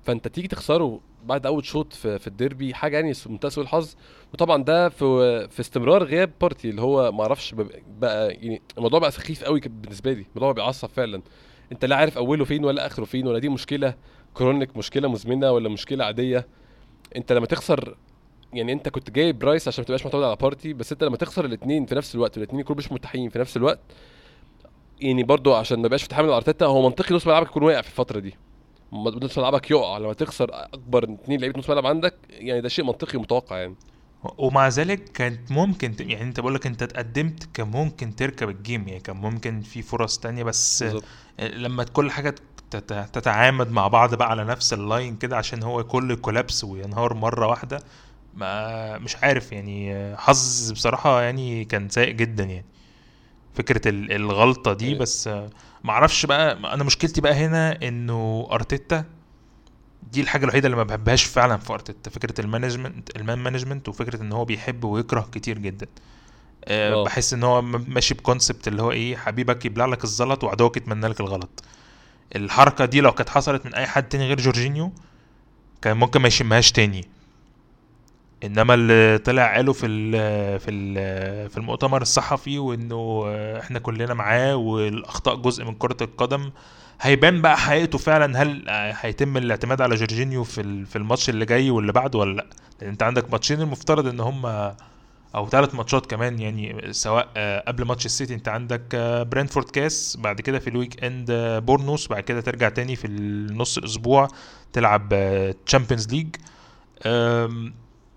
فانت 0.04 0.28
تيجي 0.28 0.48
تخسره 0.48 1.00
بعد 1.26 1.46
أول 1.46 1.66
شوط 1.66 1.94
في, 1.94 2.20
في 2.20 2.28
الديربي 2.28 2.74
حاجة 2.74 2.96
يعني 2.96 3.14
منتهى 3.30 3.50
سوء 3.50 3.64
الحظ. 3.64 3.96
وطبعا 4.34 4.64
ده 4.64 4.90
في 4.90 5.48
في 5.52 5.60
استمرار 5.60 6.04
غياب 6.04 6.32
بارتي 6.42 6.70
اللي 6.70 6.82
هو 6.82 7.12
ما 7.12 7.22
أعرفش 7.22 7.56
بقى- 7.56 8.04
يعني 8.04 8.62
الموضوع 8.78 9.00
بقى 9.00 9.12
سخيف 9.12 9.44
قوي 9.44 9.60
بالنسبة 9.60 10.14
لي. 10.14 10.26
الموضوع 10.36 10.52
بيعصب 10.52 10.90
فعلا. 10.90 11.22
أنت 11.72 11.86
لا 11.86 11.96
عارف 11.96 12.18
أوله 12.18 12.46
فين 12.46 12.66
ولا 12.66 12.86
آخره 12.86 13.06
فين 13.06 13.28
ولا 13.28 13.40
دي 13.40 13.50
مشكلة 13.50 13.94
chronic 14.34 14.78
مشكلة 14.78 15.08
مزمنة 15.10 15.52
ولا 15.52 15.70
مشكلة 15.70 16.06
عادية. 16.06 16.48
أنت 17.16 17.32
لما 17.32 17.46
تخسر 17.46 17.98
يعني 18.54 18.74
أنت 18.74 18.90
كنت 18.90 19.12
جايب 19.12 19.40
برايس 19.40 19.68
عشان 19.68 19.82
ما 19.82 19.86
تبقاش 19.86 20.06
معتمد 20.06 20.24
على 20.24 20.36
بارتي 20.36 20.74
بس 20.74 20.92
أنت 20.92 21.04
لما 21.04 21.18
تخسر 21.18 21.46
الاثنين 21.46 21.86
في 21.86 21.96
نفس 21.96 22.16
الوقت 22.16 22.38
والاثنين 22.38 22.60
يكونوا 22.60 22.78
مش 22.78 22.92
متاحين 22.92 23.30
في 23.30 23.40
نفس 23.40 23.58
الوقت 23.58 23.80
يعني 25.02 25.24
برضو 25.24 25.54
عشان 25.54 25.80
ما 25.80 25.86
يبقاش 25.86 26.02
في 26.04 26.10
تحامل 26.10 26.30
ارتيتا 26.30 26.66
هو 26.66 26.82
منطقي 26.90 27.16
نص 27.16 27.28
ملعبك 27.28 27.48
يكون 27.48 27.64
واقع 27.64 27.82
في 27.82 27.88
الفترة 27.88 28.20
دي. 28.20 28.36
نص 28.94 29.38
ملعبك 29.38 29.72
يقع. 29.72 29.98
لما 29.98 30.14
تخسر 30.14 30.50
أكبر 30.54 31.04
اثنين 31.24 31.40
لعيبة 31.42 31.60
نص 31.60 31.70
ملعب 31.70 31.86
عندك 31.86 32.16
يعني 32.30 32.62
ده 32.62 32.70
شيء 32.70 32.86
منطقي 32.86 33.18
ومتوقع 33.18 33.58
يعني. 33.58 33.76
ومع 34.38 34.68
ذلك 34.68 35.04
كانت 35.04 35.52
ممكن 35.52 35.96
ت... 35.96 36.02
يعني 36.02 36.22
أنت 36.22 36.40
بقول 36.40 36.56
لك 36.56 36.66
أنت 36.66 36.84
اتقدمت 36.84 37.50
كان 37.54 37.68
ممكن 37.68 38.16
تركب 38.16 38.50
ال 38.50 38.57
game 38.57 38.88
يعني 38.88 39.00
كان 39.00 39.16
ممكن 39.16 39.62
في 39.62 39.82
فرص 39.82 40.18
تانية 40.18 40.44
بس 40.44 40.84
بالظبط. 40.84 41.04
لما 41.40 41.84
كل 41.84 42.12
حاجة 42.12 42.36
تت- 42.72 43.10
تتعامد 43.14 43.72
مع 43.72 43.88
بعض 43.88 44.16
بقى 44.16 44.30
على 44.30 44.44
نفس 44.44 44.74
ال 44.74 44.82
line 44.82 45.16
كده 45.18 45.38
عشان 45.38 45.64
هو 45.64 45.84
كل 45.84 46.16
collapse 46.16 46.64
وينهار 46.64 47.14
مرة 47.14 47.48
واحدة 47.48 47.84
ما 48.34 48.98
مش 48.98 49.16
عارف 49.16 49.52
يعني 49.52 50.16
حظ 50.18 50.72
بصراحة 50.72 51.22
يعني 51.22 51.66
كان 51.66 51.90
سيء 51.90 52.12
جدا 52.12 52.44
يعني. 52.44 52.66
فكرة 53.56 53.90
ال- 53.90 54.12
الغلطة 54.12 54.74
دي 54.74 54.88
أيوة. 54.88 55.00
بس 55.00 55.28
ما 55.84 55.92
أعرفش 55.92 56.26
بقى 56.26 56.52
أنا 56.74 56.84
مشكلتي 56.84 57.22
بقى 57.22 57.34
هنا 57.34 57.88
انه 57.88 58.48
أرتيتا 58.52 59.06
دي 60.12 60.22
الحاجة 60.22 60.44
الوحيدة 60.44 60.66
اللي 60.66 60.78
ما 60.78 60.84
بحبهاش 60.84 61.24
فعلا 61.24 61.58
في 61.58 61.74
أرتيتا 61.74 62.10
فكرة 62.10 62.42
ال 62.42 62.49
management 62.49 63.16
ال 63.16 63.22
man 63.22 63.40
management 63.40 63.90
وفكرة 63.90 64.22
إن 64.22 64.32
هو 64.32 64.46
بيحب 64.46 64.84
ويكره 64.84 65.30
كتير 65.32 65.58
جدا 65.58 65.88
أه 66.66 66.94
آه. 66.94 67.04
بحس 67.04 67.34
إن 67.34 67.44
هو 67.44 67.62
ماشي 67.62 68.14
بكونسبت 68.14 68.68
اللي 68.68 68.82
هو 68.82 68.92
إيه 68.92 69.16
حبيبك 69.18 69.66
يبلع 69.66 69.86
لك 69.86 70.04
الزلط 70.04 70.44
وعدوك 70.44 70.78
يتمنى 70.78 71.08
لك 71.08 71.20
الغلط 71.20 71.64
الحركة 72.36 72.86
دي 72.86 73.02
لو 73.02 73.12
كانت 73.12 73.30
حصلت 73.30 73.66
من 73.66 73.74
أي 73.76 73.88
حد 73.88 74.10
تاني 74.10 74.28
غير 74.28 74.38
جورجينيو 74.42 74.92
كان 75.82 75.98
ممكن 75.98 76.22
ما 76.22 76.28
يشمهاش 76.28 76.72
تاني 76.72 77.06
إنما 78.44 78.74
اللي 78.74 79.18
طلع 79.18 79.56
قاله 79.56 79.74
في 79.74 79.86
ال 79.86 80.12
في 80.60 80.72
ال 80.72 81.50
في 81.50 81.58
المؤتمر 81.58 82.02
الصحفي 82.02 82.60
وإنه 82.60 83.24
إحنا 83.60 83.80
كلنا 83.80 84.14
معاه 84.14 84.56
والأخطاء 84.56 85.36
جزء 85.36 85.66
من 85.66 85.74
كرة 85.76 85.98
القدم 86.02 86.52
هيبان 87.02 87.42
بقى 87.42 87.58
حقيقته 87.58 87.98
فعلا 87.98 88.42
هل 88.44 88.66
هيتم 89.02 89.38
الاعتماد 89.38 89.82
على 89.82 89.96
جورجينيو 89.96 90.44
في 90.44 90.86
في 90.86 90.96
الماتش 90.96 91.30
اللي 91.30 91.46
جاي 91.46 91.70
واللي 91.70 91.92
بعده 91.92 92.20
ولا 92.20 92.36
لأ؟ 92.36 92.46
لأن 92.82 92.90
أنت 92.90 93.04
عندك 93.04 93.32
ماتشين 93.32 93.62
المفترض 93.62 94.08
إن 94.08 94.20
هم 94.20 94.46
أو 95.36 95.50
ثلاث 95.50 95.76
ماتشات 95.76 96.06
كمان 96.06 96.40
يعني 96.40 96.94
سواء 96.94 97.28
قبل 97.68 97.86
ماتش 97.86 98.06
السيتي 98.06 98.34
أنت 98.34 98.48
عندك 98.48 98.96
برينتفورد 99.32 99.70
كاس 99.70 100.18
بعد 100.20 100.42
كده 100.42 100.60
في 100.60 100.70
ال 100.70 101.04
weekend 101.04 101.32
بورنموث 101.66 102.08
بعد 102.08 102.24
كده 102.24 102.42
ترجع 102.42 102.70
تاني 102.70 102.96
في 102.96 103.08
النص 103.08 103.78
الأسبوع 103.78 104.28
تلعب 104.74 105.14
تشامبيونز 105.66 106.08
ليج. 106.10 106.36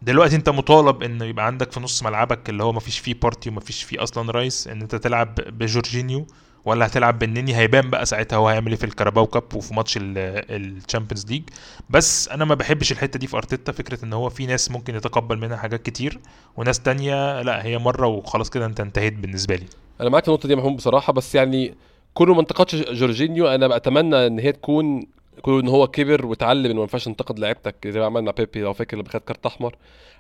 دلوقتي 0.03 0.37
انت 0.37 0.49
مطالب 0.49 1.03
ان 1.03 1.23
يبقى 1.23 1.47
عندك 1.47 1.73
في 1.73 1.81
نص 1.81 2.03
ملعبك 2.03 2.49
اللي 2.51 2.63
هو 2.65 2.73
مفيش 2.73 2.99
فيه 2.99 3.15
بارتي 3.23 3.49
ومفيش 3.51 3.83
فيه 3.83 4.03
أصلا 4.03 4.31
رايس 4.31 4.69
ان 4.69 4.83
انت 4.83 4.95
تلعب 4.95 5.35
بجورجينيو 5.35 6.27
ولا 6.65 6.87
هتلعب 6.87 7.19
بالنني 7.19 7.57
هيبان 7.57 7.91
بقى 7.91 8.07
ساعتها 8.07 8.37
هو 8.37 8.49
هيعمل 8.49 8.69
إيه 8.69 8.77
في 8.77 8.85
الكاراباو 8.85 9.27
كاب 9.27 9.55
وفي 9.55 9.75
ماتش 9.75 9.99
الشامبيونز 10.01 11.27
ليج. 11.27 11.43
بس 11.91 12.29
أنا 12.29 12.45
ما 12.45 12.55
بحبش 12.55 12.93
الحتة 12.93 13.19
دي 13.19 13.27
في 13.27 13.37
أرتيتا 13.37 13.73
فكرة 13.73 14.05
إن 14.05 14.13
هو 14.13 14.29
في 14.29 14.47
ناس 14.47 14.71
ممكن 14.71 14.95
يتقبل 14.95 15.39
منها 15.39 15.57
حاجات 15.57 15.83
كتير 15.83 16.19
وناس 16.57 16.81
تانية 16.81 17.43
لا 17.43 17.65
هي 17.65 17.79
مرة 17.79 18.07
وخلاص 18.07 18.51
كده 18.51 18.67
أنت 18.67 18.81
انتهيت 18.81 19.15
بالنسبة 19.15 19.55
لي. 19.57 19.67
أنا 20.01 20.09
معاك 20.09 20.23
في 20.25 20.29
النقطة 20.29 20.47
دي 20.47 20.53
يا 20.55 20.59
محمود 20.59 20.77
بصراحة 20.77 21.13
بس 21.13 21.35
يعني 21.35 21.75
كل 22.15 22.29
ما 22.29 22.41
انتقدش 22.41 22.75
جورجينيو 22.75 23.49
أنا 23.49 23.69
بتمنى 23.69 24.27
إن 24.27 24.39
هي 24.39 24.53
تكون 24.53 25.07
كون 25.43 25.61
إن 25.63 25.69
هو 25.69 25.87
كبر 25.87 26.27
واتعلم 26.27 26.65
إنه 26.65 26.75
ما 26.75 26.81
ينفعش 26.81 27.05
تنتقد 27.05 27.39
لعيبتك 27.39 27.89
زي 27.89 28.01
ما 28.01 28.07
عملنا 28.07 28.27
مع 28.27 28.33
بيبي 28.39 28.61
لو 28.61 28.73
فاكر 28.73 28.97
لما 28.97 29.09
خد 29.09 29.21
كارت 29.21 29.47
أحمر. 29.47 29.77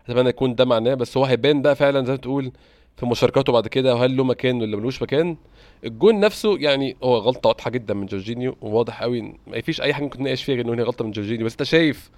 أتمنى 0.09 0.29
يكون 0.29 0.55
ده 0.55 0.65
معناه 0.65 0.95
بس 0.95 1.17
هو 1.17 1.25
هيبان 1.25 1.63
بقى 1.63 1.77
فعلا 1.77 2.05
زي 2.05 2.13
ما 2.13 2.19
تقول 2.19 2.53
في 2.97 3.07
مشاركاته 3.07 3.53
بعد 3.53 3.69
كده 3.69 3.95
وهل 3.95 4.17
له 4.17 4.25
مكان 4.25 4.63
ولا 4.63 4.77
ملوش 4.77 5.03
مكان. 5.03 5.37
الجون 5.85 6.21
نفسه 6.21 6.59
يعني 6.59 6.97
هو 7.03 7.17
غلطة 7.17 7.49
واضحة 7.49 7.71
جدا 7.71 7.95
من 7.95 8.07
جورجينيو 8.07 8.57
وواضح 8.61 9.03
قوي 9.03 9.35
ما 9.47 9.61
فيش 9.61 9.81
أي 9.81 9.95
حاجة 9.95 10.03
ممكن 10.05 10.21
نناقش 10.21 10.45
فيها 10.45 10.55
غير 10.55 10.73
ان 10.73 10.79
هي 10.79 10.85
غلطة 10.85 11.05
من 11.05 11.11
جورجينيو. 11.11 11.47
بس 11.47 11.53
أنت 11.53 11.63
شايف 11.63 12.11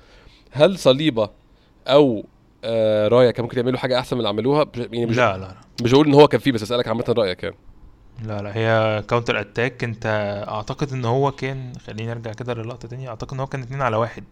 هل 0.51 0.79
صليبة 0.79 1.31
أو 1.87 2.25
آه 2.65 3.09
رايا 3.09 3.31
كان 3.31 3.43
ممكن 3.45 3.59
يعملوا 3.59 3.79
حاجة 3.79 3.99
أحسن 3.99 4.17
من 4.17 4.21
اللي 4.21 4.29
عملوها؟ 4.29 4.67
يعني 4.77 5.07
مش 5.07 5.17
لا 5.17 5.37
لا 5.37 5.43
لا. 5.43 5.55
مش 5.83 5.93
بقول 5.93 6.07
إن 6.07 6.15
هو 6.15 6.29
كان 6.29 6.41
فيه 6.41 6.53
بس 6.53 6.63
أسألك 6.63 6.89
عامة 6.89 7.05
رأيك 7.09 7.43
يعني. 7.43 7.57
لا 8.23 8.43
لا 8.43 8.57
هي 8.57 9.03
counter 9.09 9.41
attack 9.41 9.85
انت 9.85 10.07
اعتقد 10.49 10.93
ان 10.93 11.05
هو 11.05 11.33
كان 11.33 11.73
خليني 11.87 12.13
ارجع 12.13 12.33
كده 12.33 12.55
للقطة 12.55 12.89
تاني 12.89 13.09
اعتقد 13.09 13.33
ان 13.35 13.41
هو 13.41 13.47
كان 13.47 13.63
اتنين 13.63 13.83
على 13.83 13.97
واحد. 13.97 14.25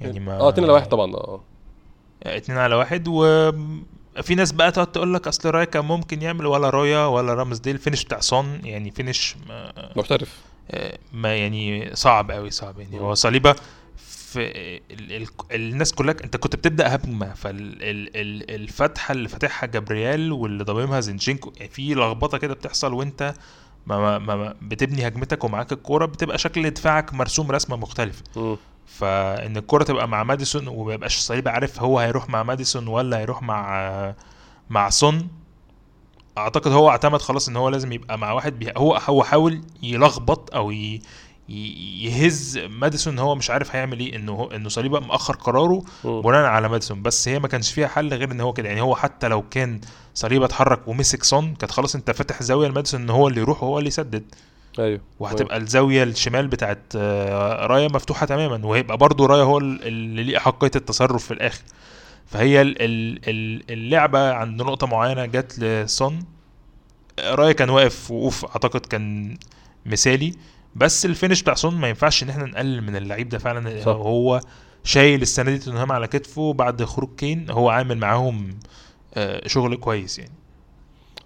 يعني 0.00 0.20
ما 0.20 0.40
آه 0.40 0.48
اتنين 0.48 0.64
على 0.64 0.72
واحد 0.72 0.88
طبعا 0.88 1.14
آه. 1.14 1.40
اتنين 2.22 2.58
على 2.58 2.74
واحد 2.74 3.08
وفي 3.08 4.34
ناس 4.36 4.52
بقى 4.52 4.72
تقعد 4.72 4.92
تقول 4.92 5.14
لك 5.14 5.28
اصل 5.28 5.50
رايا 5.50 5.64
كان 5.64 5.84
ممكن 5.84 6.22
يعمل 6.22 6.46
ولا 6.46 6.70
رايا 6.70 7.06
ولا 7.06 7.34
رامزديل. 7.34 7.78
finish 7.78 8.04
بتاع 8.04 8.20
سون 8.20 8.60
يعني 8.64 8.90
finish 8.90 9.36
ما, 9.48 9.72
محترف. 9.96 10.40
ما 11.12 11.36
يعني 11.36 11.90
صعب 11.96 12.30
قوي 12.30 12.50
صعب 12.50 12.78
يعني. 12.80 13.00
هو 13.00 13.14
صليبة 13.14 13.54
في 14.26 14.40
ال 14.90 15.12
ال 15.12 15.26
الناس 15.52 15.92
كلها 15.92 16.14
انت 16.24 16.36
كنت 16.36 16.56
بتبدأ 16.56 16.94
هجمه 16.94 17.34
فالفتحه 17.34 19.12
اللي 19.12 19.28
فاتحها 19.28 19.66
جابرييل 19.66 20.32
واللي 20.32 20.64
ضاممها 20.64 21.00
زينشينكو 21.00 21.52
يعني 21.56 21.68
في 21.70 21.94
لخبطة 21.94 22.38
كده 22.38 22.54
بتحصل 22.54 22.92
وانت 22.92 23.34
ما 23.86 24.18
ما 24.18 24.36
ما 24.36 24.54
بتبني 24.62 25.06
هجمتك 25.08 25.44
ومعاك 25.44 25.72
الكورة 25.72 26.06
بتبقى 26.06 26.38
شكل 26.38 26.70
دفاعك 26.70 27.14
مرسوم 27.14 27.50
رسمة 27.50 27.76
مختلفة. 27.76 28.22
فإن 28.86 29.56
الكرة 29.56 29.84
تبقى 29.84 30.08
مع 30.08 30.22
ماديسون 30.24 30.68
وما 30.68 30.94
يبقاش 30.94 31.16
صليبة 31.18 31.50
عارف 31.50 31.80
هو 31.82 31.98
هيروح 31.98 32.28
مع 32.28 32.42
ماديسون 32.42 32.86
ولا 32.88 33.18
هيروح 33.18 33.42
مع 33.42 34.14
مع 34.70 34.90
سون 34.90 35.28
أعتقد 36.38 36.72
هو 36.72 36.90
اعتمد 36.90 37.20
خلاص 37.22 37.48
إن 37.48 37.56
هو 37.56 37.68
لازم 37.68 37.92
يبقى 37.92 38.18
مع 38.18 38.32
واحد 38.32 38.58
بي... 38.58 38.72
هو 38.76 38.96
هو 38.96 39.24
حاول 39.24 39.60
يلخبط 39.82 40.54
أو 40.54 40.70
ي... 40.70 41.02
يهز 41.48 42.58
ماديسون 42.58 43.18
هو 43.18 43.34
مش 43.34 43.50
عارف 43.50 43.76
هيعمل 43.76 44.00
إيه 44.00 44.16
إنه 44.16 44.48
إنه 44.54 44.68
صليبة 44.68 45.00
مأخر 45.00 45.34
قراره. 45.36 45.82
بناء 46.04 46.44
على 46.44 46.68
ماديسون. 46.68 47.02
بس 47.02 47.28
هي 47.28 47.38
ما 47.38 47.48
كانش 47.48 47.72
فيها 47.72 47.88
حل 47.88 48.14
غير 48.14 48.32
إن 48.32 48.40
هو 48.40 48.52
كده. 48.52 48.68
يعني 48.68 48.80
هو 48.80 48.94
حتى 48.96 49.28
لو 49.28 49.42
كان 49.42 49.80
صليبة 50.14 50.44
اتحرك 50.44 50.88
ومسك 50.88 51.24
سون 51.24 51.54
كانت 51.54 51.72
خلاص 51.72 51.94
أنت 51.94 52.10
فاتح 52.10 52.42
زاوية 52.42 52.68
لماديسون 52.68 53.00
إن 53.02 53.10
هو 53.10 53.28
اللي 53.28 53.40
يروح 53.40 53.62
وهو 53.62 53.78
اللي 53.78 53.88
يسدد. 53.88 54.24
أيوه. 54.78 55.00
وهتبقى 55.20 55.56
الزاوية 55.56 56.02
الشمال 56.02 56.48
بتاعت 56.48 56.82
آه، 56.96 57.66
رايا 57.66 57.88
مفتوحة 57.88 58.26
تماما 58.26 58.66
وهيبقى 58.66 58.96
برضو 58.96 59.26
رايا 59.26 59.42
هو 59.42 59.58
ال- 59.58 59.82
اللي 59.86 60.22
ليه 60.24 60.36
احقيه 60.36 60.70
التصرف 60.76 61.24
في 61.24 61.30
الآخر. 61.34 61.62
فهي 62.26 62.62
ال- 62.62 62.82
ال- 62.82 63.20
ال- 63.28 63.62
اللعبة 63.70 64.32
عند 64.32 64.62
نقطة 64.62 64.86
معينة 64.86 65.26
جت 65.26 65.58
لسون 65.58 66.18
رايا 67.20 67.52
كان 67.52 67.70
واقف 67.70 68.10
وقوف 68.10 68.44
أعتقد 68.44 68.80
كان 68.80 69.36
مثالي. 69.86 70.34
بس 70.76 71.06
ال 71.06 71.11
finish 71.11 71.42
بتاع 71.42 71.54
سون 71.54 71.74
ما 71.74 71.88
ينفعش 71.88 72.22
ان 72.22 72.28
إحنا 72.28 72.44
نقلل 72.44 72.82
من 72.82 72.96
اللعيب 72.96 73.28
ده 73.28 73.38
فعلا. 73.38 73.80
صح. 73.80 73.88
هو 73.88 74.40
شايل 74.84 75.22
السنة 75.22 75.50
دي 75.50 75.58
توتنهام 75.58 75.92
على 75.92 76.06
كتفه 76.06 76.52
بعد 76.52 76.84
خروج 76.84 77.16
كين 77.16 77.50
هو 77.50 77.70
عامل 77.70 77.98
معاهم 77.98 78.58
آه، 79.14 79.48
شغل 79.48 79.76
كويس 79.76 80.18
يعني. 80.18 80.32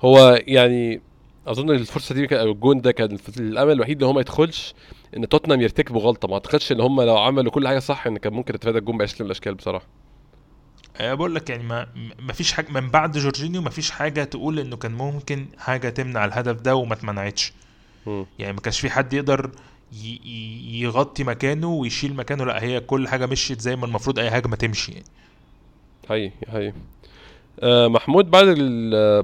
هو 0.05 0.39
يعني 0.47 1.01
أظن 1.47 1.71
الفرصة 1.71 2.15
دي 2.15 2.41
أو 2.41 2.53
الجون 2.53 2.81
ده 2.81 2.93
كان 2.93 3.19
الأمل 3.39 3.73
الوحيد 3.73 4.03
إن 4.03 4.07
هو 4.07 4.13
ما 4.13 4.21
يدخلش 4.21 4.75
إن 5.17 5.29
توتنهام 5.29 5.61
يرتكبوا 5.61 6.01
غلطة. 6.01 6.29
ما 6.29 6.35
أعتقدش 6.35 6.73
إن 6.73 6.81
هم 6.81 7.01
لو 7.01 7.19
عملوا 7.19 7.53
كل 7.53 7.69
حاجة 7.69 7.79
صح 7.79 8.07
إن 8.07 8.19
كان 8.19 8.33
ممكن 8.33 8.55
يتفادى 8.55 8.79
الجون 8.79 8.99
باي 8.99 9.07
شكل 9.07 9.25
من 9.25 9.27
الأشكال 9.27 9.55
بصراحة. 9.55 9.87
أه 10.97 11.15
بقول 11.15 11.35
لك 11.35 11.51
يعني 11.51 11.63
ما 11.63 11.87
ما 12.19 12.33
فيش 12.33 12.53
حاجة 12.53 12.71
من 12.71 12.89
بعد 12.91 13.19
جورجينيو 13.19 13.63
ما 13.63 13.71
فيش 13.71 13.91
حاجة 13.91 14.25
تقول 14.25 14.59
إنه 14.59 14.77
كان 14.77 14.93
ممكن 14.93 15.47
حاجة 15.59 15.89
تمنع 15.89 16.25
الهدف 16.25 16.61
ده 16.61 16.77
وما 16.77 16.95
اتمنعتش. 16.95 17.53
يعني 18.39 18.53
ما 18.53 18.61
كانش 18.61 18.81
في 18.81 18.91
حد 18.91 19.13
يقدر 19.13 19.51
يغطي 20.73 21.25
مكانه 21.25 21.69
ويشيل 21.69 22.15
مكانه. 22.15 22.45
لا 22.45 22.63
هي 22.63 22.81
كل 22.81 23.09
حاجة 23.09 23.27
مشيت 23.27 23.61
زي 23.61 23.77
ما 23.77 23.87
المفروض 23.87 24.19
أي 24.19 24.29
هجمه 24.29 24.57
تمشي 24.57 24.93
يعني. 24.93 25.05
حقيقي 26.09 26.33
حقيقي 26.49 26.73
آه 27.63 27.89
محمود 27.89 28.31
بعد 28.31 28.47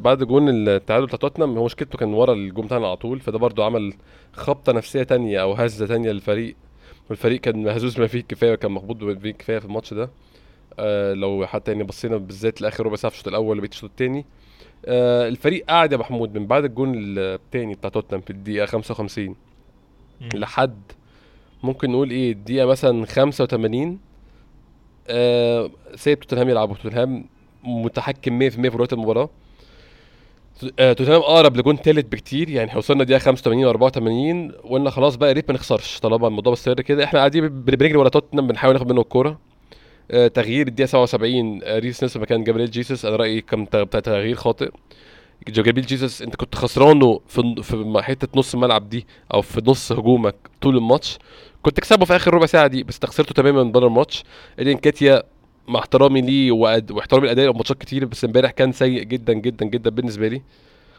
بعد 0.02 0.22
جون 0.22 0.48
التعادل 0.48 1.06
بتاع 1.06 1.18
توتنهام 1.18 1.58
هو 1.58 1.64
مشكلته 1.64 1.98
كان 1.98 2.14
ورا 2.14 2.32
الجون 2.32 2.66
بتاعنا 2.66 2.86
على 2.86 2.96
طول 2.96 3.20
فده 3.20 3.38
برضو 3.38 3.62
عمل 3.62 3.94
خبطة 4.32 4.72
نفسية 4.72 5.02
تانية 5.02 5.42
أو 5.42 5.52
هزة 5.52 5.86
تانية 5.86 6.10
للفريق 6.10 6.56
والفريق 7.10 7.40
كان 7.40 7.62
مهزوز 7.62 7.96
بما 7.96 8.06
فيه 8.06 8.20
الكفايه 8.20 8.52
وكان 8.52 8.70
مخبوط 8.72 8.96
بما 8.96 9.18
فيه 9.18 9.30
الكفايه 9.30 9.58
في 9.58 9.64
الماتش 9.64 9.94
ده. 9.94 10.10
آه 10.78 11.14
لو 11.14 11.46
حتى 11.46 11.72
يعني 11.72 11.84
بصينا 11.84 12.16
بالذات 12.16 12.60
لآخر 12.62 12.86
ربع 12.86 12.96
ساعة 12.96 13.10
في 13.10 13.16
الشوط 13.18 13.28
الأول 13.28 13.58
وبقيه 13.58 13.70
الشوط 13.70 13.90
الثاني 13.90 14.24
آه 14.86 15.28
الفريق 15.28 15.64
قعد 15.68 15.92
يا 15.92 15.96
محمود 15.96 16.38
من 16.38 16.46
بعد 16.46 16.64
الجون 16.64 16.92
الثاني 16.96 17.74
بتاع 17.74 17.90
توتنهام 17.90 18.20
في 18.22 18.30
الدقيقة 18.30 18.66
55 18.66 19.26
مم. 20.20 20.28
لحد 20.34 20.80
ممكن 21.62 21.90
نقول 21.90 22.10
إيه 22.10 22.32
الدقيقة 22.32 22.66
مثلا 22.66 23.06
85 23.06 23.98
آه 25.08 25.70
سايب 25.94 26.20
توتنهام 26.20 26.48
يلعبوا 26.48 26.74
توتنهام 26.74 27.24
متحكم 27.64 28.38
100% 28.50 28.52
في 28.52 28.68
رؤيه 28.68 28.88
المباراة. 28.92 29.30
آه، 30.78 30.92
توتنهام 30.92 31.20
أقرب 31.20 31.56
لجون 31.56 31.82
تالت 31.82 32.12
بكتير 32.12 32.48
يعني 32.50 32.68
إحنا 32.68 32.78
وصلنا 32.78 33.04
دقيقة 33.04 33.18
85 33.18 33.64
و 33.64 33.70
84 33.70 34.52
وقلنا 34.64 34.90
خلاص 34.90 35.16
بقى 35.16 35.28
يا 35.28 35.34
ريت 35.34 35.48
ما 35.50 35.54
نخسرش 35.54 35.98
طالما 36.00 36.28
الموضوع 36.28 36.52
مستمر 36.52 36.74
كده. 36.80 37.04
إحنا 37.04 37.18
قاعدين 37.18 37.48
بن- 37.48 37.76
بنجري 37.76 37.96
ورا 37.96 38.08
توتنهام 38.08 38.46
بنحاول 38.46 38.72
ناخد 38.74 38.92
منه 38.92 39.00
الكورة. 39.00 39.38
تغيير 40.34 40.66
الدقيقة 40.68 40.86
77 40.86 41.60
آه، 41.64 41.78
ريس 41.78 42.02
نيلسون 42.02 42.22
مكان 42.22 42.44
جابريل 42.44 42.70
جيسوس. 42.70 43.04
أنا 43.04 43.16
رأيي 43.16 43.40
كان 43.40 43.68
تغيير 43.90 44.36
خاطئ. 44.36 44.70
جابريل 45.48 45.86
جيسوس 45.86 46.22
أنت 46.22 46.36
كنت 46.36 46.54
خسرانه 46.54 47.20
في 47.28 47.54
في 47.62 48.02
حتة 48.02 48.28
نص 48.38 48.54
الملعب 48.54 48.88
دي 48.88 49.06
أو 49.34 49.42
في 49.42 49.62
نص 49.66 49.92
هجومك 49.92 50.34
طول 50.60 50.76
الماتش. 50.76 51.18
كنت 51.62 51.76
تكسبه 51.76 52.04
في 52.04 52.16
آخر 52.16 52.34
ربع 52.34 52.46
ساعة 52.46 52.66
دي 52.66 52.82
بس 52.82 52.94
انت 52.94 53.06
خسرته 53.06 53.32
تماما 53.34 53.62
من 53.62 53.72
بره 53.72 53.86
الماتش. 53.86 54.24
ايدي 54.58 54.78
نكيتيا 54.78 55.22
مع 55.68 55.80
احترامي 55.80 56.20
ليه 56.20 56.50
وأد- 56.52 56.90
واحترامي 56.90 57.26
لادائه 57.26 57.50
في 57.52 57.56
ماتشات 57.56 57.78
كتير 57.80 58.04
بس 58.04 58.24
امبارح 58.24 58.50
كان 58.50 58.72
سيء 58.72 59.02
جدا 59.02 59.32
جدا 59.32 59.66
جدا 59.66 59.90
بالنسبة 59.90 60.28
لي. 60.28 60.42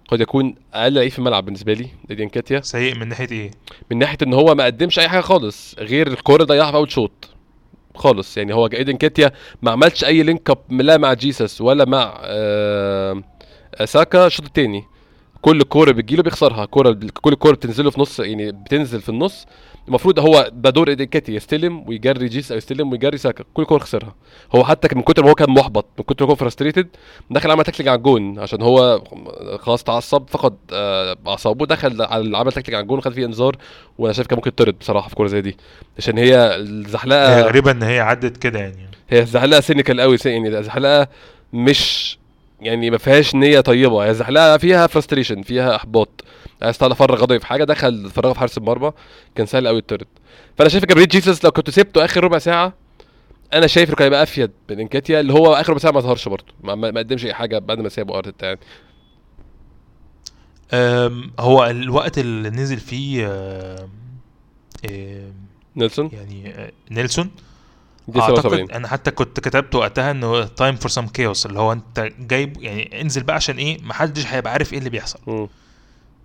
قد 0.07 0.21
يكون 0.21 0.55
أقل 0.73 0.93
لعيب 0.93 1.11
في 1.11 1.19
الملعب 1.19 1.45
بالنسبة 1.45 1.73
لي 1.73 1.87
ايدي 2.09 2.29
نكيتيا. 2.29 2.61
سيء 2.61 2.95
من 2.95 3.07
ناحية 3.07 3.31
إيه؟ 3.31 3.51
من 3.91 3.97
ناحية 3.97 4.17
إن 4.23 4.33
هو 4.33 4.55
ما 4.55 4.65
قدمش 4.65 4.99
أي 4.99 5.09
حاجة 5.09 5.21
خالص 5.21 5.75
غير 5.79 6.07
الكورة 6.07 6.43
ضيعها 6.43 6.71
في 6.71 6.77
أول 6.77 6.91
شوط. 6.91 7.29
خالص. 7.97 8.37
يعني 8.37 8.53
هو 8.53 8.67
ايدي 8.67 8.97
نكيتيا 8.97 9.31
ما 9.61 9.71
عملش 9.71 10.05
أي 10.05 10.23
link 10.23 10.49
up 10.49 10.57
لا 10.71 10.97
مع 10.97 11.13
جيسس 11.13 11.61
ولا 11.61 11.85
مع 11.85 12.17
آه، 12.21 13.23
ساكا 13.85 14.27
الشوط 14.27 14.45
الثاني 14.45 14.83
كل 15.41 15.61
كورة 15.63 15.91
بتجيله 15.91 16.23
بيخسرها. 16.23 16.65
كورة 16.65 16.99
كل 17.21 17.35
كورة 17.35 17.55
بتنزله 17.55 17.89
في 17.91 18.01
نص 18.01 18.19
يعني 18.19 18.51
بتنزل 18.51 19.01
في 19.01 19.09
النص. 19.09 19.45
المفروض 19.87 20.19
هو 20.19 20.49
ده 20.53 20.69
دور 20.69 20.87
ايدي 20.89 21.05
نكيتيا 21.05 21.33
يستلم 21.33 21.89
ويجري 21.89 22.27
جيسس 22.27 22.51
أو 22.51 22.57
يستلم 22.57 22.91
ويجري 22.91 23.17
ساكا 23.17 23.43
كل 23.53 23.65
كوره 23.65 23.79
خسرها. 23.79 24.15
هو 24.55 24.63
حتى 24.65 24.95
من 24.95 25.01
كتر 25.01 25.23
ما 25.23 25.29
هو 25.29 25.35
كان 25.35 25.49
محبط 25.49 25.85
من 25.97 26.03
كتر 26.03 26.25
ما 26.25 26.31
هو 26.31 26.35
frustrated 26.35 26.87
دخل 27.29 27.51
عمل 27.51 27.63
tackling 27.63 27.87
على 27.89 27.97
الجون 27.97 28.39
عشان 28.39 28.61
هو 28.61 29.03
خلاص 29.59 29.83
تعصب 29.83 30.23
فقد 30.29 30.55
آه، 30.73 31.15
أعصابه 31.27 31.65
دخل 31.65 32.01
على 32.01 32.37
عمل 32.37 32.51
tackling 32.51 32.75
على 32.75 32.83
الجون 32.83 32.97
وخد 32.97 33.13
فيه 33.13 33.25
إنذار 33.25 33.55
وأنا 33.97 34.13
شايف 34.13 34.27
كان 34.27 34.35
ممكن 34.37 34.49
يطرد 34.49 34.79
بصراحة 34.79 35.09
في 35.09 35.15
كورة 35.15 35.27
زي 35.27 35.41
دي. 35.41 35.57
عشان 35.97 36.17
هي 36.17 36.27
هي 36.27 36.55
الزحلقه 36.55 37.41
غريبة 37.41 37.71
إن 37.71 37.83
هي 37.83 37.99
عدت 37.99 38.37
كده 38.37 38.59
يعني. 38.59 38.89
هي 39.09 39.25
زحلقه 39.25 39.59
cynical 39.59 40.01
قوي 40.01 40.17
يعني 40.25 40.63
زحلقه 40.63 41.07
مش 41.53 42.17
يعني 42.61 42.89
ما 42.89 42.97
فيهاش 42.97 43.35
نية 43.35 43.59
طيبة 43.59 44.05
هي 44.05 44.13
زحلقة 44.13 44.57
فيها 44.57 44.87
frustration 44.87 45.41
فيها 45.41 45.75
إحباط. 45.75 46.23
عايز 46.61 46.77
تطلع 46.77 46.95
فرغ 46.95 47.15
غضبي 47.15 47.39
في 47.39 47.45
حاجة 47.45 47.63
دخل 47.63 48.09
فرغه 48.09 48.33
في 48.33 48.39
حارس 48.39 48.57
المرمى 48.57 48.91
كان 49.35 49.45
سهل 49.45 49.67
قوي 49.67 49.77
يطرد 49.77 50.07
فأنا 50.57 50.69
شايف 50.69 50.85
جابريل 50.85 51.07
جيسوس 51.07 51.45
لو 51.45 51.51
كنت 51.51 51.69
سبته 51.69 52.05
آخر 52.05 52.23
ربع 52.23 52.37
ساعة 52.37 52.73
أنا 53.53 53.67
شايف 53.67 53.89
إنه 53.89 53.95
كان 53.95 54.03
هيبقى 54.05 54.23
أفيد 54.23 54.51
من 54.69 54.79
نكيتيا 54.79 55.19
اللي 55.19 55.33
هو 55.33 55.53
آخر 55.53 55.69
ربع 55.69 55.79
ساعة 55.79 55.91
ما 55.91 55.99
ظهرش 55.99 56.27
برضه. 56.27 56.53
ما, 56.63 56.99
قدمش 56.99 57.25
أي 57.25 57.33
حاجة 57.33 57.59
بعد 57.59 57.79
ما 57.79 57.89
سابه 57.89 58.17
أرتيتا 58.17 58.45
يعني. 58.45 58.59
هو 61.39 61.65
الوقت 61.65 62.17
اللي 62.17 62.49
نزل 62.49 62.77
فيه 62.77 63.27
نيلسون؟ 65.75 66.09
يعني 66.13 66.53
أه، 66.53 66.71
نيلسون؟ 66.91 67.31
دي 68.07 68.19
أعتقد 68.21 68.37
77 68.39 68.71
أنا 68.71 68.87
حتى 68.87 69.11
كنت 69.11 69.39
كتبت 69.39 69.75
وقتها 69.75 70.11
إنه 70.11 70.43
time 70.43 70.75
for 70.75 70.89
some 70.91 71.07
chaos 71.07 71.45
اللي 71.45 71.59
هو 71.59 71.71
أنت 71.71 72.09
جايب 72.19 72.63
يعني 72.63 73.01
انزل 73.01 73.23
بقى 73.23 73.35
عشان 73.35 73.57
إيه؟ 73.57 73.81
محدش 73.83 74.25
هيبقى 74.25 74.53
عارف 74.53 74.73
إيه 74.73 74.79
اللي 74.79 74.89
بيحصل. 74.89 75.19
مم. 75.27 75.47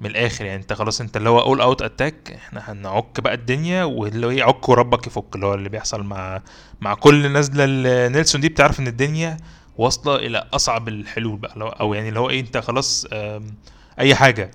من 0.00 0.10
الآخر 0.10 0.44
يعني 0.44 0.60
أنت 0.62 0.72
خلاص 0.72 1.00
أنت 1.00 1.16
اللي 1.16 1.28
هو 1.28 1.40
all 1.40 1.60
out 1.60 1.82
attack 1.82 2.32
إحنا 2.32 2.72
هنعك 2.72 3.20
بقى 3.20 3.34
الدنيا 3.34 3.84
واللي 3.84 4.26
هو 4.26 4.30
إيه؟ 4.30 4.42
عك 4.44 4.68
وربك 4.68 5.06
يفك 5.06 5.34
اللي 5.34 5.46
هو 5.46 5.54
اللي 5.54 5.68
بيحصل 5.68 6.02
مع 6.02 6.42
مع 6.80 6.94
كل 6.94 7.30
نازله 7.32 7.66
نيلسون 8.08 8.40
دي 8.40 8.48
بتعرف 8.48 8.80
إن 8.80 8.86
الدنيا 8.86 9.36
واصلة 9.78 10.16
إلى 10.16 10.46
أصعب 10.54 10.88
الحلول 10.88 11.36
بقى 11.36 11.76
أو 11.80 11.94
يعني 11.94 12.08
اللي 12.08 12.20
هو 12.20 12.30
إيه؟ 12.30 12.40
أنت 12.40 12.56
خلاص 12.58 13.06
أي 13.98 14.14
حاجة. 14.14 14.50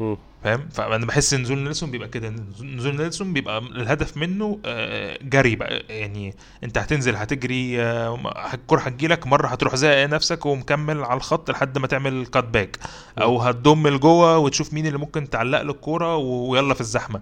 مم. 0.00 0.16
فاهم؟ 0.46 0.68
فأنا 0.72 1.06
بحس 1.06 1.34
إن 1.34 1.42
نزول 1.42 1.58
نيلسون 1.58 1.90
بيبقى 1.90 2.08
كده. 2.08 2.34
نزول 2.62 2.96
نيلسون 2.96 3.32
بيبقى 3.32 3.58
الهدف 3.58 4.16
منه 4.16 4.58
آه، 4.64 5.18
جري 5.22 5.56
بقى. 5.56 5.82
يعني 5.88 6.34
أنت 6.64 6.78
هتنزل 6.78 7.16
هتجري 7.16 7.82
آه، 7.82 8.50
الكوره 8.54 8.80
هتجيلك 8.80 9.26
مرة 9.26 9.46
هتروح 9.48 9.74
زي 9.74 10.06
نفسك 10.06 10.46
ومكمل 10.46 11.04
على 11.04 11.16
الخط 11.16 11.50
لحد 11.50 11.78
ما 11.78 11.86
تعمل 11.86 12.26
cut 12.26 12.44
back 12.44 12.78
أو 13.18 13.38
هتضم 13.40 13.88
لجوه 13.88 14.38
وتشوف 14.38 14.72
مين 14.74 14.86
اللي 14.86 14.98
ممكن 14.98 15.30
تعلق 15.30 15.62
له 15.62 15.70
الكورة 15.72 16.16
ويلا 16.16 16.74
في 16.74 16.80
الزحمة. 16.80 17.20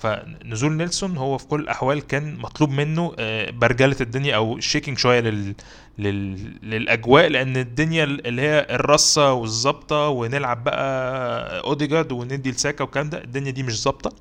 فنزول 0.00 0.72
نيلسون 0.72 1.16
هو 1.16 1.38
في 1.38 1.46
كل 1.46 1.60
الأحوال 1.60 2.06
كان 2.06 2.36
مطلوب 2.38 2.70
منه 2.70 3.12
آه، 3.18 3.50
برجلة 3.50 3.96
الدنيا 4.00 4.36
أو 4.36 4.60
shaking 4.60 4.98
شوية 4.98 5.20
لل... 5.20 5.54
لل... 5.98 6.36
للأجواء 6.62 7.28
لأن 7.28 7.56
الدنيا 7.56 8.04
اللي 8.04 8.42
هي 8.42 8.66
الرصة 8.70 9.32
والظابطه 9.32 10.08
ونلعب 10.08 10.64
بقى 10.64 11.60
اوديجارد 11.64 12.12
وندي 12.12 12.50
لساكا 12.64 12.84
والكلام 12.84 13.10
ده 13.10 13.24
الدنيا 13.24 13.50
دي 13.50 13.62
مش 13.62 13.82
ظابطة. 13.82 14.12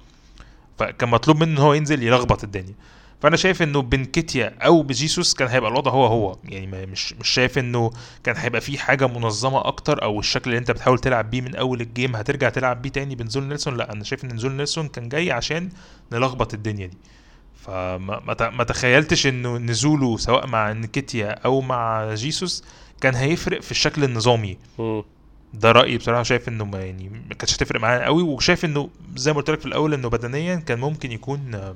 فكان 0.77 1.09
مطلوب 1.09 1.43
منه 1.43 1.51
إن 1.51 1.57
هو 1.57 1.73
ينزل 1.73 2.03
يلخبط 2.03 2.43
الدنيا. 2.43 2.73
فأنا 3.21 3.37
شايف 3.37 3.61
إنه 3.61 3.81
بنكيتيا 3.81 4.55
أو 4.61 4.83
بجيسوس 4.83 5.33
كان 5.33 5.47
هيبقى 5.47 5.71
الوضع 5.71 5.91
هو 5.91 6.05
هو. 6.05 6.37
يعني 6.43 6.85
مش 6.85 7.13
مش 7.13 7.29
شايف 7.29 7.57
إنه 7.57 7.91
كان 8.23 8.35
هيبقى 8.37 8.61
في 8.61 8.77
حاجة 8.77 9.07
منظمة 9.07 9.67
أكتر 9.67 10.03
أو 10.03 10.19
الشكل 10.19 10.49
اللي 10.49 10.57
أنت 10.59 10.71
بتحاول 10.71 10.99
تلعب 10.99 11.29
بيه 11.29 11.41
من 11.41 11.55
أول 11.55 11.81
ال 11.81 11.88
game 11.88 12.15
هترجع 12.15 12.49
تلعب 12.49 12.81
بيه 12.81 12.89
تاني 12.89 13.15
بنزول 13.15 13.43
نيلسون؟ 13.43 13.77
لأ 13.77 13.91
أنا 13.93 14.03
شايف 14.03 14.25
إن 14.25 14.35
نزول 14.35 14.51
نيلسون 14.51 14.87
كان 14.87 15.09
جاي 15.09 15.31
عشان 15.31 15.69
نلخبط 16.11 16.53
الدنيا 16.53 16.87
دي. 16.87 16.97
فما 17.65 18.49
ما 18.49 18.63
تخيلتش 18.63 19.27
إنه 19.27 19.57
نزوله 19.57 20.17
سواء 20.17 20.47
مع 20.47 20.71
نكيتيا 20.71 21.29
أو 21.31 21.61
مع 21.61 22.13
جيسوس 22.13 22.63
كان 23.01 23.15
هيفرق 23.15 23.61
في 23.61 23.71
الشكل 23.71 24.03
النظامي. 24.03 24.57
ده 25.53 25.71
رأيي 25.71 25.97
بصراحة 25.97 26.23
شايف 26.23 26.47
إنه 26.49 26.65
ما 26.65 26.79
يعني 26.85 27.09
ما 27.09 27.35
كانتش 27.35 27.55
هتفرق 27.55 27.79
معانا 27.81 28.05
قوي 28.05 28.23
وشايف 28.23 28.65
إنه 28.65 28.89
زي 29.15 29.31
ما 29.33 29.37
قلت 29.37 29.49
لك 29.49 29.59
في 29.59 29.65
الأول 29.65 29.93
إنه 29.93 30.09
بدنيا 30.09 30.55
كان 30.55 30.79
ممكن 30.79 31.11
يكون 31.11 31.55
آه، 31.55 31.75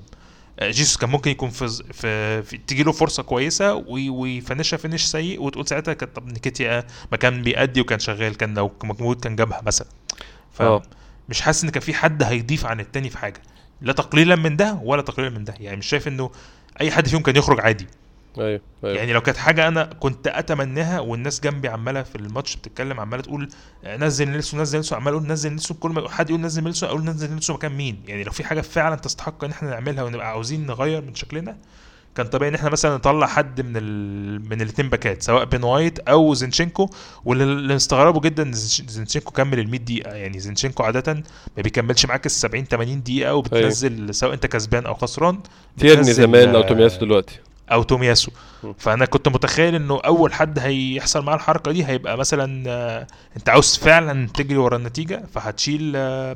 آه، 0.59 0.71
جيسوس 0.71 0.97
كان 0.97 1.09
ممكن 1.09 1.31
يكون 1.31 1.49
في 1.49 1.67
في, 1.93 2.43
في 2.43 2.57
تيجي 2.57 2.83
له 2.83 2.91
فرصة 2.91 3.23
كويسة 3.23 3.73
وي- 3.75 4.09
ويفنشها 4.09 4.77
فينش 4.77 5.03
سيء 5.05 5.41
وتقول 5.41 5.67
ساعتها 5.67 5.93
كانت 5.93 6.15
طب 6.15 6.27
نكيتيا 6.27 6.87
ما 7.11 7.17
كان 7.17 7.41
بيأدي 7.43 7.81
وكان 7.81 7.99
شغال 7.99 8.37
كان 8.37 8.53
لو 8.53 8.71
موجود 8.83 9.19
كان 9.21 9.35
جابها 9.35 9.61
مثلا. 9.65 9.87
فمش 10.53 11.41
حاسس 11.41 11.63
إن 11.63 11.69
كان 11.69 11.81
في 11.81 11.93
حد 11.93 12.23
هيضيف 12.23 12.65
عن 12.65 12.79
التاني 12.79 13.09
في 13.09 13.17
حاجة 13.17 13.41
لا 13.81 13.93
تقليلا 13.93 14.35
من 14.35 14.57
ده 14.57 14.79
ولا 14.83 15.01
تقليلا 15.01 15.37
من 15.37 15.43
ده. 15.43 15.53
يعني 15.59 15.77
مش 15.77 15.85
شايف 15.87 16.07
إنه 16.07 16.31
أي 16.81 16.91
حد 16.91 17.07
فيهم 17.07 17.21
كان 17.21 17.35
يخرج 17.35 17.59
عادي. 17.61 17.87
أيوه 18.39 18.61
أيوه. 18.83 18.97
يعني 18.97 19.13
لو 19.13 19.21
كانت 19.21 19.37
حاجة 19.37 19.67
أنا 19.67 19.83
كنت 19.83 20.27
أتمناها 20.27 20.99
والناس 20.99 21.39
جنبي 21.39 21.67
عمالة 21.67 22.03
في 22.03 22.15
الماتش 22.15 22.55
بتتكلم 22.55 22.99
عمالة 22.99 23.21
تقول 23.21 23.49
آه، 23.83 23.97
نزل 23.97 24.29
نيلسون 24.29 24.61
نزل 24.61 24.77
نيلسون 24.77 24.99
عمال 24.99 25.13
أقول 25.13 25.27
نزل 25.27 25.49
نيلسون 25.49 25.77
كل 25.77 25.89
ما 25.91 26.09
حد 26.09 26.29
يقول 26.29 26.41
نزل 26.41 26.63
نيلسون 26.63 26.89
أقول 26.89 27.03
نزل 27.03 27.31
نيلسون 27.33 27.55
مكان 27.55 27.71
مين؟ 27.71 27.97
يعني 28.07 28.23
لو 28.23 28.31
في 28.31 28.43
حاجة 28.43 28.61
فعلا 28.61 28.95
تستحق 28.95 29.43
إن 29.43 29.51
إحنا 29.51 29.69
نعملها 29.69 30.03
ونبقى 30.03 30.27
عاوزين 30.29 30.65
نغير 30.65 31.01
من 31.01 31.15
شكلنا 31.15 31.57
كان 32.15 32.25
طبيعي 32.27 32.49
إن 32.49 32.55
إحنا 32.55 32.69
مثلا 32.69 32.95
نطلع 32.95 33.27
حد 33.27 33.61
من 33.61 33.73
ال... 33.77 34.49
من 34.49 34.61
الاثنين 34.61 34.89
باكات 34.89 35.23
سواء 35.23 35.45
بين 35.45 35.63
وايت 35.63 35.99
أو 35.99 36.33
زينشينكو. 36.33 36.89
واللي 37.25 37.75
نستغربه 37.75 38.19
جدا 38.21 38.43
إن 38.43 38.53
زينش- 38.53 38.89
زينشينكو 38.89 39.31
كمل 39.31 39.59
ال 39.59 39.69
100 39.71 39.79
دقيقة 39.79 40.11
يعني 40.15 40.39
زينشينكو 40.39 40.83
عادة 40.83 41.13
ما 41.57 41.63
بيكملش 41.63 42.05
معاك 42.05 42.25
ال 42.25 42.31
70 42.31 42.63
80 42.65 43.03
دقيقة 43.03 43.33
وبتنزل 43.35 44.15
سواء 44.15 44.33
أنت 44.33 44.45
كسبان 44.45 44.85
أو 44.85 44.93
خسران 44.93 45.39
تيرني 45.77 46.03
زمان 46.13 46.55
أو 46.55 46.61
تومياسو 46.61 46.99
دلوقتي. 46.99 47.39
أو 47.71 47.83
تومياسو. 47.83 48.31
فأنا 48.77 49.05
كنت 49.05 49.27
متخيل 49.27 49.75
إنه 49.75 49.99
أول 50.05 50.33
حد 50.33 50.59
هيحصل 50.59 51.25
معاه 51.25 51.35
الحركة 51.35 51.71
دي 51.71 51.85
هيبقى 51.85 52.17
مثلا 52.17 52.63
آه، 52.67 53.07
أنت 53.37 53.49
عاوز 53.49 53.75
فعلا 53.77 54.27
تجري 54.27 54.57
ورا 54.57 54.77
النتيجة 54.77 55.23
فهتشيل 55.33 55.93
آه، 55.95 56.35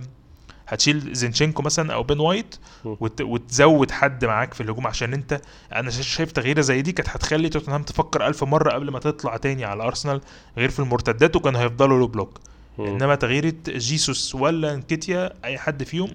هتشيل 0.67 1.13
زينشينكو 1.13 1.61
مثلا 1.61 1.93
أو 1.93 2.03
بين 2.03 2.19
وايت. 2.19 2.55
وت... 2.85 3.21
وتزود 3.21 3.91
حد 3.91 4.25
معاك 4.25 4.53
في 4.53 4.61
الهجوم 4.63 4.87
عشان 4.87 5.13
أنت 5.13 5.41
أنا 5.75 5.91
شا- 5.91 6.01
شايف 6.01 6.31
تغييرة 6.31 6.61
زي 6.61 6.81
دي 6.81 6.91
كانت 6.91 7.09
هتخلي 7.09 7.49
توتنهام 7.49 7.83
تفكر 7.83 8.27
ألف 8.27 8.43
مرة 8.43 8.71
قبل 8.71 8.91
ما 8.91 8.99
تطلع 8.99 9.37
تاني 9.37 9.65
على 9.65 9.83
أرسنال 9.83 10.21
غير 10.57 10.69
في 10.69 10.79
المرتدات 10.79 11.35
وكانوا 11.35 11.61
هيفضلوا 11.61 11.99
low 11.99 12.07
block. 12.07 12.39
إنما 12.79 13.15
تغييرة 13.15 13.53
جيسوس 13.67 14.35
ولا 14.35 14.73
انكيتيا 14.73 15.33
أي 15.45 15.57
حد 15.57 15.83
فيهم 15.83 16.09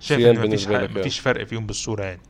شايف 0.00 0.20
إن 0.26 0.46
مفيش 0.46 0.66
يعني. 0.66 1.00
مفيش 1.00 1.18
فرق 1.18 1.46
فيهم 1.46 1.66
بالصورة 1.66 2.02
يعني 2.04 2.20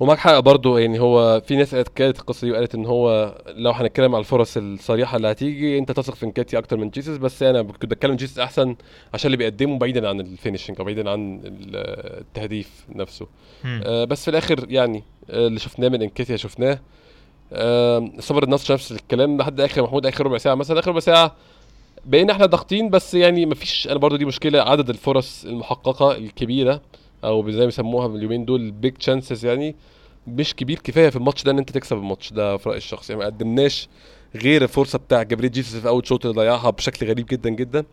ومعاك 0.00 0.18
حق 0.18 0.38
برضه 0.38 0.78
يعني 0.78 1.00
هو 1.00 1.40
في 1.46 1.56
ناس 1.56 1.74
قالت 1.74 1.88
كانت 1.88 2.18
القصة 2.18 2.44
دي 2.46 2.52
وقالت 2.52 2.74
إن 2.74 2.86
هو 2.86 3.34
لو 3.48 3.70
هنتكلم 3.70 4.14
على 4.14 4.20
الفرص 4.20 4.56
الصريحة 4.56 5.16
اللي 5.16 5.30
هتيجي 5.30 5.78
أنت 5.78 5.92
تثق 5.92 6.14
في 6.14 6.26
نكيتيا 6.26 6.58
أكتر 6.58 6.76
من 6.76 6.90
جيسس 6.90 7.16
بس 7.16 7.42
أنا 7.42 7.62
كنت 7.62 7.86
بتكلم 7.86 8.16
جيسس 8.16 8.38
أحسن 8.38 8.76
عشان 9.14 9.26
اللي 9.26 9.36
بيقدمه 9.36 9.78
بعيدا 9.78 10.08
عن 10.08 10.20
ال 10.20 10.26
finishing 10.26 10.76
أو 10.78 10.84
بعيدا 10.84 11.10
عن 11.10 11.40
ال- 11.44 11.76
التهديف 12.20 12.70
نفسه. 12.94 13.26
آه 13.84 14.04
بس 14.04 14.24
في 14.24 14.30
الآخر 14.30 14.64
يعني 14.68 15.02
آه 15.30 15.46
اللي 15.46 15.58
شفناه 15.58 15.88
من 15.88 16.02
انكاتيا 16.02 16.36
شفناه. 16.36 16.78
آه 17.52 18.10
صبر 18.18 18.42
النصر 18.42 18.74
نفس 18.74 18.92
الكلام 18.92 19.38
لحد 19.38 19.60
آخر 19.60 19.82
محمود 19.82 20.06
آخر 20.06 20.26
ربع 20.26 20.38
ساعة 20.38 20.54
مثلا 20.54 20.78
آخر 20.80 20.90
ربع 20.90 21.00
ساعة 21.00 21.34
بقينا 22.04 22.32
إحنا 22.32 22.46
ضاغطين 22.46 22.90
بس 22.90 23.14
يعني 23.14 23.46
مفيش 23.46 23.88
أنا 23.88 23.98
برضو 23.98 24.16
دي 24.16 24.24
مشكلة 24.24 24.60
عدد 24.62 24.88
الفرص 24.90 25.44
المحققة 25.44 26.16
الكبيرة. 26.16 26.80
أو 27.24 27.50
زي 27.50 27.58
ما 27.58 27.64
بيسموها 27.64 28.06
اليومين 28.16 28.44
دول 28.44 28.70
بيج 28.70 28.92
تشانسز 28.92 29.44
يعني 29.44 29.76
مش 30.26 30.54
كبير 30.54 30.78
كفاية 30.78 31.10
في 31.10 31.16
الماتش 31.16 31.42
ده 31.42 31.50
إن 31.52 31.58
أنت 31.58 31.70
تكسب 31.70 31.96
الماتش 31.96 32.32
ده 32.32 32.56
في 32.56 32.68
رأيي 32.68 32.78
الشخصي. 32.78 33.12
يعني 33.12 33.24
ما 33.24 33.30
قدمناش 33.30 33.88
غير 34.34 34.62
الفرصة 34.62 34.98
بتاع 34.98 35.22
جبريل 35.22 35.50
جيسوس 35.50 35.80
في 35.80 35.88
أول 35.88 36.06
شوط 36.06 36.26
اللي 36.26 36.36
ضيعها 36.36 36.70
بشكل 36.70 37.06
غريب 37.06 37.26
جدا 37.26 37.50
جدا. 37.50 37.84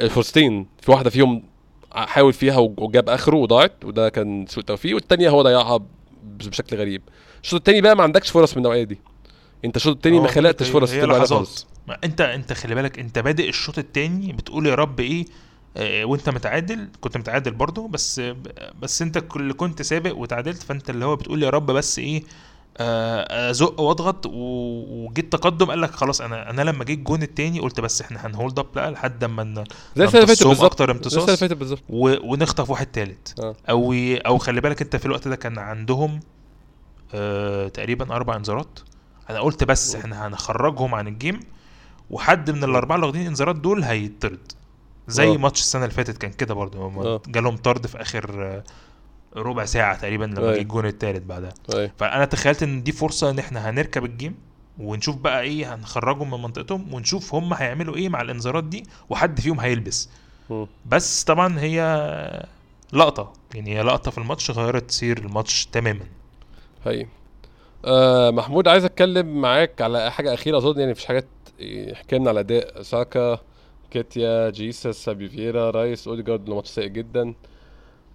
الفرصتين 0.00 0.66
في 0.82 0.90
واحدة 0.90 1.10
فيهم 1.10 1.42
حاول 1.92 2.32
فيها 2.32 2.58
وجاب 2.58 3.08
آخره 3.08 3.36
وضاعت 3.36 3.84
وده 3.84 4.08
كان 4.08 4.46
سوء 4.48 4.64
توفيق 4.64 4.94
والتانية 4.94 5.28
هو 5.28 5.42
ضيعها 5.42 5.80
بشكل 6.22 6.76
غريب. 6.76 7.02
الشوط 7.42 7.58
التاني 7.60 7.80
بقى 7.80 7.96
ما 7.96 8.02
عندكش 8.02 8.30
فرص 8.30 8.52
من 8.52 8.58
النوعية 8.58 8.84
دي. 8.84 8.98
أنت 9.64 9.76
الشوط 9.76 9.94
التاني 9.96 10.16
ما 10.18 10.24
هو 10.24 10.28
خلقتش 10.28 10.68
فرص 10.68 10.92
هي 10.92 11.06
لحظات. 11.06 11.60
ما 11.88 11.98
أنت 12.04 12.20
أنت 12.20 12.52
خلي 12.52 12.74
بالك 12.74 12.98
أنت 12.98 13.18
بادئ 13.18 13.48
الشوط 13.48 13.78
التاني 13.78 14.32
بتقول 14.32 14.66
يا 14.66 14.74
رب 14.74 15.00
إيه 15.00 15.24
وانت 15.80 16.28
متعادل 16.28 16.88
كنت 17.00 17.16
متعادل 17.16 17.50
برضو 17.50 17.86
بس 17.86 18.20
بس 18.82 19.02
انت 19.02 19.24
اللي 19.36 19.54
كنت 19.54 19.82
سابق 19.82 20.16
وتعادلت 20.16 20.62
فانت 20.62 20.90
اللي 20.90 21.04
هو 21.04 21.16
بتقول 21.16 21.42
يا 21.42 21.50
رب 21.50 21.66
بس 21.66 21.98
إيه 21.98 22.22
آه، 22.76 23.50
ازق 23.50 23.80
واضغط 23.80 24.26
وجيت 24.26 25.32
تقدم 25.32 25.66
قال 25.66 25.80
لك 25.80 25.90
خلاص 25.90 26.20
أنا 26.20 26.50
أنا 26.50 26.62
لما 26.62 26.84
جيت 26.84 26.98
الجون 26.98 27.22
التاني 27.22 27.60
قلت 27.60 27.80
بس 27.80 28.00
إحنا 28.00 28.26
هنهولد 28.26 28.58
اب 28.58 28.66
بقى 28.74 28.90
لحد 28.90 29.24
اما 29.24 29.64
زي 29.96 30.04
السنة 30.04 30.20
اللي 30.22 30.26
فاتت 30.26 30.46
بالظبط. 30.46 30.64
أكتر 30.64 30.90
امتصاص 30.90 31.26
ونخطف 32.24 32.70
واحد 32.70 32.86
تالت. 32.86 33.34
آه. 33.40 33.56
أو 33.70 33.92
أو 34.26 34.38
خلي 34.38 34.60
بالك 34.60 34.82
انت 34.82 34.96
في 34.96 35.06
الوقت 35.06 35.28
ده 35.28 35.36
كان 35.36 35.58
عندهم 35.58 36.20
آه 37.14 37.68
تقريبا 37.68 38.14
أربع 38.16 38.36
انذارات. 38.36 38.78
أنا 39.30 39.40
قلت 39.40 39.64
بس 39.64 39.94
إحنا 39.94 40.26
هنخرجهم 40.26 40.94
عن 40.94 41.08
ال 41.08 41.14
game 41.14 41.40
وحد 42.10 42.50
من 42.50 42.64
الأربعة 42.64 42.96
اللي 42.96 43.06
واخدين 43.06 43.26
انذارات 43.26 43.56
دول 43.56 43.84
هيطرد. 43.84 44.52
زي 45.08 45.28
آه. 45.34 45.36
ماتش 45.36 45.60
السنة 45.60 45.82
اللي 45.84 45.94
فاتت 45.94 46.18
كان 46.18 46.32
كده 46.32 46.54
برضه 46.54 46.78
آه. 47.04 47.22
جالهم 47.26 47.56
طرد 47.56 47.86
في 47.86 48.00
آخر 48.02 48.44
آه، 48.44 48.64
ربع 49.36 49.64
ساعة 49.64 49.96
تقريبا 50.00 50.24
لما. 50.24 50.52
جه 50.54 50.60
الجون 50.60 50.86
التالت 50.86 51.22
بعدها 51.22 51.54
أيوه 51.74 51.90
فأنا 51.98 52.24
تخيلت 52.24 52.62
إن 52.62 52.82
دي 52.82 52.92
فرصة 52.92 53.30
إن 53.30 53.38
إحنا 53.38 53.70
هنركب 53.70 54.04
ال 54.04 54.10
game 54.10 54.34
ونشوف 54.78 55.16
بقى 55.16 55.40
إيه 55.42 55.74
هنخرجهم 55.74 56.30
من 56.30 56.42
منطقتهم 56.42 56.94
ونشوف 56.94 57.34
هم 57.34 57.54
هيعملوا 57.54 57.96
إيه 57.96 58.08
مع 58.08 58.20
الانذارات 58.22 58.64
دي 58.64 58.82
وحد 59.10 59.40
فيهم 59.40 59.60
هيلبس 59.60 60.08
مم. 60.50 60.66
بس 60.86 61.24
طبعا 61.24 61.60
هي 61.60 61.80
لقطة 62.92 63.32
يعني 63.54 63.76
هي 63.78 63.82
لقطة 63.82 64.10
في 64.10 64.18
الماتش 64.18 64.50
غيرت 64.50 64.90
سير 64.90 65.18
الماتش 65.18 65.66
تماما 65.66 66.04
حقيقي 66.84 67.06
آه 67.84 68.30
محمود 68.30 68.68
عايز 68.68 68.84
أتكلم 68.84 69.40
معاك 69.40 69.80
على 69.82 70.10
حاجة 70.12 70.34
أخيرة 70.34 70.56
أظن 70.58 70.78
يعني 70.80 70.92
مفيش 70.92 71.04
حاجات 71.04 71.26
احكي 71.92 72.18
لنا 72.18 72.30
على 72.30 72.40
أداء 72.40 72.82
ساكا 72.82 73.38
نكيتيا 73.94 74.50
جيسس 74.50 74.86
فابيو 75.04 75.28
فييرا 75.28 75.70
رايس 75.70 76.08
اوديجارد 76.08 76.50
ماتش 76.50 76.68
سيء 76.68 76.86
جدا. 76.86 77.34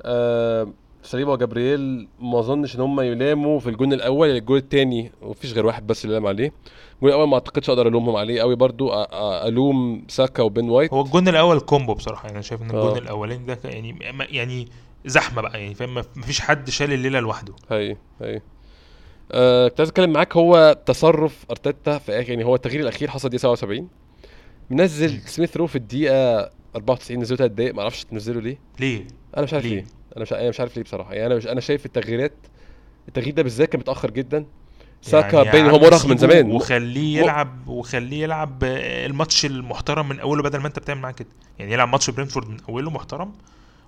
آه 0.02 0.68
سليبا 1.04 1.32
وجابرييل 1.32 2.08
ما 2.20 2.40
أظنش 2.40 2.76
إن 2.76 2.82
هم 2.82 3.02
يلاموا 3.02 3.60
في 3.60 3.70
الجون 3.70 3.94
الأول 3.94 4.30
الجون 4.30 4.58
الثاني 4.58 5.12
ومفيش 5.22 5.54
غير 5.54 5.66
واحد 5.66 5.88
بس 5.88 6.06
اللي 6.06 6.16
لام 6.16 6.28
عليه. 6.28 6.54
الجون 6.96 7.10
الأول 7.10 7.28
ما 7.28 7.34
أعتقدش 7.34 7.70
أقدر 7.70 7.88
ألومهم 7.88 8.16
عليه 8.16 8.42
قوي 8.42 8.56
برضو 8.56 8.92
ألوم 9.48 10.04
ساكا 10.08 10.44
وبين 10.44 10.70
وايت. 10.70 10.94
هو 10.94 11.02
الجون 11.02 11.28
الأول 11.28 11.60
combo 11.60 11.94
بصراحة 11.94 12.22
يعني 12.24 12.34
أنا 12.34 12.42
شايف 12.42 12.62
إن 12.62 12.68
الجون 12.68 12.92
آه. 12.92 12.98
الأولاني 12.98 13.46
ده 13.46 13.60
يعني 13.66 14.00
يعني 14.30 14.68
زحمة 15.06 15.42
بقى 15.42 15.62
يعني 15.62 15.76
فاهم 15.76 15.96
مفيش 16.16 16.40
حد 16.42 16.70
شال 16.70 16.94
الليلة 16.94 17.20
لوحده. 17.20 17.54
هي 17.72 17.98
هي 18.22 18.42
آه، 19.32 19.68
كنت 19.68 19.80
عايز 19.80 19.90
أتكلم 19.90 20.10
معاك 20.14 20.38
هو 20.38 20.78
تصرف 20.86 21.46
أرتيتا 21.52 21.98
في 21.98 22.12
آخر 22.22 22.30
يعني 22.30 22.44
هو 22.46 22.56
التغيير 22.56 22.80
الأخير 22.82 23.10
حصل 23.10 23.30
دقيقة 23.30 23.56
77 23.56 23.88
منزل 24.70 25.22
سميث 25.26 25.58
رو 25.58 25.68
في 25.68 25.76
الدقيقة 25.76 26.50
94 26.76 27.20
نزلوا 27.22 27.38
3 27.38 27.54
دقايق 27.54 27.76
ما 27.76 27.82
أعرفش 27.82 28.04
تنزله 28.04 28.42
ليه. 28.42 28.58
ليه؟ 28.80 29.08
أنا 29.38 29.44
مش 29.44 29.54
عارف 29.54 29.66
ليه؟ 29.66 29.76
ليه. 29.76 29.86
أنا 30.16 30.24
مش 30.24 30.34
أنا 30.34 30.50
مش 30.50 30.60
عارف 30.60 30.76
ليه 30.78 30.84
بصراحة. 30.84 31.14
يعني 31.14 31.26
أنا 31.26 31.36
مش 31.36 31.48
أنا 31.48 31.62
شايف 31.62 31.86
التغييرات 31.86 32.34
التغيير 33.08 33.34
ده 33.34 33.44
بالذات 33.44 33.70
كان 33.70 33.80
متأخر 33.80 34.12
جدا. 34.12 34.46
ساكا 35.02 35.38
يعني 35.38 35.52
باين 35.52 35.66
هو 35.66 35.76
عم 35.76 35.82
مرهق 35.82 36.06
من 36.06 36.18
زمان. 36.18 36.52
وخليه 36.52 37.18
يلعب 37.20 37.68
وخليه 37.68 38.24
يلعب 38.24 38.64
الماتش 38.64 39.46
المحترم 39.46 40.10
من 40.10 40.20
أوله 40.20 40.44
بدل 40.44 40.60
ما 40.60 40.68
أنت 40.68 40.80
بتعمل 40.80 41.02
معاه 41.02 41.12
كده. 41.12 41.28
يعني 41.60 41.74
يلعب 41.74 41.90
ماتش 41.90 42.10
برينفورد 42.10 42.50
من 42.50 42.58
أوله 42.70 42.90
محترم 42.90 43.32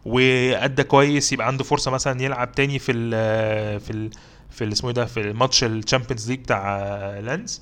وأدى 0.05 0.83
كويس 0.83 1.33
يبقى 1.33 1.47
عنده 1.47 1.63
فرصة 1.63 1.91
مثلا 1.91 2.21
يلعب 2.21 2.51
تاني 2.51 2.79
في 2.79 2.91
ال 2.91 3.79
في 3.79 3.91
ال 3.91 4.09
في 4.49 4.71
اسمه 4.71 4.89
إيه 4.89 4.95
ده 4.95 5.05
في 5.05 5.19
الماتش 5.19 5.63
ال 5.63 5.70
Champions 5.70 6.29
League 6.29 6.39
بتاع 6.39 6.79
لانز 7.19 7.61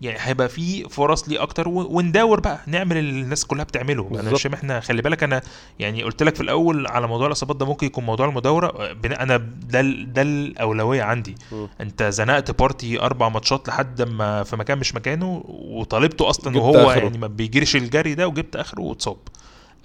يعني 0.00 0.18
هيبقى 0.20 0.48
في 0.48 0.88
فرص 0.88 1.28
ليه 1.28 1.42
أكتر 1.42 1.68
ونداور 1.68 2.40
بقى 2.40 2.60
نعمل 2.66 2.96
اللي 2.96 3.20
الناس 3.20 3.44
كلها 3.44 3.64
بتعمله 3.64 4.02
أنا 4.02 4.10
بالظبط. 4.10 4.34
مش 4.34 4.42
فاهم 4.42 4.52
إحنا 4.54 4.80
خلي 4.80 5.02
بالك 5.02 5.22
أنا 5.22 5.42
يعني 5.78 6.02
قلت 6.02 6.22
لك 6.22 6.34
في 6.34 6.40
الأول 6.40 6.86
على 6.86 7.06
موضوع 7.06 7.26
الإصابات 7.26 7.56
ده 7.56 7.66
ممكن 7.66 7.86
يكون 7.86 8.04
موضوع 8.04 8.28
المداورة 8.28 8.92
بناء 8.92 9.22
أنا 9.22 9.36
ده 9.36 9.80
ده 10.04 10.22
الأولوية 10.22 11.02
عندي 11.02 11.34
مم. 11.52 11.68
أنت 11.80 12.02
زنقت 12.02 12.50
بارتي 12.60 13.00
أربع 13.00 13.28
ماتشات 13.28 13.68
لحد 13.68 14.02
ما 14.02 14.42
في 14.42 14.56
مكان 14.56 14.78
مش 14.78 14.94
مكانه 14.94 15.42
وطالبته 15.48 16.30
أصلا 16.30 16.58
وهو 16.58 16.74
آخره. 16.90 17.00
يعني 17.00 17.18
ما 17.18 17.26
بيجريش 17.26 17.76
الجري 17.76 18.14
ده 18.14 18.28
وجبت 18.28 18.56
آخره 18.56 18.80
واتصاب 18.80 19.16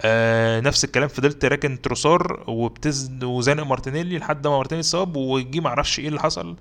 آه 0.02 0.60
نفس 0.60 0.84
الكلام 0.84 1.08
فضلت 1.08 1.46
راكن 1.46 1.82
تروسار 1.82 2.44
وبتز 2.48 3.12
وزانق 3.24 3.64
مارتينيلي 3.64 4.18
لحد 4.18 4.48
ما 4.48 4.58
مارتينيلي 4.58 4.82
اتصاب 4.82 5.16
وجي 5.16 5.60
ما 5.60 5.68
أعرفش 5.68 6.00
إيه 6.00 6.08
اللي 6.08 6.20
حصل 6.20 6.56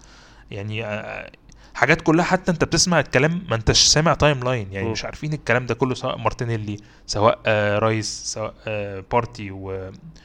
يعني 0.50 0.84
آه 0.84 1.30
حاجات 1.74 2.00
كلها 2.02 2.24
حتى 2.24 2.52
انت 2.52 2.64
بتسمع 2.64 3.00
الكلام 3.00 3.42
ما 3.50 3.56
انتش 3.56 3.80
سامع 3.84 4.14
timeline 4.14 4.72
يعني 4.72 4.88
م. 4.88 4.92
مش 4.92 5.04
عارفين 5.04 5.32
الكلام 5.32 5.66
ده 5.66 5.74
كله 5.74 5.94
سواء 5.94 6.18
مارتينيلي 6.18 6.76
سواء 7.06 7.38
آه 7.46 7.78
رايس 7.78 8.22
سواء 8.24 8.54
آه 8.66 9.04
بارتي 9.12 9.50
و 9.50 9.72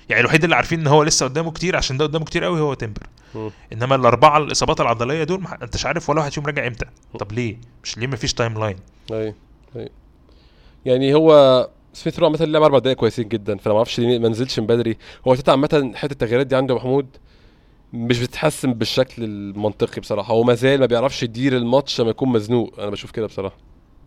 يعني 0.10 0.22
الوحيد 0.22 0.44
اللي 0.44 0.56
عارفين 0.56 0.80
إن 0.80 0.88
هو 0.88 1.04
لسه 1.04 1.26
قدامه 1.26 1.52
كتير 1.52 1.76
عشان 1.76 1.98
ده 1.98 2.06
قدامه 2.06 2.26
كتير 2.26 2.44
قوي 2.44 2.60
هو 2.60 2.74
تمبر. 2.74 3.04
إنما 3.74 3.96
الأربعة 3.96 4.38
الإصابات 4.38 4.82
العضلية 4.82 5.24
دول 5.24 5.42
ما 5.42 5.58
انتش 5.64 5.86
عارف 5.86 6.10
ولا 6.10 6.20
واحد 6.20 6.32
فيهم 6.32 6.46
راجع 6.46 6.68
إمتى. 6.68 6.86
طب 7.20 7.32
ليه؟ 7.32 7.58
مش 7.84 7.98
ليه 7.98 8.08
ما 8.08 8.16
فيش 8.16 8.34
timeline 8.34 8.76
أي 9.12 9.34
أي. 9.76 9.90
يعني 10.86 11.14
هو 11.14 11.70
سميث 11.94 12.20
رو 12.20 12.26
عامة 12.26 12.38
لعب 12.46 12.64
أربع 12.64 12.80
دقايق 12.80 12.98
كويسين 12.98 13.28
جدا 13.28 13.58
فانا 13.58 13.74
ما 13.74 13.78
أعرفش 13.78 14.00
ليه 14.00 14.20
ما 14.20 14.30
نزلش 14.30 14.60
من 14.60 14.68
بدري. 14.68 14.98
هو 15.28 15.32
ارتيتا 15.32 15.52
عامة 15.52 15.92
حتة 15.96 16.12
التغييرات 16.14 16.48
دي 16.48 16.56
عنده 16.56 16.76
محمود 16.76 17.08
مش 17.94 18.20
بتتحسن 18.20 18.74
بالشكل 18.74 19.24
المنطقي 19.24 20.02
بصراحة. 20.02 20.34
هو 20.34 20.44
ما 20.44 20.54
زال 20.54 20.80
ما 20.80 20.86
بيعرفش 20.86 21.24
يدير 21.24 21.58
الماتش 21.58 22.02
لما 22.02 22.10
يكون 22.10 22.30
مزنوق. 22.30 22.80
أنا 22.80 22.90
بشوف 22.90 23.12
كده 23.12 23.26
بصراحة. 23.26 23.58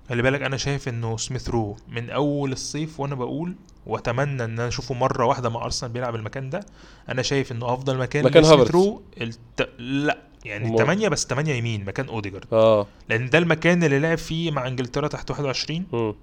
خلي 0.08 0.22
بالك 0.22 0.42
أنا 0.42 0.56
شايف 0.56 0.88
إنه 0.88 1.16
سميث 1.16 1.50
رو 1.50 1.76
من 1.88 2.10
أول 2.10 2.52
الصيف 2.52 3.00
وأنا 3.00 3.14
بقول 3.14 3.54
وأتمنى 3.86 4.44
إن 4.44 4.58
أنا 4.58 4.68
أشوفه 4.68 4.94
مرة 4.94 5.26
واحدة 5.26 5.48
مع 5.48 5.64
أرسنال 5.64 5.92
بيلعب 5.92 6.14
المكان 6.14 6.50
ده 6.50 6.60
أنا 7.08 7.22
شايف 7.22 7.52
إنه 7.52 7.74
أفضل 7.74 7.98
مكان 7.98 8.24
مكان 8.24 8.44
هافرتز. 8.44 8.70
رو 8.70 9.02
الت... 9.20 9.68
لأ 9.78 10.18
يعني 10.44 10.68
أمال. 10.68 10.78
8 10.78 11.08
بس 11.08 11.26
8 11.26 11.54
يمين 11.54 11.84
مكان 11.84 12.08
أوديجارد. 12.08 12.44
آه. 12.52 12.86
لأن 13.08 13.30
ده 13.30 13.38
المكان 13.38 13.84
اللي 13.84 13.98
لعب 13.98 14.18
فيه 14.18 14.50
مع 14.50 14.66
إنجلترا 14.66 15.08
تحت 15.08 15.30
21 15.30 15.86
مم. 15.92 16.14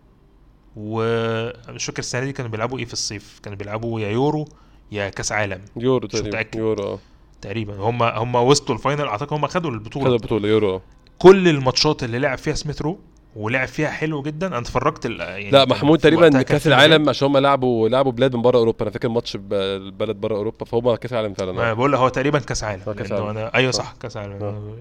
ومش 0.76 1.86
فاكر 1.86 1.99
السنة 1.99 2.26
دي 2.26 2.34
كانوا 2.34 2.51
بيلعبوا 2.51 2.80
إيه 2.80 2.86
في 2.86 2.93
الصيف. 2.93 3.39
كانوا 3.43 3.57
بيلعبوا 3.57 3.99
يا 4.01 4.10
يورو 4.10 4.47
يا 4.91 5.10
كأس 5.10 5.32
عالم. 5.32 5.62
يورو 5.78 6.05
مش 6.05 6.12
تقريبا. 6.12 6.28
متأكد. 6.30 6.60
يورو 6.60 6.84
آه. 6.84 6.99
تقريبا 7.42 7.76
هم 7.76 8.04
هم 8.04 8.36
وصلوا 8.36 8.78
ال 8.78 8.82
final 8.82 9.02
أعتقد 9.08 9.34
هم 9.34 9.48
خدوا 9.48 9.72
البطولة 9.72 10.06
خد 10.06 10.12
البطولة 10.12 10.48
يورو 10.50 10.82
كل 11.20 11.48
الماتشات 11.48 12.04
اللي 12.04 12.20
لعب 12.20 12.38
فيها 12.38 12.54
سميث 12.54 12.82
رو 12.82 13.00
ولعب 13.36 13.68
فيها 13.68 13.90
حلو 13.90 14.22
جدا 14.22 14.48
أنا 14.48 14.58
اتفرجت 14.58 15.06
يعني 15.06 15.52
لا 15.52 15.66
محمود 15.66 16.00
تقريبا 16.00 16.42
كأس. 16.42 16.68
العالم 16.68 17.10
عشان 17.10 17.28
هم 17.28 17.38
لعبوا 17.38 17.90
لعبوا 17.90 18.12
بلاد 18.12 18.36
من 18.36 18.42
بره 18.42 18.58
أوروبا 18.58 18.82
أنا 18.82 18.90
فاكر 18.92 19.10
ماتش 19.10 19.38
ب- 19.38 19.54
البلد 19.54 20.16
بره 20.16 20.36
أوروبا 20.36 20.66
فهم 20.66 20.96
كأس 20.96 21.14
العالم 21.14 21.34
فعلا 21.34 21.52
ما 21.52 21.70
آه. 21.70 21.74
بقول 21.74 21.96
هو 21.96 22.10
تقريبا 22.10 22.40
كأس 22.40 22.64
عالم 22.64 22.82
لأنه 22.88 23.16
عالم. 23.16 23.28
أنا 23.28 23.56
أيوه 23.56 23.72
صح. 23.72 23.92
كأس 24.02 24.18
عالم 24.18 24.44
آه. 24.44 24.76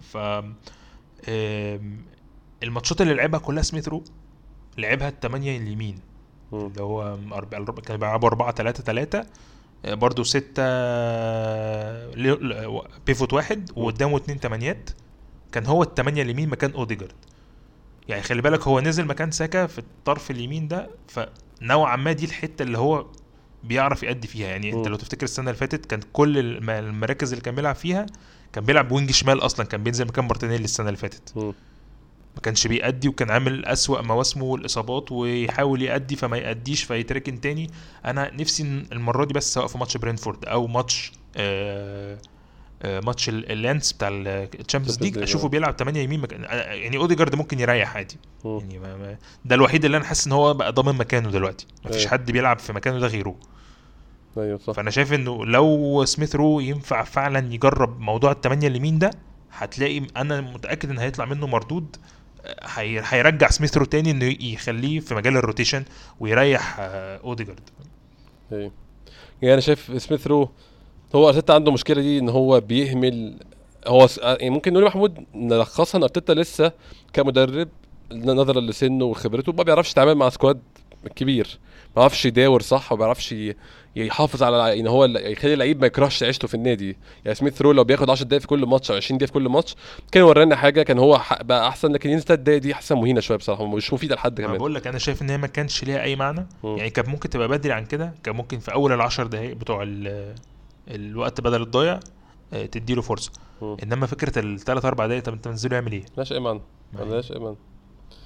ف 0.00 0.16
الماتشات 2.62 3.00
اللي 3.00 3.14
لعبها 3.14 3.40
كلها 3.40 3.62
سميث 3.62 3.88
رو 3.88 4.04
لعبها 4.78 5.08
الثمانية 5.08 5.58
اليمين. 5.58 5.96
اللي 6.52 6.82
هو 6.82 7.16
كانوا 7.86 7.96
بيلعبوا 8.00 8.28
4 8.28 8.52
3 8.52 8.82
3 8.84 9.24
برضه 9.84 10.22
ستة 10.24 10.62
لي- 12.14 12.82
pivot 13.06 13.32
واحد 13.32 13.70
وقدامه 13.76 14.16
اتنين 14.16 14.40
تمانيات 14.40 14.90
كان 15.52 15.66
هو 15.66 15.82
التمانية 15.82 16.22
اليمين 16.22 16.48
مكان 16.48 16.70
أوديجارد 16.72 17.12
يعني 18.08 18.22
خلي 18.22 18.42
بالك 18.42 18.68
هو 18.68 18.80
نزل 18.80 19.04
مكان 19.06 19.30
ساكا 19.30 19.66
في 19.66 19.78
الطرف 19.78 20.30
اليمين 20.30 20.68
ده 20.68 20.90
فنوعا 21.08 21.96
ما 21.96 22.12
دي 22.12 22.24
الحتة 22.24 22.62
اللي 22.62 22.78
هو 22.78 23.06
بيعرف 23.64 24.02
يأدي 24.02 24.28
فيها 24.28 24.48
يعني 24.48 24.72
انت. 24.72 24.88
لو 24.88 24.96
تفتكر 24.96 25.24
السنة 25.24 25.46
اللي 25.50 25.58
فاتت 25.58 25.86
كان 25.86 26.00
كل 26.12 26.38
الم- 26.38 26.70
المراكز 26.70 27.32
اللي 27.32 27.42
كان 27.44 27.54
بيلعب 27.54 27.74
فيها 27.74 28.06
كان 28.52 28.64
بيلعب 28.64 28.92
wing 28.92 29.10
شمال 29.10 29.40
أصلا 29.44 29.66
كان 29.66 29.82
بينزل 29.82 30.04
مكان 30.06 30.24
مارتينيلي 30.24 30.64
السنة 30.64 30.86
اللي 30.88 30.96
فاتت 30.98 31.32
مم. 31.36 31.52
ما 32.36 32.40
كانش 32.42 32.66
بيأدي 32.66 33.08
وكان 33.08 33.30
عامل 33.30 33.64
أسوأ 33.66 34.00
مواسمه 34.02 34.44
والإصابات 34.44 35.12
ويحاول 35.12 35.82
يأدي 35.82 36.16
فما 36.16 36.36
يأديش 36.36 36.82
فيتركن 36.84 37.40
تاني 37.40 37.70
أنا 38.04 38.30
نفسي 38.34 38.62
المرة 38.92 39.24
دي 39.24 39.34
بس 39.34 39.54
سواء 39.54 39.66
في 39.66 39.78
ماتش 39.78 39.96
برينفورد 39.96 40.44
أو 40.44 40.66
ماتش 40.66 41.12
آه 41.36 42.18
آه 42.82 43.00
ماتش 43.00 43.28
ال- 43.28 43.52
اللانس 43.52 43.92
بتاع 43.92 44.08
ال 44.12 44.21
Champions 44.21 45.00
League 45.02 45.18
أشوفه 45.18 45.44
آه. 45.44 45.48
بيلعب 45.48 45.76
8 45.78 46.00
يمين 46.00 46.20
مكان 46.20 46.44
آه، 46.44 46.48
يعني 46.72 46.96
أوديجارد 46.96 47.34
ممكن 47.34 47.60
يريح 47.60 47.96
عادي. 47.96 48.16
يعني 48.44 48.78
ما 48.78 48.96
ما 48.96 49.16
ده 49.44 49.54
الوحيد 49.54 49.84
اللي 49.84 49.96
أنا 49.96 50.04
حاسس 50.04 50.26
إن 50.26 50.32
هو 50.32 50.54
بقى 50.54 50.72
ضامن 50.72 50.98
مكانه 50.98 51.30
دلوقتي 51.30 51.66
مفيش 51.84 51.96
أيوه. 51.96 52.10
حد 52.10 52.30
بيلعب 52.30 52.58
في 52.58 52.72
مكانه 52.72 52.98
ده 52.98 53.06
غيره 53.06 53.36
أيوه 54.38 54.58
صح 54.58 54.72
فأنا 54.74 54.90
شايف 54.90 55.12
إنه 55.12 55.46
لو 55.46 56.04
سميث 56.04 56.36
رو 56.36 56.60
ينفع 56.60 57.04
فعلا 57.04 57.54
يجرب 57.54 58.00
موضوع 58.00 58.32
الثمانيه 58.32 58.68
اليمين 58.68 58.98
ده 58.98 59.10
هتلاقي 59.52 60.06
أنا 60.16 60.40
متأكد 60.40 60.90
إن 60.90 60.98
هيطلع 60.98 61.24
منه 61.24 61.46
مردود 61.46 61.96
هيرجع 63.08 63.50
سميث 63.50 63.76
رو 63.76 63.84
تاني 63.84 64.10
إنه 64.10 64.36
يخليه 64.40 65.00
في 65.00 65.14
مجال 65.14 65.36
ال 65.36 65.41
rotation 65.41 65.84
ويريح 66.20 66.76
آه، 66.80 67.20
أوديجارد. 67.24 67.60
أيوه 68.52 68.72
يعني 69.42 69.52
أنا 69.54 69.60
شايف 69.60 70.02
سميث 70.02 70.26
رو 70.26 70.48
هو 71.14 71.28
أرتيتا 71.28 71.52
عنده 71.52 71.72
مشكلة 71.72 72.02
دي 72.02 72.18
إن 72.18 72.28
هو 72.28 72.60
بيهمل 72.60 73.36
هو 73.86 74.06
س... 74.06 74.18
يعني 74.18 74.50
ممكن 74.50 74.72
نقول 74.72 74.84
محمود 74.84 75.24
نلخصها 75.34 75.98
إن 75.98 76.02
أرتيتا 76.02 76.32
لسه 76.32 76.72
كمدرب 77.12 77.68
نظرا 78.12 78.60
لسنه 78.60 79.04
وخبرته 79.04 79.52
ما 79.52 79.62
بيعرفش 79.62 79.90
يتعامل 79.90 80.14
مع 80.14 80.28
squad 80.28 80.60
كبير 81.16 81.58
ما 81.88 81.94
بيعرفش 81.96 82.26
يداور 82.26 82.62
صح 82.62 82.92
وما 82.92 82.98
بيعرفش 82.98 83.34
يحافظ 83.96 84.42
على 84.42 84.80
ان 84.80 84.86
هو 84.86 85.04
ال- 85.04 85.32
يخلي 85.32 85.52
اللعيب 85.54 85.80
ما 85.80 85.86
يكرهش 85.86 86.22
عيشته 86.22 86.48
في 86.48 86.54
النادي 86.54 86.96
يعني 87.24 87.34
سميث 87.34 87.62
رو 87.62 87.72
لو 87.72 87.84
بياخد 87.84 88.10
10 88.10 88.24
دقايق 88.26 88.40
في 88.40 88.46
كل 88.46 88.66
ماتش 88.66 88.90
أو 88.90 88.96
20 88.96 89.18
دقيقة 89.18 89.28
في 89.28 89.32
كل 89.32 89.48
ماتش 89.48 89.76
كان 90.12 90.22
ورانا 90.22 90.56
حاجة 90.56 90.82
كان 90.82 90.98
هو 90.98 91.20
بقى 91.40 91.68
أحسن 91.68 91.92
لكن 91.92 92.10
ينزل 92.10 92.24
الدقايق 92.34 92.60
دي 92.62 92.72
أحس 92.72 92.96
مهينة 92.96 93.20
شوية 93.20 93.38
بصراحة 93.38 93.66
مش 93.66 93.92
مفيده 93.92 94.14
لحد 94.14 94.40
كمان 94.40 94.58
بقول 94.58 94.74
لك 94.74 94.86
أنا 94.86 94.98
شايف 94.98 95.22
إن 95.22 95.30
هي 95.30 95.38
ما 95.38 95.46
كانش 95.46 95.84
ليها 95.84 96.02
أي 96.02 96.16
معنى 96.16 96.46
مم. 96.64 96.76
يعني 96.76 96.90
كان 96.90 97.10
ممكن 97.10 97.30
تبقى 97.30 97.48
بدري 97.48 97.72
عن 97.72 97.84
كده 97.84 98.14
كان 98.24 98.36
ممكن 98.36 98.58
في 98.58 98.72
أول 98.74 98.92
العشر 98.92 99.26
دقايق 99.26 99.56
بتوع 99.56 99.82
ال- 99.82 100.34
الوقت 100.88 101.40
بدل 101.40 101.62
الضايع 101.62 102.00
آه، 102.52 102.66
تديله 102.66 103.02
فرصة 103.02 103.32
مم. 103.62 103.76
إنما 103.82 104.06
فكرة 104.06 104.38
الثلاث 104.38 104.84
أربع 104.84 105.06
دقايق 105.06 105.22
طب 105.22 105.32
أنت 105.32 105.48
منزله 105.48 105.74
يعمل 105.74 105.92
إيه؟ 105.92 106.02
ملهاش 106.16 106.32
أي 106.32 106.40
معنى 106.40 106.60
ما 106.92 107.00
هي. 107.00 107.04
ملهاش 107.04 107.32
أي 107.32 107.38
معنى 107.38 107.56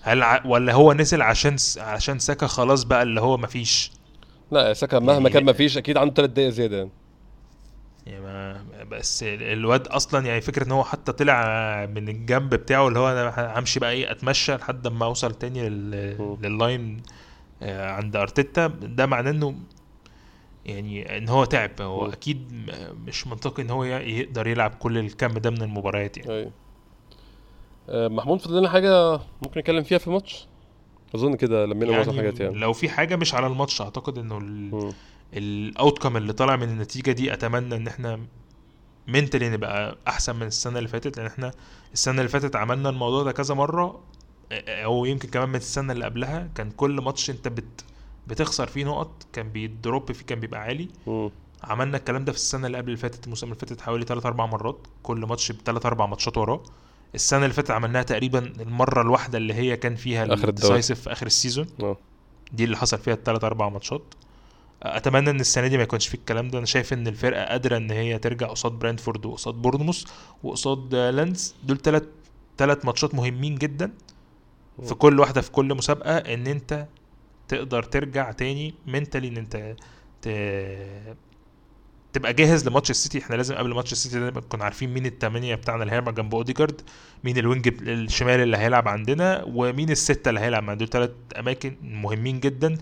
هل 0.02 0.22
ع... 0.22 0.46
ولا 0.46 0.72
هو 0.72 0.92
نزل 0.92 1.22
عشان 1.22 1.56
س... 1.56 1.78
عشان 1.78 2.18
ساكا 2.18 2.46
خلاص 2.46 2.82
بقى 2.84 3.02
اللي 3.02 3.20
هو 3.20 3.36
مفيش؟ 3.36 3.92
لا 4.50 4.72
ساكا 4.74 4.98
مهما 4.98 5.12
يعني- 5.12 5.30
كان 5.30 5.44
ما 5.44 5.52
فيش 5.52 5.78
أكيد 5.78 5.96
عنده 5.96 6.14
ثلاث 6.14 6.30
دقايق 6.30 6.48
زيادة 6.50 6.76
يعني. 6.76 6.90
ما 8.20 8.64
بس 8.90 9.22
ال- 9.22 9.42
الواد 9.42 9.86
أصلا 9.86 10.26
يعني 10.26 10.40
فكرة 10.40 10.64
إن 10.66 10.72
هو 10.72 10.84
حتى 10.84 11.12
طلع 11.12 11.86
من 11.86 12.08
الجنب 12.08 12.50
بتاعه 12.54 12.88
اللي 12.88 12.98
هو 12.98 13.08
أنا 13.08 13.58
همشي 13.58 13.80
بقى 13.80 13.90
إيه 13.92 14.10
أتمشى 14.10 14.54
لحد 14.54 14.88
ما 14.88 15.04
أوصل 15.06 15.34
تاني 15.34 15.68
لل... 15.68 15.90
لللاين 16.42 17.02
آه، 17.62 17.90
عند 17.90 18.16
أرتيتا. 18.16 18.66
ده 18.66 19.06
معناه 19.06 19.30
إنه 19.30 19.54
يعني 20.66 21.18
إن 21.18 21.28
هو 21.28 21.44
تعب. 21.44 21.70
هو. 21.80 22.06
أكيد 22.06 22.70
مش 23.06 23.26
منطقي 23.26 23.62
إن 23.62 23.70
هو 23.70 23.84
يقدر 23.84 24.46
يلعب 24.46 24.70
كل 24.70 24.98
الكم 24.98 25.28
ده 25.28 25.50
من 25.50 25.62
المباريات 25.62 26.18
يعني. 26.18 26.30
أيوه. 26.30 26.50
آه، 27.88 28.08
محمود 28.08 28.40
فضل 28.40 28.58
لنا 28.58 28.68
حاجة 28.68 29.20
ممكن 29.42 29.60
نتكلم 29.60 29.82
فيها 29.82 29.98
في 29.98 30.06
الماتش؟ 30.06 30.46
أظن 31.14 31.34
كده 31.34 31.66
لمينا 31.66 31.92
معظم 31.92 32.10
الحاجات 32.12 32.40
يعني. 32.40 32.54
لو 32.58 32.72
في 32.72 32.88
حاجة 32.88 33.16
مش 33.16 33.34
على 33.34 33.46
الماتش 33.46 33.80
أعتقد 33.80 34.18
إنه. 34.18 34.38
الاوتكم 35.34 36.16
اللي 36.16 36.32
طالع 36.32 36.56
من 36.56 36.68
النتيجة 36.68 37.12
دي 37.12 37.32
أتمنى 37.32 37.76
إن 37.76 37.86
إحنا 37.86 38.20
منتلي 39.08 39.50
نبقى 39.50 39.96
أحسن 40.08 40.36
من 40.36 40.46
السنة 40.46 40.78
اللي 40.78 40.88
فاتت 40.88 41.16
لأن 41.16 41.26
إحنا 41.26 41.50
السنة 41.92 42.18
اللي 42.18 42.28
فاتت 42.28 42.56
عملنا 42.56 42.88
الموضوع 42.88 43.22
ده 43.22 43.32
كذا 43.32 43.54
مرة. 43.54 44.00
أو 44.68 45.04
يمكن 45.04 45.28
كمان 45.28 45.48
من 45.48 45.54
السنة 45.56 45.92
اللي 45.92 46.04
قبلها 46.04 46.48
كان 46.54 46.70
كل 46.70 47.00
ماتش 47.00 47.30
أنت 47.30 47.48
بت 47.48 47.84
بتخسر 48.26 48.66
فيه 48.66 48.84
نقط 48.84 49.26
كان 49.32 49.48
بي 49.48 49.70
drop 49.70 50.12
فيه 50.12 50.24
كان 50.26 50.40
بيبقى 50.40 50.60
عالي. 50.60 50.88
مم. 51.06 51.30
عملنا 51.64 51.96
الكلام 51.96 52.24
ده 52.24 52.32
في 52.32 52.38
السنة 52.38 52.66
اللي 52.66 52.78
قبل 52.78 52.86
اللي 52.88 52.96
فاتت 52.98 53.24
الموسم 53.24 53.46
اللي 53.46 53.58
فاتت 53.58 53.80
حوالي 53.80 54.04
3 54.04 54.26
4 54.26 54.46
مرات. 54.46 54.86
كل 55.02 55.18
ماتش 55.18 55.52
بثلاث 55.52 55.86
أربع 55.86 56.06
ماتشات 56.06 56.38
وراه. 56.38 56.62
السنة 57.14 57.42
اللي 57.42 57.54
فاتت 57.54 57.70
عملناها 57.70 58.02
تقريبا 58.02 58.38
المرة 58.38 59.02
الواحدة 59.02 59.38
اللي 59.38 59.54
هي 59.54 59.76
كان 59.76 59.94
فيها 59.94 60.24
آخر 60.24 60.32
الدوري. 60.32 60.48
ال 60.48 60.54
decisive 60.54 61.00
في 61.00 61.12
آخر 61.12 61.26
ال 61.26 61.31
season. 61.31 61.66
آه. 61.82 61.96
دي 62.52 62.64
اللي 62.64 62.76
حصل 62.76 62.98
فيها 62.98 63.14
الثلاث 63.14 63.44
أربع 63.44 63.68
ماتشات. 63.68 64.14
أتمنى 64.82 65.30
إن 65.30 65.40
السنة 65.40 65.66
دي 65.66 65.76
ما 65.76 65.82
يكونش 65.82 66.08
فيه 66.08 66.18
الكلام 66.18 66.48
ده. 66.48 66.58
أنا 66.58 66.66
شايف 66.66 66.92
إن 66.92 67.06
الفرقة 67.06 67.44
قادرة 67.44 67.76
إن 67.76 67.90
هي 67.90 68.18
ترجع 68.18 68.46
قصاد 68.46 68.72
برنتفورد 68.72 69.26
وقصاد 69.26 69.54
بورنموث 69.54 70.04
وقصاد 70.42 70.94
لانس 70.94 71.54
دول 71.64 71.78
ثلاث 71.78 72.02
ثلاث 72.58 72.84
ماتشات 72.84 73.14
مهمين 73.14 73.54
جدا 73.54 73.92
في 74.82 74.94
كل 74.94 75.20
واحدة 75.20 75.40
في 75.40 75.50
كل 75.50 75.74
مسابقة 75.74 76.16
إن 76.16 76.46
أنت 76.46 76.86
تقدر 77.48 77.82
ترجع 77.82 78.32
تاني 78.32 78.74
mentally 78.86 79.28
إن 79.28 79.36
أنت 79.36 79.76
ت... 80.22 80.28
تبقى 82.16 82.32
جاهز 82.32 82.68
لماتش 82.68 82.90
السيتي. 82.90 83.18
إحنا 83.18 83.36
لازم 83.36 83.54
قبل 83.54 83.74
ماتش 83.74 83.92
السيتي 83.92 84.20
ده 84.20 84.26
نكون 84.30 84.62
عارفين 84.62 84.94
مين 84.94 85.06
الثمانيه 85.06 85.54
بتاعنا 85.54 85.82
اللي 85.82 85.94
هيلعب 85.94 86.14
جنب 86.14 86.34
اوديجارد 86.34 86.80
مين 87.24 87.38
ال 87.38 87.46
wing 87.46 87.74
الشمال 87.82 88.40
اللي 88.40 88.56
هيلعب 88.56 88.88
عندنا 88.88 89.44
ومين 89.46 89.90
الستة 89.90 90.28
اللي 90.28 90.40
هيلعب 90.40 90.62
عندنا. 90.62 90.74
دول 90.78 90.88
ثلاث 90.88 91.10
أماكن 91.38 91.76
مهمين 91.82 92.40
جدا. 92.40 92.78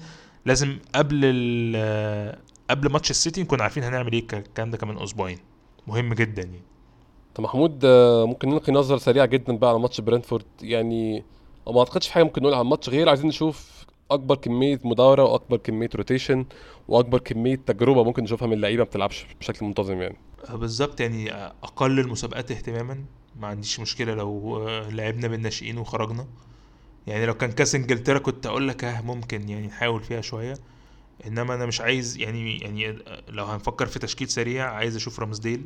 لازم 0.47 0.79
قبل 0.95 1.21
ال 1.25 2.39
قبل 2.71 2.91
ماتش 2.93 3.11
السيتي 3.11 3.43
نكون 3.43 3.61
عارفين 3.61 3.83
هنعمل 3.83 4.13
إيه. 4.13 4.27
الكلام 4.33 4.71
ده 4.71 4.77
كمان 4.79 4.99
أسبوعين. 4.99 5.39
مهم 5.87 6.15
جدا 6.15 6.43
يعني. 6.43 6.63
طب 7.35 7.45
محمود 7.45 7.85
آه، 7.85 8.27
ممكن 8.27 8.49
نلقي 8.49 8.73
نظرة 8.73 8.97
سريعة 8.97 9.27
جدا 9.27 9.57
بقى 9.57 9.71
على 9.71 9.79
ماتش 9.79 10.01
برنتفورد 10.01 10.45
يعني 10.63 11.25
ما 11.67 11.79
أعتقدش 11.79 12.07
في 12.07 12.13
حاجة 12.13 12.25
ممكن 12.25 12.41
نقولها 12.43 12.59
عن 12.59 12.65
الماتش 12.65 12.89
غير 12.89 13.09
عايزين 13.09 13.27
نشوف 13.29 13.85
أكبر 14.11 14.35
كمية 14.35 14.81
مداورة 14.85 15.23
وأكبر 15.25 15.57
كمية 15.57 15.89
rotation 15.95 16.45
وأكبر 16.89 17.19
كمية 17.19 17.57
تجربة 17.57 18.05
ممكن 18.05 18.23
نشوفها 18.23 18.49
من 18.49 18.61
لعيبة 18.61 18.83
ما 18.83 18.89
بتلعبش 18.89 19.27
بشكل 19.41 19.67
منتظم 19.67 20.01
يعني. 20.03 20.17
بالظبط 20.51 21.01
يعني 21.01 21.33
أقل 21.35 22.01
المسابقات 22.01 22.51
اهتماما. 22.51 23.05
ما 23.41 23.47
عنديش 23.47 23.81
مشكلة 23.81 24.15
لو 24.15 24.57
آه، 24.69 24.91
لعبنا 24.91 25.29
بالناشئين 25.29 25.79
وخرجنا. 25.79 26.27
يعني 27.07 27.27
لو 27.27 27.35
كان 27.35 27.53
كاس 27.53 27.75
إنجلترا 27.75 28.19
كنت 28.19 28.47
أقول 28.47 28.69
لك 28.69 28.85
آه 28.85 29.01
ممكن 29.01 29.49
يعني 29.49 29.67
نحاول 29.67 30.03
فيها 30.03 30.21
شوية. 30.21 30.55
إنما 31.27 31.55
أنا 31.55 31.67
مش 31.67 31.81
عايز 31.81 32.17
يعني 32.19 32.59
يعني 32.59 32.99
لو 33.29 33.45
هنفكر 33.45 33.87
في 33.87 33.99
تشكيل 33.99 34.29
سريع 34.29 34.71
عايز 34.71 34.97
أشوف 34.97 35.21
رامسديل 35.21 35.65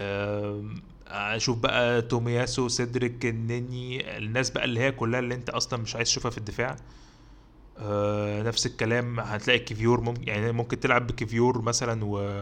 آم، 0.00 0.82
أشوف 1.08 1.58
بقى 1.58 2.02
تومياسو 2.02 2.68
سيدريك 2.68 3.26
النني 3.26 4.18
الناس 4.18 4.50
بقى 4.50 4.64
اللي 4.64 4.80
هي 4.80 4.92
كلها 4.92 5.20
اللي 5.20 5.34
أنت 5.34 5.50
أصلا 5.50 5.82
مش 5.82 5.96
عايز 5.96 6.08
تشوفها 6.08 6.30
في 6.30 6.38
الدفاع. 6.38 6.76
آه، 7.78 8.42
نفس 8.42 8.66
الكلام 8.66 9.20
هتلاقي 9.20 9.58
كيفيور 9.58 10.00
ممكن 10.00 10.28
يعني 10.28 10.52
ممكن 10.52 10.80
تلعب 10.80 11.06
بكيفيور 11.06 11.62
مثلا 11.62 12.04
و 12.04 12.40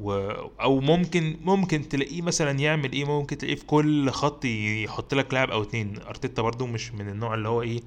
و 0.00 0.12
أو 0.60 0.80
ممكن 0.80 1.36
ممكن 1.44 1.88
تلاقيه 1.88 2.22
مثلا 2.22 2.50
يعمل 2.50 2.92
إيه 2.92 3.04
ممكن 3.04 3.38
تلاقيه 3.38 3.56
في 3.56 3.64
كل 3.66 4.10
خط 4.10 4.44
يحط 4.44 5.14
لك 5.14 5.34
لاعب 5.34 5.50
أو 5.50 5.62
اتنين. 5.62 5.98
أرتيتا 6.08 6.42
برضو 6.42 6.66
مش 6.66 6.92
من 6.92 7.08
النوع 7.08 7.34
اللي 7.34 7.48
هو 7.48 7.62
إيه 7.62 7.80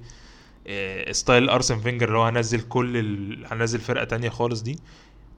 آه، 0.66 1.12
style 1.12 1.48
أرسن 1.50 1.78
فينجر 1.80 2.08
اللي 2.08 2.18
هو 2.18 2.24
هنزل 2.24 2.60
كل 2.60 2.96
ال... 2.96 3.46
هنزل 3.46 3.80
فرقة 3.80 4.04
تانية 4.04 4.28
خالص 4.28 4.60
دي. 4.62 4.78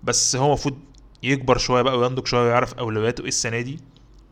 بس 0.04 0.36
هو 0.36 0.46
المفروض 0.46 0.78
يكبر 1.22 1.58
شوية 1.58 1.82
بقى 1.82 1.98
وينضج 1.98 2.26
شوية 2.26 2.42
ويعرف 2.42 2.74
أولوياته 2.74 3.22
إيه 3.22 3.28
السنة 3.28 3.60
دي 3.60 3.78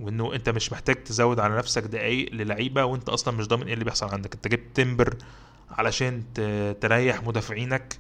وإنه 0.01 0.35
أنت 0.35 0.49
مش 0.49 0.73
محتاج 0.73 0.97
تزود 1.05 1.41
على 1.41 1.57
نفسك 1.57 1.83
دقايق 1.83 2.33
للعيبة 2.33 2.85
وأنت 2.85 3.09
أصلا 3.09 3.37
مش 3.37 3.49
ضامن 3.49 3.67
إيه 3.67 3.75
اللي 3.75 3.85
بيحصل 3.85 4.09
عندك. 4.09 4.35
أنت 4.35 4.49
جبت 4.49 4.67
تمبر 4.77 5.17
علشان 5.71 6.23
تريح 6.81 7.23
مدافعينك 7.23 7.97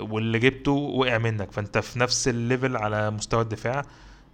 واللي 0.00 0.38
جبته 0.38 0.72
وقع 0.72 1.18
منك. 1.18 1.52
فانت 1.52 1.78
في 1.78 1.98
نفس 1.98 2.28
ال 2.28 2.36
level 2.36 2.76
على 2.76 3.10
مستوى 3.10 3.42
الدفاع. 3.42 3.82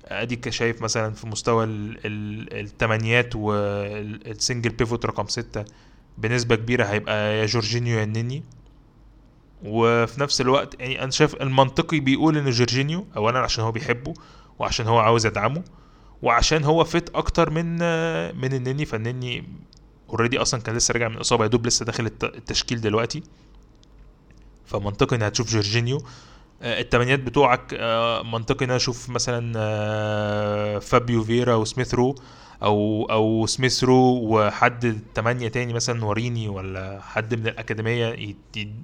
اديك 0.04 0.48
شايف 0.48 0.82
مثلا 0.82 1.14
في 1.14 1.26
مستوى 1.26 1.64
ال- 1.64 1.98
ال- 2.06 2.60
التمانيات 2.60 3.36
وال 3.36 3.70
single 3.70 4.70
pivot 4.70 5.06
رقم 5.06 5.26
ستة 5.28 5.64
بنسبة 6.18 6.56
كبيرة 6.56 6.84
هيبقى 6.84 7.38
يا 7.38 7.46
جورجينيو 7.46 7.98
يا 7.98 8.04
النني 8.04 8.42
وفي 9.64 10.20
نفس 10.20 10.40
الوقت 10.40 10.80
يعني 10.80 11.02
أنا 11.02 11.10
شايف 11.10 11.34
المنطقي 11.34 12.00
بيقول 12.00 12.36
إن 12.36 12.50
جورجينيو 12.50 13.06
اولا 13.16 13.38
عشان 13.38 13.64
هو 13.64 13.72
بيحبه 13.72 14.14
وعشان 14.58 14.86
هو 14.86 14.98
عاوز 14.98 15.26
يدعمه 15.26 15.62
وعشان 16.22 16.64
هو 16.64 16.84
fit 16.84 17.10
أكتر 17.14 17.50
من 17.50 17.72
من 18.40 18.52
النني 18.54 18.84
فالنني 18.84 19.44
already 20.12 20.38
أصلا 20.38 20.60
كان 20.60 20.76
لسه 20.76 20.92
راجع 20.92 21.08
من 21.08 21.16
اصابه 21.16 21.44
يا 21.44 21.48
دوب 21.48 21.66
لسه 21.66 21.84
داخل 21.84 22.06
الت- 22.06 22.24
التشكيل 22.24 22.80
دلوقتي. 22.80 23.22
فمنطقي 24.66 25.16
ان 25.16 25.22
هتشوف 25.22 25.50
جورجينيو. 25.50 25.98
آه، 26.62 26.80
التمانيات 26.80 27.20
بتوعك 27.20 27.74
آه، 27.74 28.22
منطقي 28.22 28.64
ان 28.64 28.70
أنا 28.70 28.76
أشوف 28.76 29.08
مثلا 29.10 29.52
آه، 29.56 30.78
فابيو 30.78 31.24
فييرا 31.24 31.54
وسميث 31.54 31.94
رو 31.94 32.14
أو 32.62 33.06
أو 33.10 33.46
سميث 33.46 33.84
رو 33.84 33.94
وحد 34.22 34.98
تمانية 35.14 35.48
تاني 35.48 35.72
مثلا 35.72 36.04
وريني 36.04 36.48
ولا 36.48 37.00
حد 37.02 37.34
من 37.34 37.46
الأكاديمية 37.46 38.34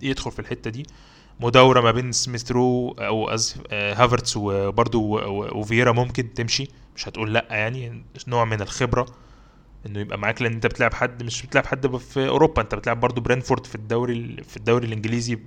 يدخل 0.02 0.30
في 0.32 0.38
الحتة 0.38 0.70
دي. 0.70 0.86
مداورة 1.40 1.80
ما 1.80 1.90
بين 1.90 2.12
سميث 2.12 2.52
رو 2.52 2.90
أو 2.98 3.30
هافرتس 3.72 4.36
وبرده 4.36 4.98
وفييرا 5.54 5.92
ممكن 5.92 6.34
تمشي 6.34 6.68
مش 6.96 7.08
هتقول 7.08 7.34
لأ 7.34 7.46
يعني 7.50 8.02
نوع 8.28 8.44
من 8.44 8.60
الخبرة. 8.62 9.06
إنه 9.86 10.00
يبقى 10.00 10.18
معاك 10.18 10.42
لأن 10.42 10.52
أنت 10.52 10.66
بتلعب 10.66 10.94
حد 10.94 11.22
مش 11.22 11.46
بتلعب 11.46 11.66
حد 11.66 11.96
في 11.96 12.28
أوروبا 12.28 12.62
أنت 12.62 12.74
بتلعب 12.74 13.00
برضو 13.00 13.20
برنتفورد 13.20 13.66
في 13.66 13.74
الدوري 13.74 14.12
ال- 14.12 14.44
في 14.44 14.56
الدوري 14.56 14.86
الإنجليزي. 14.86 15.38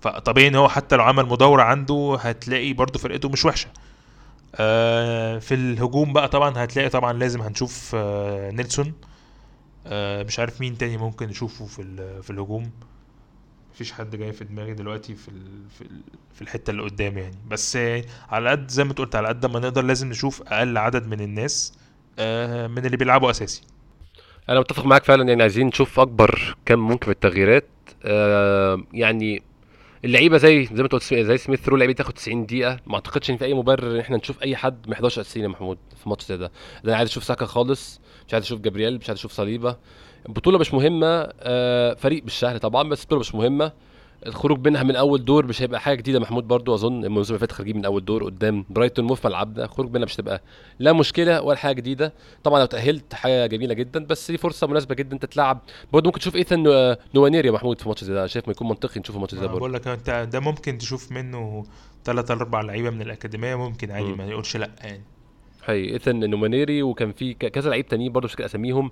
فطبيعي 0.00 0.48
إن 0.48 0.54
هو 0.54 0.68
حتى 0.68 0.96
لو 0.96 1.02
عمل 1.04 1.26
مداورة 1.26 1.62
عنده 1.62 2.18
هتلاقي 2.20 2.72
برضو 2.72 2.98
فرقته 2.98 3.28
مش 3.28 3.44
وحشة. 3.44 3.68
آه 4.54 5.38
في 5.38 5.54
الهجوم 5.54 6.12
بقى 6.12 6.28
طبعا 6.28 6.64
هتلاقي 6.64 6.88
طبعا 6.88 7.12
لازم 7.12 7.40
هنشوف 7.42 7.92
آه 7.94 8.50
نيلسون. 8.50 8.92
آه 9.86 10.22
مش 10.22 10.38
عارف 10.38 10.60
مين 10.60 10.78
تاني 10.78 10.96
ممكن 10.96 11.26
نشوفه 11.28 11.66
في 11.66 11.82
في 12.22 12.30
الهجوم. 12.30 12.70
مفيش 13.74 13.92
حد 13.92 14.16
جاي 14.16 14.32
في 14.32 14.44
دماغي 14.44 14.74
دلوقتي 14.74 15.14
في 15.14 15.28
ال 15.28 15.70
في 15.78 15.80
ال 15.80 16.00
في 16.34 16.42
الحتة 16.42 16.70
اللي 16.70 16.82
قدام 16.82 17.18
يعني. 17.18 17.36
بس 17.48 17.76
آه، 17.76 18.04
على 18.30 18.50
قد 18.50 18.70
زي 18.70 18.84
ما 18.84 18.92
قلت 18.92 19.14
على 19.16 19.28
قد 19.28 19.46
ما 19.46 19.58
نقدر 19.60 19.82
لازم 19.82 20.08
نشوف 20.08 20.42
أقل 20.42 20.78
عدد 20.78 21.06
من 21.06 21.20
الناس. 21.20 21.72
من 22.68 22.86
اللي 22.86 22.96
بيلعبوا 22.96 23.30
أساسي. 23.30 23.62
أنا 24.48 24.60
متفق 24.60 24.86
معاك 24.86 25.04
فعلا 25.04 25.28
يعني 25.28 25.42
عايزين 25.42 25.66
نشوف 25.66 26.00
أكبر 26.00 26.56
كم 26.66 26.78
ممكن 26.78 27.06
من 27.06 27.12
التغييرات. 27.12 27.68
آه 28.04 28.82
يعني 28.92 29.42
اللعيبة 30.04 30.36
زي 30.36 30.64
زي 30.64 30.74
ما 30.74 30.82
أنت 30.82 30.92
قلت 30.92 31.14
زي 31.14 31.38
سميث 31.38 31.68
رو 31.68 31.76
لعيبة 31.76 31.92
تاخد 31.92 32.12
90 32.12 32.46
دقيقة. 32.46 32.78
ما 32.86 32.94
أعتقدش 32.94 33.30
إن 33.30 33.36
في 33.36 33.44
أي 33.44 33.54
مبرر 33.54 33.90
إن 33.90 33.98
إحنا 34.00 34.16
نشوف 34.16 34.42
أي 34.42 34.56
حد 34.56 34.88
ما 34.88 34.92
يحضرش 34.92 35.18
اساسيين 35.18 35.44
يا 35.44 35.50
محمود 35.50 35.78
في 36.02 36.08
ماتش 36.08 36.24
زي 36.24 36.36
ده. 36.36 36.52
أنا 36.84 36.89
مش 36.89 36.96
عايز 36.96 37.08
أشوف 37.08 37.24
ساكا 37.24 37.46
خالص 37.46 38.00
مش 38.28 38.34
عايز 38.34 38.44
أشوف 38.44 38.60
جابرييل 38.60 38.98
مش 38.98 39.08
عايز 39.08 39.18
أشوف 39.18 39.32
صليبة. 39.32 39.76
البطولة 40.28 40.58
مش 40.58 40.74
مهمة 40.74 41.28
آه 41.40 41.94
فريق 41.94 42.28
سهل 42.28 42.58
طبعا 42.58 42.88
بس 42.88 43.00
البطولة 43.02 43.20
مش 43.20 43.34
مهمة. 43.34 43.72
الخروج 44.26 44.68
منها 44.68 44.82
من 44.82 44.96
أول 44.96 45.24
دور 45.24 45.46
مش 45.46 45.62
هيبقى 45.62 45.80
حاجة 45.80 45.96
جديدة. 45.98 46.20
محمود 46.20 46.48
برضو 46.48 46.74
أظن 46.74 47.04
الموسم 47.04 47.28
اللي 47.34 47.38
فات 47.40 47.52
خارجين 47.52 47.76
من 47.76 47.84
أول 47.84 48.04
دور 48.04 48.24
قدام 48.24 48.64
برايتون 48.70 49.04
مو 49.04 49.14
في 49.14 49.26
ملعبنا 49.26 49.64
الخروج 49.64 49.90
منها 49.92 50.04
مش 50.04 50.14
هتبقى 50.14 50.42
لا 50.78 50.92
مشكلة 50.92 51.42
ولا 51.42 51.56
حاجة 51.58 51.76
جديدة. 51.76 52.12
طبعا 52.44 52.60
لو 52.60 52.66
تأهلت 52.66 53.14
حاجة 53.14 53.46
جميلة 53.46 53.74
جدا 53.74 54.04
بس 54.04 54.30
دي 54.30 54.36
فرصة 54.36 54.66
مناسبة 54.66 54.94
جدا 54.94 55.12
أنت 55.14 55.24
تلعب. 55.24 55.60
برضه 55.92 56.06
ممكن 56.08 56.20
تشوف 56.20 56.36
ايثن 56.36 56.62
نو- 56.62 56.96
نوانيري 57.14 57.46
يا 57.46 57.50
محمود 57.50 57.80
في 57.80 57.88
ماتش 57.88 58.04
زي 58.04 58.14
ده. 58.14 58.26
شايف 58.26 58.46
ما 58.48 58.52
يكون 58.52 58.68
منطقي 58.68 59.00
نشوفه 59.00 59.18
ماتش 59.18 59.34
زي 59.34 59.40
ده 59.40 59.46
برضه 59.46 59.58
بقول 59.58 59.72
لك 59.72 59.88
أنت 59.88 60.28
ده 60.32 60.40
ممكن 60.40 60.78
تشوف 60.78 61.12
منه 61.12 61.64
ثلاث 62.04 62.30
أربع 62.30 62.60
لعيبة 62.60 62.90
من 62.90 63.02
الأكاديمية 63.02 63.54
ممكن 63.54 63.90
عادي. 63.90 64.12
ما 64.12 64.24
يقولش 64.26 64.56
لأ 64.56 64.70
يعني. 64.80 65.02
حقيقي 65.62 65.92
ايثن 65.92 66.30
نوانيري 66.30 66.82
وكان 66.82 67.12
في 67.12 67.34
كذا 67.34 67.70
لعيب 67.70 67.88
تانيين 67.88 68.12
برضه 68.12 68.24
مش 68.26 68.32
فاكر 68.32 68.44
أساميهم. 68.44 68.90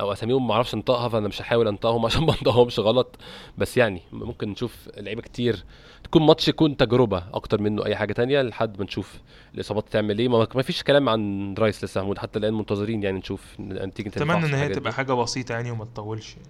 أو 0.00 0.12
أساميهم 0.12 0.46
ما 0.46 0.54
أعرفش 0.54 0.74
أنطقها 0.74 1.08
فأنا 1.08 1.28
مش 1.28 1.42
هحاول 1.42 1.68
أنطقهم 1.68 2.04
عشان 2.06 2.22
ما 2.22 2.32
أنطقهمش 2.32 2.78
غلط 2.78 3.16
بس 3.58 3.76
يعني 3.76 4.02
ممكن 4.12 4.48
نشوف 4.48 4.88
لعيبة 4.96 5.22
كتير 5.22 5.64
تكون 6.04 6.22
ماتش 6.22 6.48
يكون 6.48 6.76
تجربة 6.76 7.24
أكتر 7.34 7.60
منه 7.60 7.86
أي 7.86 7.96
حاجة 7.96 8.12
تانية 8.12 8.42
لحد 8.42 8.78
ما 8.78 8.84
نشوف 8.84 9.20
الإصابات 9.54 9.88
تعمل 9.88 10.18
إيه 10.18 10.28
ما 10.28 10.62
فيش 10.62 10.82
كلام 10.82 11.08
عن 11.08 11.54
رايس 11.58 11.84
لسه 11.84 12.00
محمود 12.00 12.18
حتى 12.18 12.38
الآن 12.38 12.54
منتظرين 12.54 13.02
يعني 13.02 13.18
نشوف 13.18 13.56
نتيجة 13.60 14.08
أتمنى 14.08 14.46
إن 14.46 14.54
هي 14.54 14.68
تبقى 14.68 14.90
دي. 14.90 14.96
حاجة 14.96 15.12
بسيطة 15.12 15.52
يعني 15.52 15.70
وما 15.70 15.84
تطولش 15.84 16.36
يعني. 16.36 16.48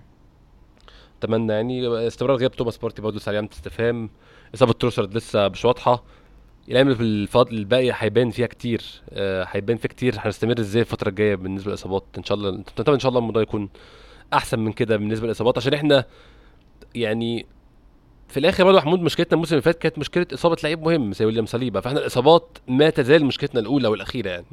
أتمنى 1.18 1.52
يعني 1.52 2.06
استمرار 2.06 2.36
غياب 2.36 2.52
توماس 2.52 2.78
بارتي 2.78 3.02
برضه 3.02 3.20
علامه 3.26 3.48
استفهام 3.52 4.10
إصابة 4.54 4.72
تروسارد 4.72 5.16
لسه 5.16 5.48
مش 5.48 5.64
واضحة 5.64 6.04
الأيام 6.68 6.88
اللي 6.88 7.26
في 7.26 7.44
الباقي 7.52 7.92
هيبان 7.94 8.30
فيها 8.30 8.46
كتير 8.46 8.82
آه، 9.10 9.46
هيبان 9.50 9.76
فيها 9.76 9.88
كتير. 9.88 10.14
هنستمر 10.18 10.60
إزاي 10.60 10.82
الفترة 10.82 11.08
الجاية 11.08 11.34
بالنسبة 11.34 11.68
للإصابات؟ 11.70 12.04
إن 12.18 12.24
شاء 12.24 12.38
الله 12.38 12.50
نتمنى 12.50 12.94
إن 12.94 13.00
شاء 13.00 13.08
الله 13.08 13.18
الموضوع 13.18 13.42
يكون 13.42 13.68
أحسن 14.32 14.58
من 14.58 14.72
كده 14.72 14.96
بالنسبة 14.96 15.26
للإصابات. 15.26 15.58
عشان 15.58 15.74
إحنا 15.74 16.04
يعني 16.94 17.46
في 18.28 18.40
الآخر 18.40 18.64
برضه 18.64 18.78
محمود 18.78 19.00
مشكلتنا 19.00 19.32
الموسم 19.32 19.54
اللي 19.54 19.62
فات 19.62 19.78
كانت 19.78 19.98
مشكلة 19.98 20.26
إصابة 20.34 20.56
لعيب 20.64 20.82
مهم 20.82 21.12
زي 21.12 21.24
ويليام 21.24 21.46
صليبا 21.46 21.80
فإحنا 21.80 22.00
الإصابات 22.00 22.58
ما 22.68 22.90
تزال 22.90 23.24
مشكلتنا 23.24 23.60
الأولى 23.60 23.88
والأخيرة 23.88 24.30
يعني. 24.30 24.44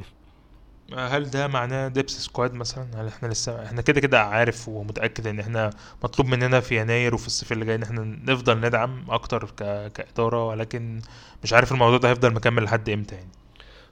هل 0.97 1.29
ده 1.29 1.47
معناه 1.47 1.87
depth 1.87 2.11
squad 2.11 2.53
مثلا؟ 2.53 2.87
هل 2.95 3.07
إحنا 3.07 3.27
لسه 3.27 3.65
إحنا 3.65 3.81
كده 3.81 4.01
كده 4.01 4.21
عارف 4.21 4.67
ومتأكد 4.69 5.27
إن 5.27 5.39
إحنا 5.39 5.69
مطلوب 6.03 6.27
مننا 6.27 6.59
في 6.59 6.81
يناير 6.81 7.15
وفي 7.15 7.27
الصيف 7.27 7.51
اللي 7.51 7.65
جاي 7.65 7.75
إن 7.75 7.83
إحنا 7.83 8.01
نفضل 8.01 8.59
ندعم 8.59 9.05
أكتر 9.09 9.45
ك... 9.45 9.91
كإدارة 9.93 10.47
ولكن 10.47 11.01
مش 11.43 11.53
عارف 11.53 11.71
الموضوع 11.71 11.97
ده 11.97 12.09
هيفضل 12.09 12.33
مكمل 12.33 12.63
لحد 12.63 12.89
إمتى 12.89 13.15
يعني. 13.15 13.29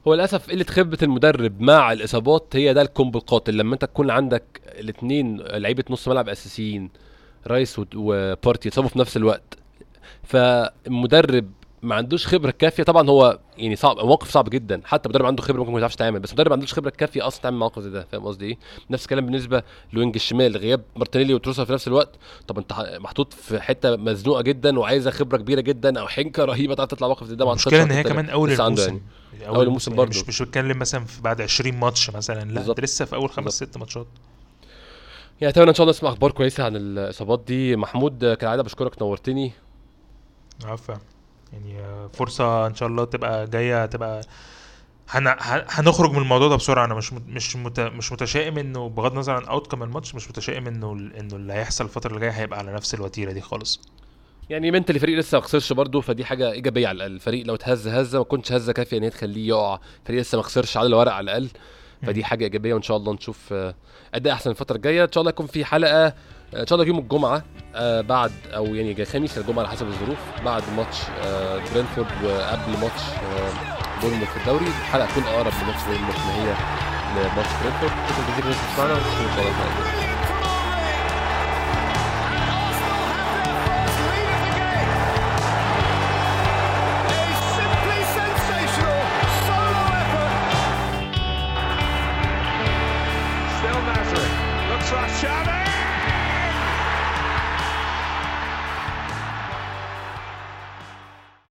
هو 0.08 0.14
للأسف 0.14 0.50
قلة 0.50 0.64
خبرة 0.70 0.98
المدرب 1.04 1.62
مع 1.62 1.92
الإصابات 1.92 2.48
هي 2.56 2.74
ده 2.74 2.82
ال 2.82 2.88
combo 2.88 3.20
القاتل. 3.20 3.58
لما 3.58 3.74
أنت 3.74 3.86
تكون 3.86 4.12
عندك 4.12 4.44
الاثنين 4.68 5.38
لعيبة 5.38 5.84
نص 5.90 6.08
ملعب 6.08 6.30
أساسيين 6.30 6.90
رايس 7.48 7.82
وبارتي 7.96 8.68
يتصابوا 8.68 8.90
في 8.90 9.00
نفس 9.00 9.18
الوقت 9.18 9.58
فالمدرب 10.24 11.52
ما 11.82 11.96
عندوش 11.96 12.28
خبرة 12.28 12.52
كافية. 12.52 12.84
طبعا 12.84 13.10
هو 13.10 13.40
يعني 13.58 13.76
صعب 13.76 13.98
موقف 14.00 14.32
صعب 14.32 14.50
جدا. 14.50 14.82
حتى 14.86 15.10
مدرب 15.10 15.26
عنده 15.26 15.44
خبرة 15.44 15.60
ممكن 15.60 15.72
ما 15.72 15.80
يعرفش 15.80 15.96
يتعامل 15.96 16.20
بس 16.20 16.34
مدرب 16.34 16.48
ما 16.48 16.54
عندوش 16.54 16.74
خبرة 16.74 16.90
كافية 16.90 17.28
أصلا 17.28 17.42
تعمل 17.44 17.58
موقف 17.58 17.82
زي 17.82 17.90
ده 17.90 18.08
فاهم 18.12 18.26
قصدي 18.26 18.46
إيه؟ 18.46 18.58
نفس 18.90 19.04
الكلام 19.04 19.26
بالنسبة 19.26 19.64
لل 19.94 20.01
wing 20.01 20.16
الشمال. 20.16 20.58
غياب 20.58 20.82
مارتينيلي 20.96 21.34
وتروسارد 21.34 21.66
في 21.66 21.74
نفس 21.74 21.88
الوقت. 21.88 22.10
طب 22.48 22.58
أنت 22.58 22.98
محطوط 23.00 23.34
في 23.34 23.62
حتة 23.62 23.96
مزنوقة 23.96 24.42
جدا 24.42 24.80
وعايزة 24.80 25.12
خبرة 25.12 25.38
كبيرة 25.38 25.62
جدا 25.62 26.00
أو 26.00 26.08
حنكة 26.08 26.46
رهيبة 26.46 26.76
تعرف 26.76 26.90
تطلع 26.90 27.08
موقف 27.08 27.28
زي 27.28 27.36
ده 27.36 27.46
المشكلة 27.50 27.84
إن 27.84 27.92
هي 27.92 28.04
كمان 28.04 28.30
أول 28.30 28.52
الموسم. 28.52 29.00
يعني. 29.34 29.48
أول, 29.48 29.68
الموسم 29.68 29.92
يعني 29.92 29.98
برضه. 29.98 30.10
مش 30.10 30.28
مش 30.28 30.42
بتكلم 30.42 30.80
مثلا 30.80 31.06
في 31.06 31.22
بعد 31.22 31.42
20 31.42 31.76
ماتش 31.80 32.10
مثلا 32.10 32.40
لا 32.40 32.54
بالظبط. 32.54 32.78
ده 32.78 32.84
لسه 32.84 33.06
في 33.06 33.16
أول 33.16 33.30
خمس. 33.30 33.54
ست 33.54 33.78
ماتشات. 33.78 34.08
يعني 35.42 35.52
أتمنى 35.54 35.70
إن 35.70 35.74
شاء 35.76 35.84
الله 35.84 35.92
نسمع 35.98 36.10
أخبار 36.10 36.32
كويسة 36.32 36.64
عن 36.64 36.76
الإصابات 36.76 37.44
دي. 37.48 37.76
محمود 37.76 38.34
كالعادة 38.34 38.64
بشكرك 38.64 39.02
نورتني. 39.02 39.52
عارفة 40.66 41.00
يعني 41.54 41.80
آه، 41.80 42.10
فرصة 42.14 42.68
إن 42.68 42.76
شاء 42.76 42.90
الله 42.90 43.06
تبقى 43.06 43.48
جاية 43.48 43.86
تبقى 43.86 44.22
هن... 45.10 45.36
هنخرج 45.70 46.12
من 46.12 46.18
الموضوع 46.18 46.48
ده 46.48 46.56
بسرعة. 46.56 46.86
أنا 46.86 46.94
مش. 46.94 47.14
مش 47.14 47.56
مت... 47.56 47.80
مش 47.80 48.12
متشائم 48.12 48.58
إنه 48.58 48.90
بغض 48.90 49.12
النظر 49.12 49.34
عن 49.34 49.44
اوتكم 49.46 49.84
الماتش 49.84 50.16
مش 50.16 50.30
متشائم 50.30 50.68
إنه 50.68 50.92
إنه 50.92 51.36
اللي 51.36 51.54
هيحصل 51.54 51.84
الفترة 51.84 52.10
اللي 52.10 52.20
جاية 52.20 52.32
هيبقى 52.32 52.60
على 52.60 52.74
نفس 52.74 52.94
الوتيرة 52.94 53.32
دي 53.32 53.42
خالص. 53.42 53.82
يعني 54.50 54.72
منتلي 54.72 54.96
الفريق 54.96 55.18
لسه 55.20 55.38
ما 55.38 55.44
خسرش 55.44 55.74
برضه 55.74 56.02
فدي 56.02 56.26
حاجة 56.26 56.52
إيجابية 56.52 56.88
على 56.88 56.96
الأقل. 56.96 57.12
الفريق 57.12 57.46
لو 57.46 57.56
اتهز 57.56 57.88
هزه 57.88 58.18
ما 58.18 58.24
كنتش 58.24 58.52
هزه 58.52 58.74
كافيه 58.74 58.98
إن 58.98 59.04
هي 59.04 59.10
تخليه 59.10 59.48
يقع. 59.48 59.80
الفريق 60.02 60.22
لسه 60.22 60.36
ما 60.36 60.44
خسرش 60.44 60.78
على 60.78 60.88
الورق 60.88 61.12
على 61.12 61.24
الأقل. 61.24 61.50
فدي. 62.04 62.24
حاجة 62.24 62.44
إيجابية 62.44 62.74
وإن 62.74 62.82
شاء 62.82 62.98
الله 62.98 63.14
نشوف 63.14 63.54
آه، 63.54 63.76
أداء 64.14 64.34
أحسن 64.34 64.50
الفترة 64.50 64.76
الجاية. 64.76 65.04
إن 65.04 65.12
شاء 65.12 65.22
الله 65.22 65.30
يكون 65.30 65.48
في 65.48 65.66
حلقة 65.66 66.14
إن 66.56 66.68
شاء 66.68 66.76
الله 66.80 66.88
يوم 66.88 67.00
الجمعة 67.00 67.44
آه، 67.76 68.02
بعد 68.02 68.32
أو 68.56 68.66
يعني 68.76 69.06
خميس 69.06 69.38
الجمعة 69.38 69.60
على 69.64 69.70
حسب 69.72 69.88
الظروف 69.88 70.18
بعد 70.46 70.64
ماتش 70.78 70.98
آه، 71.26 71.62
برينتفورد 71.74 72.08
وقبل 72.24 72.72
ماتش 72.82 73.02
آه، 73.24 73.52
بورنموث 74.02 74.30
في 74.30 74.38
الدوري 74.38 74.66
الحلقة 74.68 75.08
تكون 75.08 75.24
أقرب 75.24 75.54
لماتش 75.64 75.84
بورنموث 75.88 76.18
ما 76.26 76.36
هي 76.36 76.54
لماتش 77.16 77.50
برينتفورد. 77.62 77.92
شكرا 78.10 78.24
جزيلا 78.32 78.46
للناس 78.46 78.58
اللي 78.58 78.70
بتسمعنا 78.72 78.94
ونشوفكم 78.94 79.24
ان 79.24 79.36
شاء 79.36 79.99